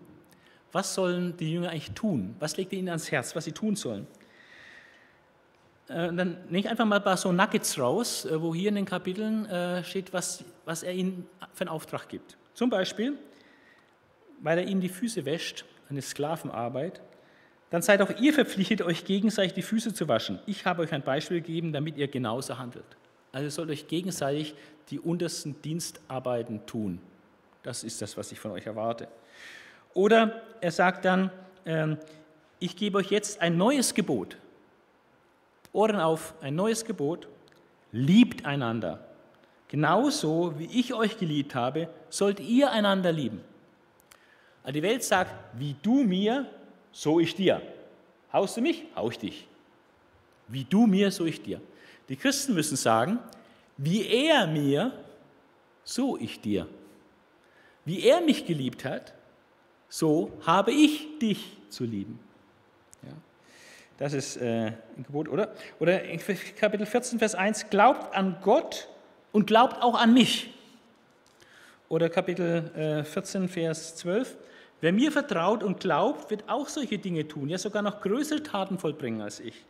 [0.70, 2.36] Was sollen die Jünger eigentlich tun?
[2.38, 4.06] Was legt er ihnen ans Herz, was sie tun sollen?
[5.88, 8.76] Äh, dann nehme ich einfach mal ein paar so Nuggets raus, äh, wo hier in
[8.76, 12.36] den Kapiteln äh, steht, was, was er ihnen für einen Auftrag gibt.
[12.54, 13.18] Zum Beispiel,
[14.42, 17.00] weil er ihnen die Füße wäscht, eine Sklavenarbeit,
[17.70, 20.38] dann seid auch ihr verpflichtet, euch gegenseitig die Füße zu waschen.
[20.46, 22.96] Ich habe euch ein Beispiel gegeben, damit ihr genauso handelt.
[23.36, 24.54] Also ihr sollt euch gegenseitig
[24.88, 26.98] die untersten Dienstarbeiten tun.
[27.62, 29.08] Das ist das, was ich von euch erwarte.
[29.92, 31.30] Oder er sagt dann,
[31.66, 31.98] ähm,
[32.60, 34.38] ich gebe euch jetzt ein neues Gebot.
[35.74, 37.28] Ohren auf, ein neues Gebot.
[37.92, 39.06] Liebt einander.
[39.68, 43.42] Genauso wie ich euch geliebt habe, sollt ihr einander lieben.
[44.62, 46.46] Also die Welt sagt, wie du mir,
[46.90, 47.60] so ich dir.
[48.32, 49.46] Haust du mich, hau ich dich.
[50.48, 51.60] Wie du mir, so ich dir.
[52.08, 53.18] Die Christen müssen sagen,
[53.76, 54.92] wie er mir,
[55.84, 56.66] so ich dir.
[57.84, 59.14] Wie er mich geliebt hat,
[59.88, 62.18] so habe ich dich zu lieben.
[63.02, 63.12] Ja,
[63.98, 65.54] das ist äh, ein Gebot, oder?
[65.78, 66.20] Oder in
[66.56, 68.88] Kapitel 14, Vers 1, glaubt an Gott
[69.32, 70.52] und glaubt auch an mich.
[71.88, 74.36] Oder Kapitel äh, 14, Vers 12,
[74.80, 78.78] wer mir vertraut und glaubt, wird auch solche Dinge tun, ja sogar noch größere Taten
[78.78, 79.64] vollbringen als ich.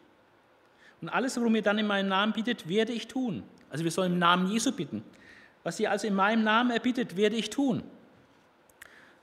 [1.00, 3.42] Und alles, worum ihr dann in meinem Namen bittet, werde ich tun.
[3.70, 5.02] Also wir sollen im Namen Jesu bitten.
[5.62, 7.82] Was ihr also in meinem Namen erbittet, werde ich tun.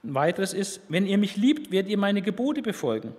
[0.04, 3.16] Ein weiteres ist, wenn ihr mich liebt, werdet ihr meine Gebote befolgen.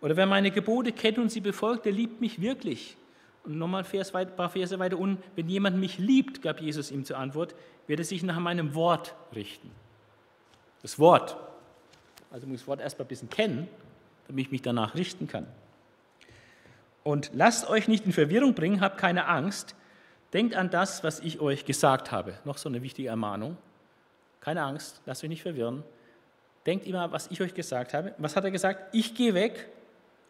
[0.00, 2.96] Oder wer meine Gebote kennt und sie befolgt, der liebt mich wirklich.
[3.44, 7.16] Und nochmal ein paar Verse weiter unten, wenn jemand mich liebt, gab Jesus ihm zur
[7.16, 7.54] Antwort,
[7.86, 9.70] wird er sich nach meinem Wort richten.
[10.82, 11.36] Das Wort.
[12.30, 13.68] Also muss ich das Wort erst mal ein bisschen kennen,
[14.26, 15.46] damit ich mich danach richten kann.
[17.04, 19.74] Und lasst euch nicht in Verwirrung bringen, habt keine Angst.
[20.32, 22.34] Denkt an das, was ich euch gesagt habe.
[22.44, 23.56] Noch so eine wichtige Ermahnung.
[24.40, 25.82] Keine Angst, lasst euch nicht verwirren.
[26.66, 28.14] Denkt immer, was ich euch gesagt habe.
[28.18, 28.94] Was hat er gesagt?
[28.94, 29.68] Ich gehe weg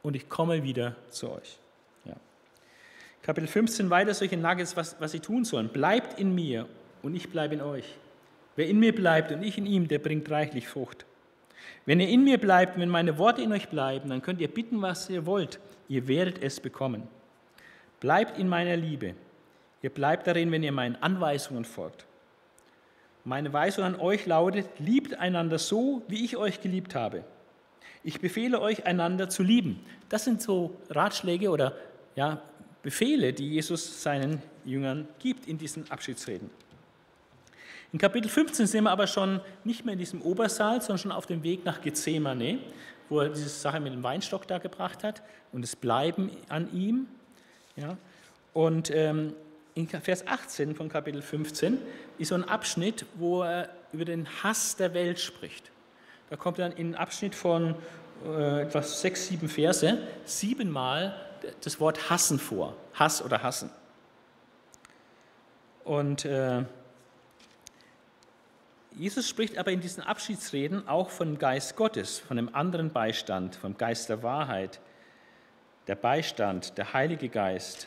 [0.03, 1.59] und ich komme wieder zu euch.
[2.05, 2.15] Ja.
[3.23, 5.69] Kapitel 15 weiter solche Nuggets, was, was sie tun sollen.
[5.69, 6.69] Bleibt in mir
[7.03, 7.85] und ich bleibe in euch.
[8.55, 11.07] Wer in mir bleibt und ich in ihm, der bringt reichlich Frucht.
[11.87, 14.83] Wenn ihr in mir bleibt, wenn meine Worte in euch bleiben, dann könnt ihr bitten,
[14.83, 15.61] was ihr wollt.
[15.89, 17.09] Ihr werdet es bekommen.
[18.01, 19.15] Bleibt in meiner Liebe.
[19.83, 22.07] Ihr bleibt darin, wenn ihr meinen Anweisungen folgt.
[23.25, 27.25] Meine Weisung an euch lautet, liebt einander so, wie ich euch geliebt habe.
[28.05, 29.85] Ich befehle euch, einander zu lieben.
[30.09, 31.77] Das sind so Ratschläge oder
[32.17, 32.41] ja,
[32.83, 36.49] Befehle, die Jesus seinen Jüngern gibt in diesen Abschiedsreden.
[37.93, 41.27] In Kapitel 15 sind wir aber schon nicht mehr in diesem Obersaal, sondern schon auf
[41.27, 42.59] dem Weg nach Gethsemane,
[43.09, 45.23] wo er diese Sache mit dem Weinstock da gebracht hat
[45.53, 47.07] und es Bleiben an ihm.
[47.77, 47.97] Ja.
[48.53, 49.35] Und ähm,
[49.75, 51.79] in Vers 18 von Kapitel 15
[52.19, 55.71] ist so ein Abschnitt, wo er über den Hass der Welt spricht.
[56.31, 57.75] Da kommt dann in einen Abschnitt von
[58.27, 61.15] äh, etwas sechs, sieben Verse, siebenmal
[61.63, 62.75] das Wort hassen vor.
[62.95, 63.71] Hass oder hassen.
[65.85, 66.65] Und äh,
[68.99, 73.79] Jesus spricht aber in diesen Abschiedsreden auch vom Geist Gottes, von einem anderen Beistand, vom
[73.79, 74.81] Geist der Wahrheit,
[75.87, 77.87] der Beistand, der Heilige Geist,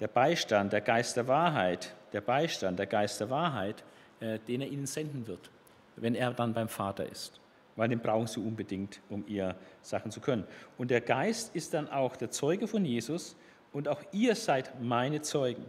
[0.00, 3.84] der Beistand, der Geist der Wahrheit, der Beistand, der Geist der Wahrheit,
[4.20, 5.50] äh, den er ihnen senden wird,
[5.96, 7.38] wenn er dann beim Vater ist.
[7.76, 10.46] Weil den brauchen sie unbedingt, um ihr Sachen zu können.
[10.78, 13.36] Und der Geist ist dann auch der Zeuge von Jesus
[13.74, 15.66] und auch ihr seid meine Zeugen.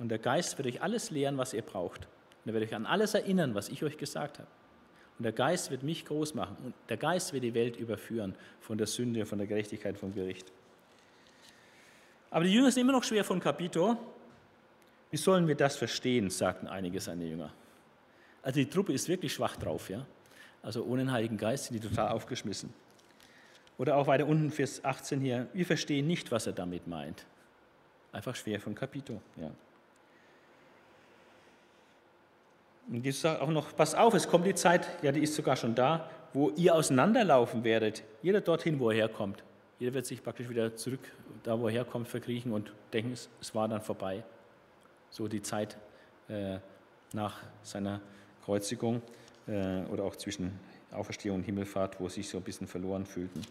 [0.00, 2.08] Und der Geist wird euch alles lehren, was ihr braucht.
[2.48, 4.48] Er wird euch an alles erinnern, was ich euch gesagt habe.
[5.18, 6.56] Und der Geist wird mich groß machen.
[6.64, 10.50] Und der Geist wird die Welt überführen von der Sünde, von der Gerechtigkeit, vom Gericht.
[12.30, 13.96] Aber die Jünger sind immer noch schwer von Kapito.
[15.10, 17.52] Wie sollen wir das verstehen, sagten einige seiner Jünger.
[18.42, 20.06] Also die Truppe ist wirklich schwach drauf, ja.
[20.62, 22.72] Also ohne den Heiligen Geist sind die total aufgeschmissen.
[23.76, 27.26] Oder auch weiter unten, Vers 18 hier, wir verstehen nicht, was er damit meint.
[28.12, 29.50] Einfach schwer von Kapito, ja.
[32.88, 35.56] Und Jesus sagt auch noch, pass auf, es kommt die Zeit, ja, die ist sogar
[35.56, 38.02] schon da, wo ihr auseinanderlaufen werdet.
[38.22, 39.42] Jeder dorthin, wo er herkommt.
[39.78, 41.00] Jeder wird sich praktisch wieder zurück,
[41.42, 44.24] da wo er herkommt, verkriechen und denken, es war dann vorbei.
[45.10, 45.76] So die Zeit
[46.28, 46.58] äh,
[47.12, 48.00] nach seiner
[48.44, 49.02] Kreuzigung
[49.46, 50.58] äh, oder auch zwischen
[50.90, 53.42] Auferstehung und Himmelfahrt, wo sie sich so ein bisschen verloren fühlten.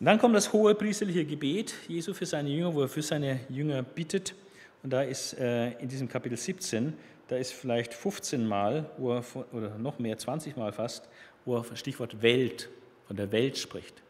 [0.00, 3.40] Und dann kommt das hohe priesterliche Gebet Jesu für seine Jünger, wo er für seine
[3.48, 4.34] Jünger bittet.
[4.82, 6.94] Und da ist äh, in diesem Kapitel 17,
[7.28, 11.08] da ist vielleicht 15 Mal, er, oder noch mehr, 20 Mal fast,
[11.44, 12.68] wo er Stichwort Welt,
[13.06, 14.02] von der Welt spricht.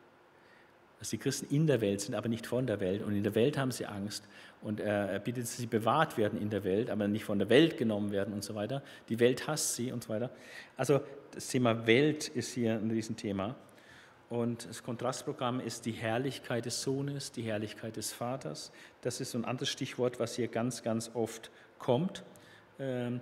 [0.98, 3.02] Dass die Christen in der Welt sind, aber nicht von der Welt.
[3.02, 4.24] Und in der Welt haben sie Angst.
[4.60, 7.76] Und er bittet, dass sie bewahrt werden in der Welt, aber nicht von der Welt
[7.76, 8.82] genommen werden und so weiter.
[9.08, 10.30] Die Welt hasst sie und so weiter.
[10.76, 11.00] Also
[11.32, 13.54] das Thema Welt ist hier ein Riesenthema.
[14.28, 18.72] Und das Kontrastprogramm ist die Herrlichkeit des Sohnes, die Herrlichkeit des Vaters.
[19.00, 22.24] Das ist so ein anderes Stichwort, was hier ganz, ganz oft kommt.
[22.78, 23.20] Ähm,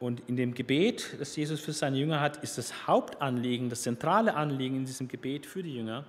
[0.00, 4.34] und in dem Gebet, das Jesus für seine Jünger hat, ist das Hauptanliegen, das zentrale
[4.34, 6.04] Anliegen in diesem Gebet für die Jünger,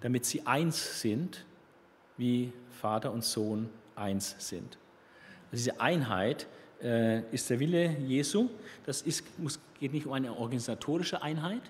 [0.00, 1.44] damit sie eins sind,
[2.16, 4.78] wie Vater und Sohn eins sind.
[5.52, 6.48] Also diese Einheit
[6.82, 8.50] äh, ist der Wille Jesu.
[8.84, 11.62] Das ist, muss, geht nicht um eine organisatorische Einheit,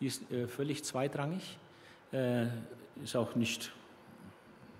[0.00, 1.58] die ist äh, völlig zweitrangig,
[2.12, 2.46] äh,
[3.02, 3.72] ist auch nicht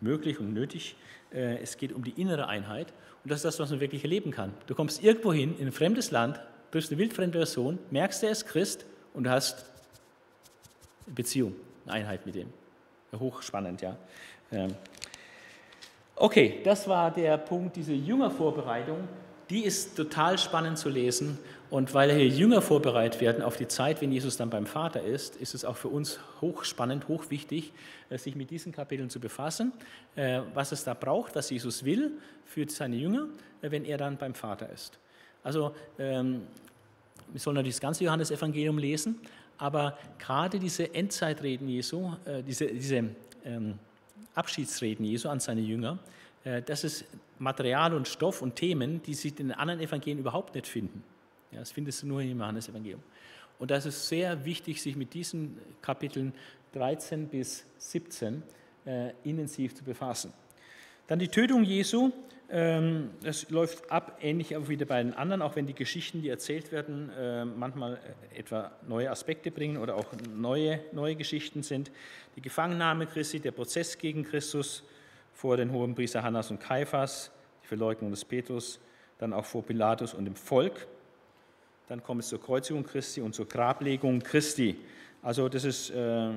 [0.00, 0.96] möglich und nötig.
[1.32, 2.92] Äh, es geht um die innere Einheit
[3.24, 4.52] und das ist das, was man wirklich erleben kann.
[4.66, 6.40] Du kommst irgendwo hin, in ein fremdes Land,
[6.70, 8.84] triffst eine wildfremde Person, merkst, er ist Christ
[9.14, 9.64] und du hast
[11.06, 11.54] eine Beziehung,
[11.86, 12.52] eine Einheit mit ihm.
[13.18, 13.96] Hochspannend, ja.
[14.52, 14.74] Ähm,
[16.16, 19.08] okay, das war der Punkt, diese Jüngervorbereitung.
[19.48, 21.38] Die ist total spannend zu lesen.
[21.74, 25.34] Und weil hier Jünger vorbereitet werden auf die Zeit, wenn Jesus dann beim Vater ist,
[25.34, 27.72] ist es auch für uns hochspannend, hochwichtig,
[28.10, 29.72] äh, sich mit diesen Kapiteln zu befassen,
[30.14, 32.12] äh, was es da braucht, was Jesus will
[32.44, 33.26] für seine Jünger,
[33.60, 35.00] äh, wenn er dann beim Vater ist.
[35.42, 36.42] Also, ähm,
[37.32, 39.18] wir sollen natürlich das ganze Johannesevangelium lesen,
[39.58, 42.12] aber gerade diese Endzeitreden Jesu,
[42.46, 43.04] diese, diese
[43.44, 43.80] ähm,
[44.36, 45.98] Abschiedsreden Jesu an seine Jünger,
[46.66, 47.04] das ist
[47.40, 51.02] Material und Stoff und Themen, die sich in den anderen Evangelien überhaupt nicht finden.
[51.54, 53.00] Ja, das findest du nur im Johannesevangelium.
[53.58, 56.34] Und das ist sehr wichtig, sich mit diesen Kapiteln
[56.72, 58.42] 13 bis 17
[58.84, 60.32] äh, intensiv zu befassen.
[61.06, 62.10] Dann die Tötung Jesu,
[62.50, 66.72] ähm, das läuft ab, ähnlich wie bei den anderen, auch wenn die Geschichten, die erzählt
[66.72, 68.00] werden, äh, manchmal
[68.32, 71.92] äh, etwa neue Aspekte bringen oder auch neue, neue Geschichten sind.
[72.36, 74.82] Die Gefangennahme Christi, der Prozess gegen Christus
[75.32, 77.30] vor den hohen Priester Hannas und Kaiphas,
[77.62, 78.80] die Verleugnung des Petrus,
[79.18, 80.86] dann auch vor Pilatus und dem Volk.
[81.88, 84.76] Dann kommt es zur Kreuzigung Christi und zur Grablegung Christi.
[85.22, 86.30] Also das ist, äh,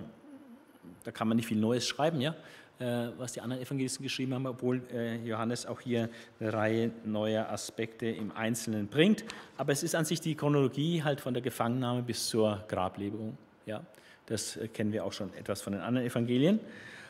[1.04, 2.36] da kann man nicht viel Neues schreiben, ja,
[2.80, 6.10] äh, was die anderen Evangelisten geschrieben haben, obwohl äh, Johannes auch hier
[6.40, 9.26] eine Reihe neuer Aspekte im Einzelnen bringt.
[9.58, 13.38] Aber es ist an sich die Chronologie halt von der Gefangennahme bis zur Grablegung.
[13.66, 13.82] Ja,
[14.26, 16.60] das äh, kennen wir auch schon etwas von den anderen Evangelien.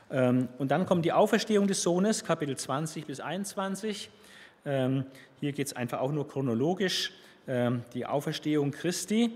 [0.09, 4.09] Ähm, und dann kommt die Auferstehung des Sohnes, Kapitel 20 bis 21.
[4.65, 5.05] Ähm,
[5.39, 7.11] hier geht es einfach auch nur chronologisch.
[7.47, 9.31] Ähm, die Auferstehung Christi,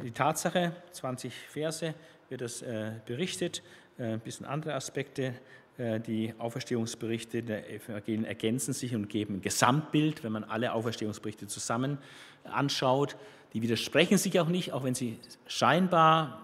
[0.00, 1.94] die Tatsache, 20 Verse
[2.28, 3.62] wird das äh, berichtet,
[3.98, 5.34] äh, ein bisschen andere Aspekte.
[5.76, 11.48] Äh, die Auferstehungsberichte der Evangelien ergänzen sich und geben ein Gesamtbild, wenn man alle Auferstehungsberichte
[11.48, 11.98] zusammen
[12.44, 13.16] anschaut.
[13.52, 16.42] Die widersprechen sich auch nicht, auch wenn sie scheinbar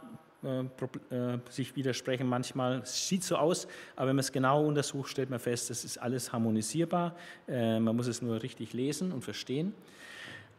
[1.51, 2.78] sich widersprechen manchmal.
[2.78, 5.99] Es sieht so aus, aber wenn man es genau untersucht, stellt man fest, das ist
[5.99, 7.15] alles harmonisierbar.
[7.47, 9.73] Man muss es nur richtig lesen und verstehen.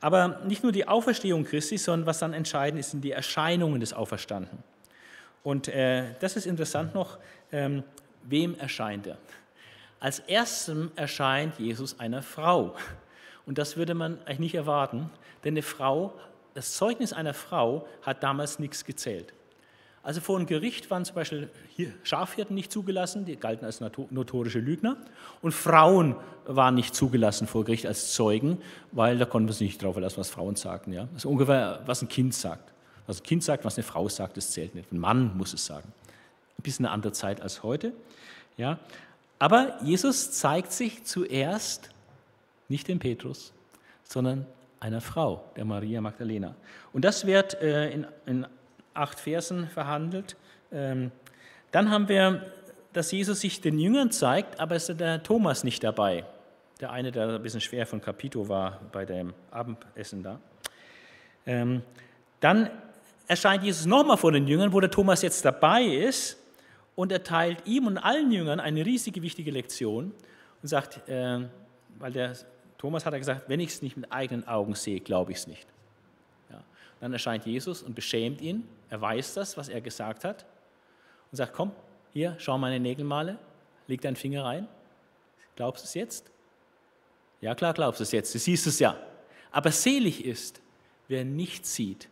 [0.03, 3.93] Aber nicht nur die Auferstehung Christi, sondern was dann entscheidend ist, sind die Erscheinungen des
[3.93, 4.61] Auferstandenen.
[5.43, 7.19] Und äh, das ist interessant noch,
[7.53, 7.83] ähm,
[8.23, 9.17] wem erscheint er?
[10.01, 12.75] Als erstem erscheint Jesus einer Frau.
[13.45, 15.09] Und das würde man eigentlich nicht erwarten,
[15.45, 16.13] denn eine Frau,
[16.53, 19.33] das Zeugnis einer Frau hat damals nichts gezählt.
[20.03, 21.49] Also vor einem Gericht waren zum Beispiel
[22.03, 24.97] Schafhirten nicht zugelassen, die galten als notorische Lügner.
[25.41, 28.61] Und Frauen waren nicht zugelassen vor Gericht als Zeugen,
[28.91, 30.91] weil da konnten wir sich nicht drauf verlassen, was Frauen sagten.
[30.91, 31.07] Ja?
[31.15, 32.73] Ist ungefähr, was ein Kind sagt.
[33.07, 34.91] Was ein Kind sagt, was eine Frau sagt, das zählt nicht.
[34.91, 35.87] Ein Mann muss es sagen.
[36.59, 37.93] Ein bisschen eine andere Zeit als heute.
[38.57, 38.79] Ja?
[39.39, 41.91] Aber Jesus zeigt sich zuerst
[42.67, 43.53] nicht dem Petrus,
[44.03, 44.45] sondern
[44.81, 46.55] einer Frau, der Maria Magdalena.
[46.91, 48.45] Und das wird äh, in, in
[48.93, 50.35] acht Versen verhandelt.
[50.71, 51.11] Ähm,
[51.71, 52.45] dann haben wir,
[52.93, 56.25] dass Jesus sich den Jüngern zeigt, aber ist der Thomas nicht dabei.
[56.79, 60.39] Der eine, der ein bisschen schwer von Capito war bei dem Abendessen da.
[61.45, 61.81] Ähm,
[62.39, 62.69] dann
[63.27, 66.37] erscheint Jesus nochmal vor den Jüngern, wo der Thomas jetzt dabei ist
[66.95, 70.11] und erteilt ihm und allen Jüngern eine riesige, wichtige Lektion
[70.61, 71.39] und sagt, äh,
[71.99, 72.33] weil der
[72.77, 75.47] Thomas hat er gesagt, wenn ich es nicht mit eigenen Augen sehe, glaube ich es
[75.47, 75.67] nicht.
[77.03, 78.65] Dann erscheint Jesus und beschämt ihn.
[78.93, 80.45] Er weiß das, was er gesagt hat.
[81.31, 81.71] Und sagt, komm,
[82.11, 83.39] hier, schau meine Nägelmale,
[83.87, 84.67] leg deinen Finger rein.
[85.55, 86.29] Glaubst du es jetzt?
[87.41, 88.35] Ja, klar, glaubst du es jetzt.
[88.35, 88.95] Du siehst es ja.
[89.51, 90.61] Aber selig ist,
[91.07, 92.07] wer nicht sieht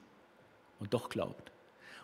[0.79, 1.51] und doch glaubt.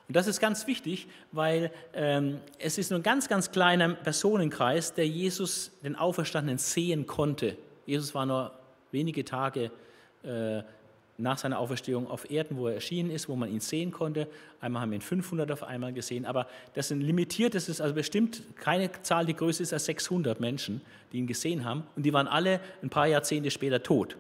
[0.08, 4.94] Und das ist ganz wichtig, weil ähm, es ist nur ein ganz, ganz kleiner Personenkreis,
[4.94, 7.58] der Jesus, den Auferstandenen, sehen konnte.
[7.88, 8.52] Jesus war nur
[8.92, 9.72] wenige Tage
[10.22, 10.62] äh,
[11.18, 14.28] nach seiner Auferstehung auf Erden, wo er erschienen ist, wo man ihn sehen konnte.
[14.62, 17.96] Einmal haben wir ihn 500 auf einmal gesehen, aber das sind limitiert, das ist also
[17.96, 20.82] bestimmt keine Zahl, die größer ist als 600 Menschen,
[21.12, 24.16] die ihn gesehen haben und die waren alle ein paar Jahrzehnte später tot.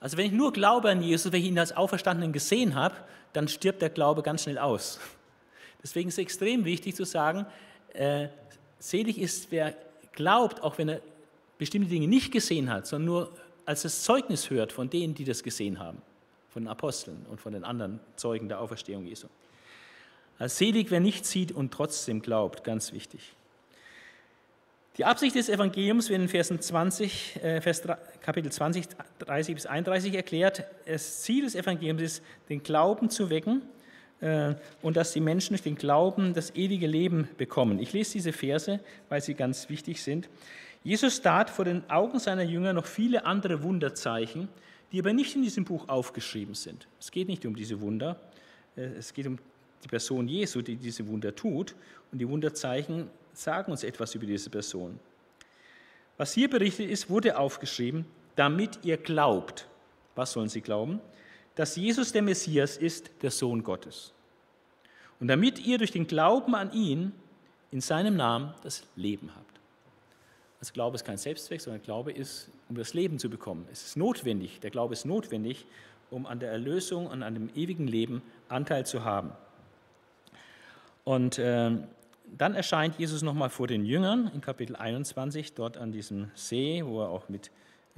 [0.00, 2.96] Also wenn ich nur glaube an Jesus, wenn ich ihn als Auferstandenen gesehen habe,
[3.32, 4.98] dann stirbt der Glaube ganz schnell aus.
[5.82, 7.46] Deswegen ist es extrem wichtig zu sagen,
[7.92, 8.28] äh,
[8.78, 9.74] selig ist, wer
[10.12, 11.00] glaubt, auch wenn er
[11.58, 13.32] bestimmte Dinge nicht gesehen hat, sondern nur
[13.66, 16.00] als das Zeugnis hört von denen, die das gesehen haben,
[16.48, 19.26] von den Aposteln und von den anderen Zeugen der Auferstehung Jesu.
[20.38, 23.32] Als selig, wer nicht sieht und trotzdem glaubt, ganz wichtig.
[24.98, 27.82] Die Absicht des Evangeliums wird in Versen 20, äh, Vers,
[28.22, 28.86] Kapitel 20,
[29.18, 30.64] 30 bis 31 erklärt.
[30.86, 33.62] Das Ziel des Evangeliums ist, den Glauben zu wecken
[34.20, 37.78] äh, und dass die Menschen durch den Glauben das ewige Leben bekommen.
[37.78, 38.80] Ich lese diese Verse,
[39.10, 40.30] weil sie ganz wichtig sind.
[40.86, 44.48] Jesus tat vor den Augen seiner Jünger noch viele andere Wunderzeichen,
[44.92, 46.86] die aber nicht in diesem Buch aufgeschrieben sind.
[47.00, 48.20] Es geht nicht um diese Wunder,
[48.76, 49.36] äh, es geht um
[49.82, 51.74] die Person Jesu, die diese Wunder tut.
[52.12, 55.00] Und die Wunderzeichen sagen uns etwas über diese Person.
[56.18, 58.06] Was hier berichtet ist, wurde aufgeschrieben,
[58.36, 59.66] damit ihr glaubt.
[60.14, 61.00] Was sollen sie glauben?
[61.56, 64.12] Dass Jesus der Messias ist, der Sohn Gottes.
[65.18, 67.10] Und damit ihr durch den Glauben an ihn
[67.72, 69.45] in seinem Namen das Leben habt.
[70.60, 73.66] Also Glaube ist kein Selbstzweck, sondern Glaube ist, um das Leben zu bekommen.
[73.70, 75.66] Es ist notwendig, der Glaube ist notwendig,
[76.10, 79.32] um an der Erlösung und an dem ewigen Leben Anteil zu haben.
[81.04, 81.70] Und äh,
[82.36, 87.02] dann erscheint Jesus nochmal vor den Jüngern in Kapitel 21, dort an diesem See, wo
[87.02, 87.50] er auch mit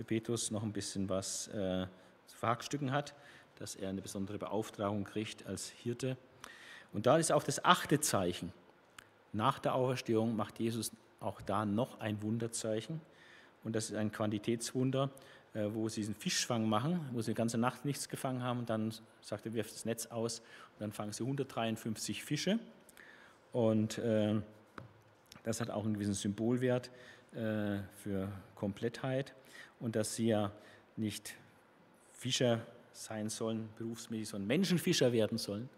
[0.06, 1.86] Petrus noch ein bisschen was äh,
[2.26, 3.14] zu verhackstücken hat,
[3.58, 6.16] dass er eine besondere Beauftragung kriegt als Hirte.
[6.92, 8.52] Und da ist auch das achte Zeichen.
[9.32, 13.00] Nach der Auferstehung macht Jesus auch da noch ein Wunderzeichen.
[13.64, 15.10] Und das ist ein Quantitätswunder,
[15.54, 18.60] äh, wo sie diesen Fischfang machen, wo sie die ganze Nacht nichts gefangen haben.
[18.60, 22.58] Und dann sagt er, wirft das Netz aus und dann fangen sie 153 Fische.
[23.52, 24.40] Und äh,
[25.42, 26.90] das hat auch einen gewissen Symbolwert
[27.32, 29.34] äh, für Komplettheit
[29.80, 30.52] und dass sie ja
[30.96, 31.34] nicht
[32.12, 32.60] Fischer
[32.92, 35.68] sein sollen, berufsmäßig, sondern Menschenfischer werden sollen.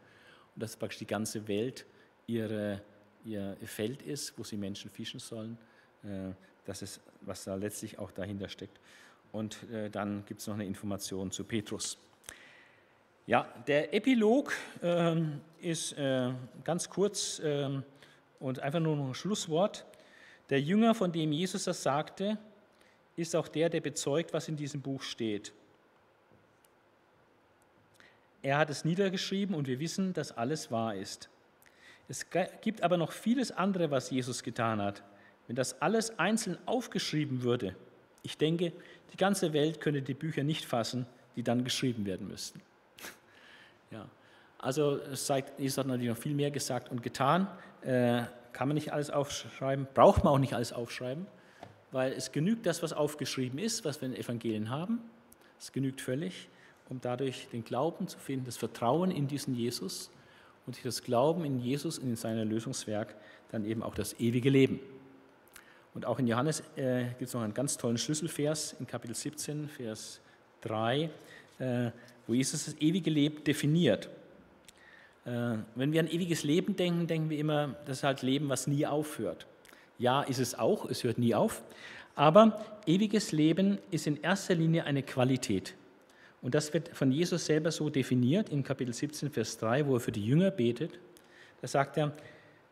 [0.54, 1.86] Und dass praktisch die ganze Welt
[2.26, 2.80] ihre
[3.24, 5.59] ihr Feld ist, wo sie Menschen fischen sollen.
[6.05, 6.32] Äh,
[6.64, 8.78] das ist, was da letztlich auch dahinter steckt.
[9.32, 11.98] Und äh, dann gibt es noch eine Information zu Petrus.
[13.26, 14.52] Ja, der Epilog
[14.82, 16.32] ähm, ist äh,
[16.64, 17.84] ganz kurz ähm,
[18.40, 19.84] und einfach nur noch ein Schlusswort.
[20.48, 22.38] Der Jünger, von dem Jesus das sagte,
[23.16, 25.52] ist auch der, der bezeugt, was in diesem Buch steht.
[28.42, 31.28] Er hat es niedergeschrieben und wir wissen, dass alles wahr ist.
[32.11, 32.27] Es
[32.61, 35.05] gibt aber noch vieles andere, was Jesus getan hat.
[35.47, 37.77] Wenn das alles einzeln aufgeschrieben würde,
[38.24, 38.73] ich denke,
[39.12, 41.07] die ganze Welt könnte die Bücher nicht fassen,
[41.37, 42.61] die dann geschrieben werden müssten.
[43.93, 44.07] Ja,
[44.59, 47.49] also es zeigt, Jesus hat natürlich noch viel mehr gesagt und getan.
[47.82, 48.23] Äh,
[48.53, 51.27] kann man nicht alles aufschreiben, braucht man auch nicht alles aufschreiben,
[51.91, 55.01] weil es genügt das, was aufgeschrieben ist, was wir in den Evangelien haben.
[55.59, 56.49] Es genügt völlig,
[56.89, 60.11] um dadurch den Glauben zu finden, das Vertrauen in diesen Jesus
[60.70, 63.16] und sich das Glauben in Jesus und in sein Lösungswerk
[63.51, 64.78] dann eben auch das ewige Leben.
[65.94, 69.68] Und auch in Johannes äh, gibt es noch einen ganz tollen Schlüsselvers in Kapitel 17,
[69.68, 70.20] Vers
[70.60, 71.10] 3,
[71.59, 71.90] äh,
[72.28, 74.09] wo Jesus das ewige Leben definiert.
[75.24, 78.68] Äh, wenn wir an ewiges Leben denken, denken wir immer, das ist halt Leben, was
[78.68, 79.48] nie aufhört.
[79.98, 81.64] Ja, ist es auch, es hört nie auf.
[82.14, 85.74] Aber ewiges Leben ist in erster Linie eine Qualität.
[86.42, 90.00] Und das wird von Jesus selber so definiert in Kapitel 17, Vers 3, wo er
[90.00, 90.98] für die Jünger betet.
[91.60, 92.12] Da sagt er,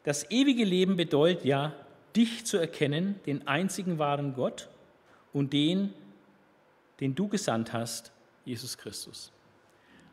[0.05, 1.75] das ewige Leben bedeutet ja,
[2.17, 4.69] dich zu erkennen, den einzigen wahren Gott
[5.33, 5.93] und den,
[7.01, 8.11] den du gesandt hast,
[8.45, 9.33] Jesus Christus.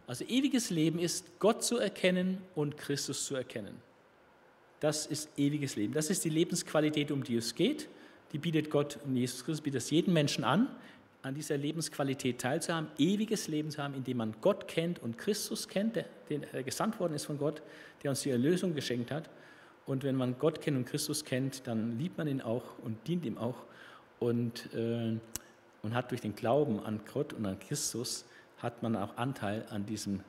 [0.07, 3.75] Also ewiges Leben ist, Gott zu erkennen und Christus zu erkennen.
[4.81, 5.93] Das ist ewiges Leben.
[5.93, 7.87] Das ist die Lebensqualität, um die es geht.
[8.33, 10.67] Die bietet Gott und Jesus Christus, bietet es jedem Menschen an,
[11.25, 15.95] an dieser Lebensqualität teilzuhaben, ewiges Leben zu haben, indem man Gott kennt und Christus kennt,
[15.95, 17.63] der, der gesandt worden ist von Gott,
[18.03, 19.27] der uns die Erlösung geschenkt hat.
[19.87, 23.25] Und wenn man Gott kennt und Christus kennt, dann liebt man ihn auch und dient
[23.25, 23.55] ihm auch
[24.19, 25.17] und, äh,
[25.81, 28.25] und hat durch den Glauben an Gott und an Christus,
[28.59, 30.19] hat man auch Anteil an diesem,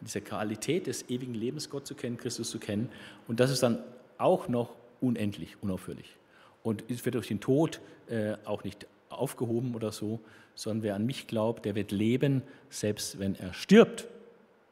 [0.00, 2.90] dieser Qualität des ewigen Lebens, Gott zu kennen, Christus zu kennen.
[3.26, 3.82] Und das ist dann
[4.18, 6.16] auch noch unendlich, unaufhörlich.
[6.62, 10.20] Und es wird durch den Tod äh, auch nicht aufgehoben oder so,
[10.54, 14.06] sondern wer an mich glaubt, der wird leben, selbst wenn er stirbt.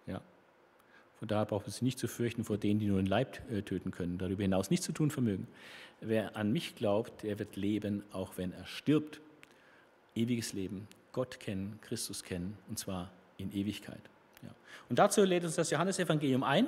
[0.07, 0.21] Ja.
[1.19, 3.63] Von daher braucht man sich nicht zu fürchten vor denen, die nur den Leib äh,
[3.63, 5.47] töten können, darüber hinaus nichts zu tun vermögen.
[6.01, 9.21] Wer an mich glaubt, der wird leben, auch wenn er stirbt.
[10.15, 14.01] Ewiges Leben, Gott kennen, Christus kennen, und zwar in Ewigkeit.
[14.43, 14.51] Ja.
[14.89, 16.67] Und dazu lädt uns das Johannesevangelium ein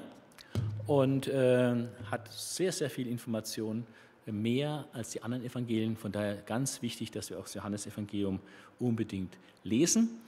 [0.86, 1.74] und äh,
[2.11, 3.86] hat sehr, sehr viel Information
[4.32, 5.96] mehr als die anderen Evangelien.
[5.96, 8.40] Von daher ganz wichtig, dass wir auch das Johannesevangelium
[8.78, 10.20] unbedingt lesen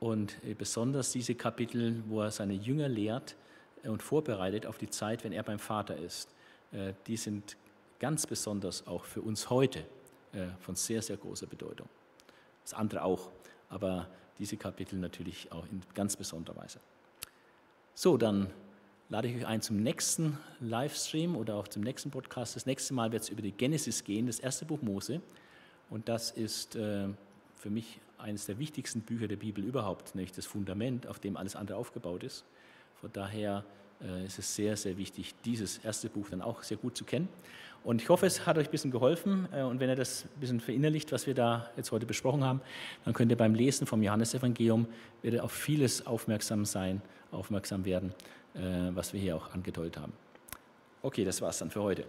[0.00, 3.36] und äh, besonders diese Kapitel, wo er seine Jünger lehrt
[3.82, 6.34] äh, und vorbereitet auf die Zeit, wenn er beim Vater ist.
[6.72, 7.56] Äh, die sind
[7.98, 9.84] ganz besonders auch für uns heute
[10.60, 11.88] von sehr, sehr großer Bedeutung.
[12.62, 13.30] Das andere auch,
[13.70, 14.06] aber
[14.38, 16.80] diese Kapitel natürlich auch in ganz besonderer Weise.
[17.94, 18.50] So, dann
[19.10, 22.56] lade ich euch ein zum nächsten Livestream oder auch zum nächsten Podcast.
[22.56, 25.20] Das nächste Mal wird es über die Genesis gehen, das erste Buch Mose.
[25.88, 27.08] Und das ist äh,
[27.56, 31.56] für mich eines der wichtigsten Bücher der Bibel überhaupt, nämlich das Fundament, auf dem alles
[31.56, 32.44] andere aufgebaut ist.
[33.00, 33.64] Von daher
[34.02, 37.28] äh, ist es sehr, sehr wichtig, dieses erste Buch dann auch sehr gut zu kennen.
[37.84, 39.48] Und ich hoffe, es hat euch ein bisschen geholfen.
[39.52, 42.60] Äh, und wenn ihr das ein bisschen verinnerlicht, was wir da jetzt heute besprochen haben,
[43.06, 44.86] dann könnt ihr beim Lesen vom Johannesevangelium
[45.40, 48.12] auf vieles aufmerksam sein, aufmerksam werden.
[48.54, 50.12] Äh, was wir hier auch angedeutet haben.
[51.02, 52.04] Okay, das war's dann für heute.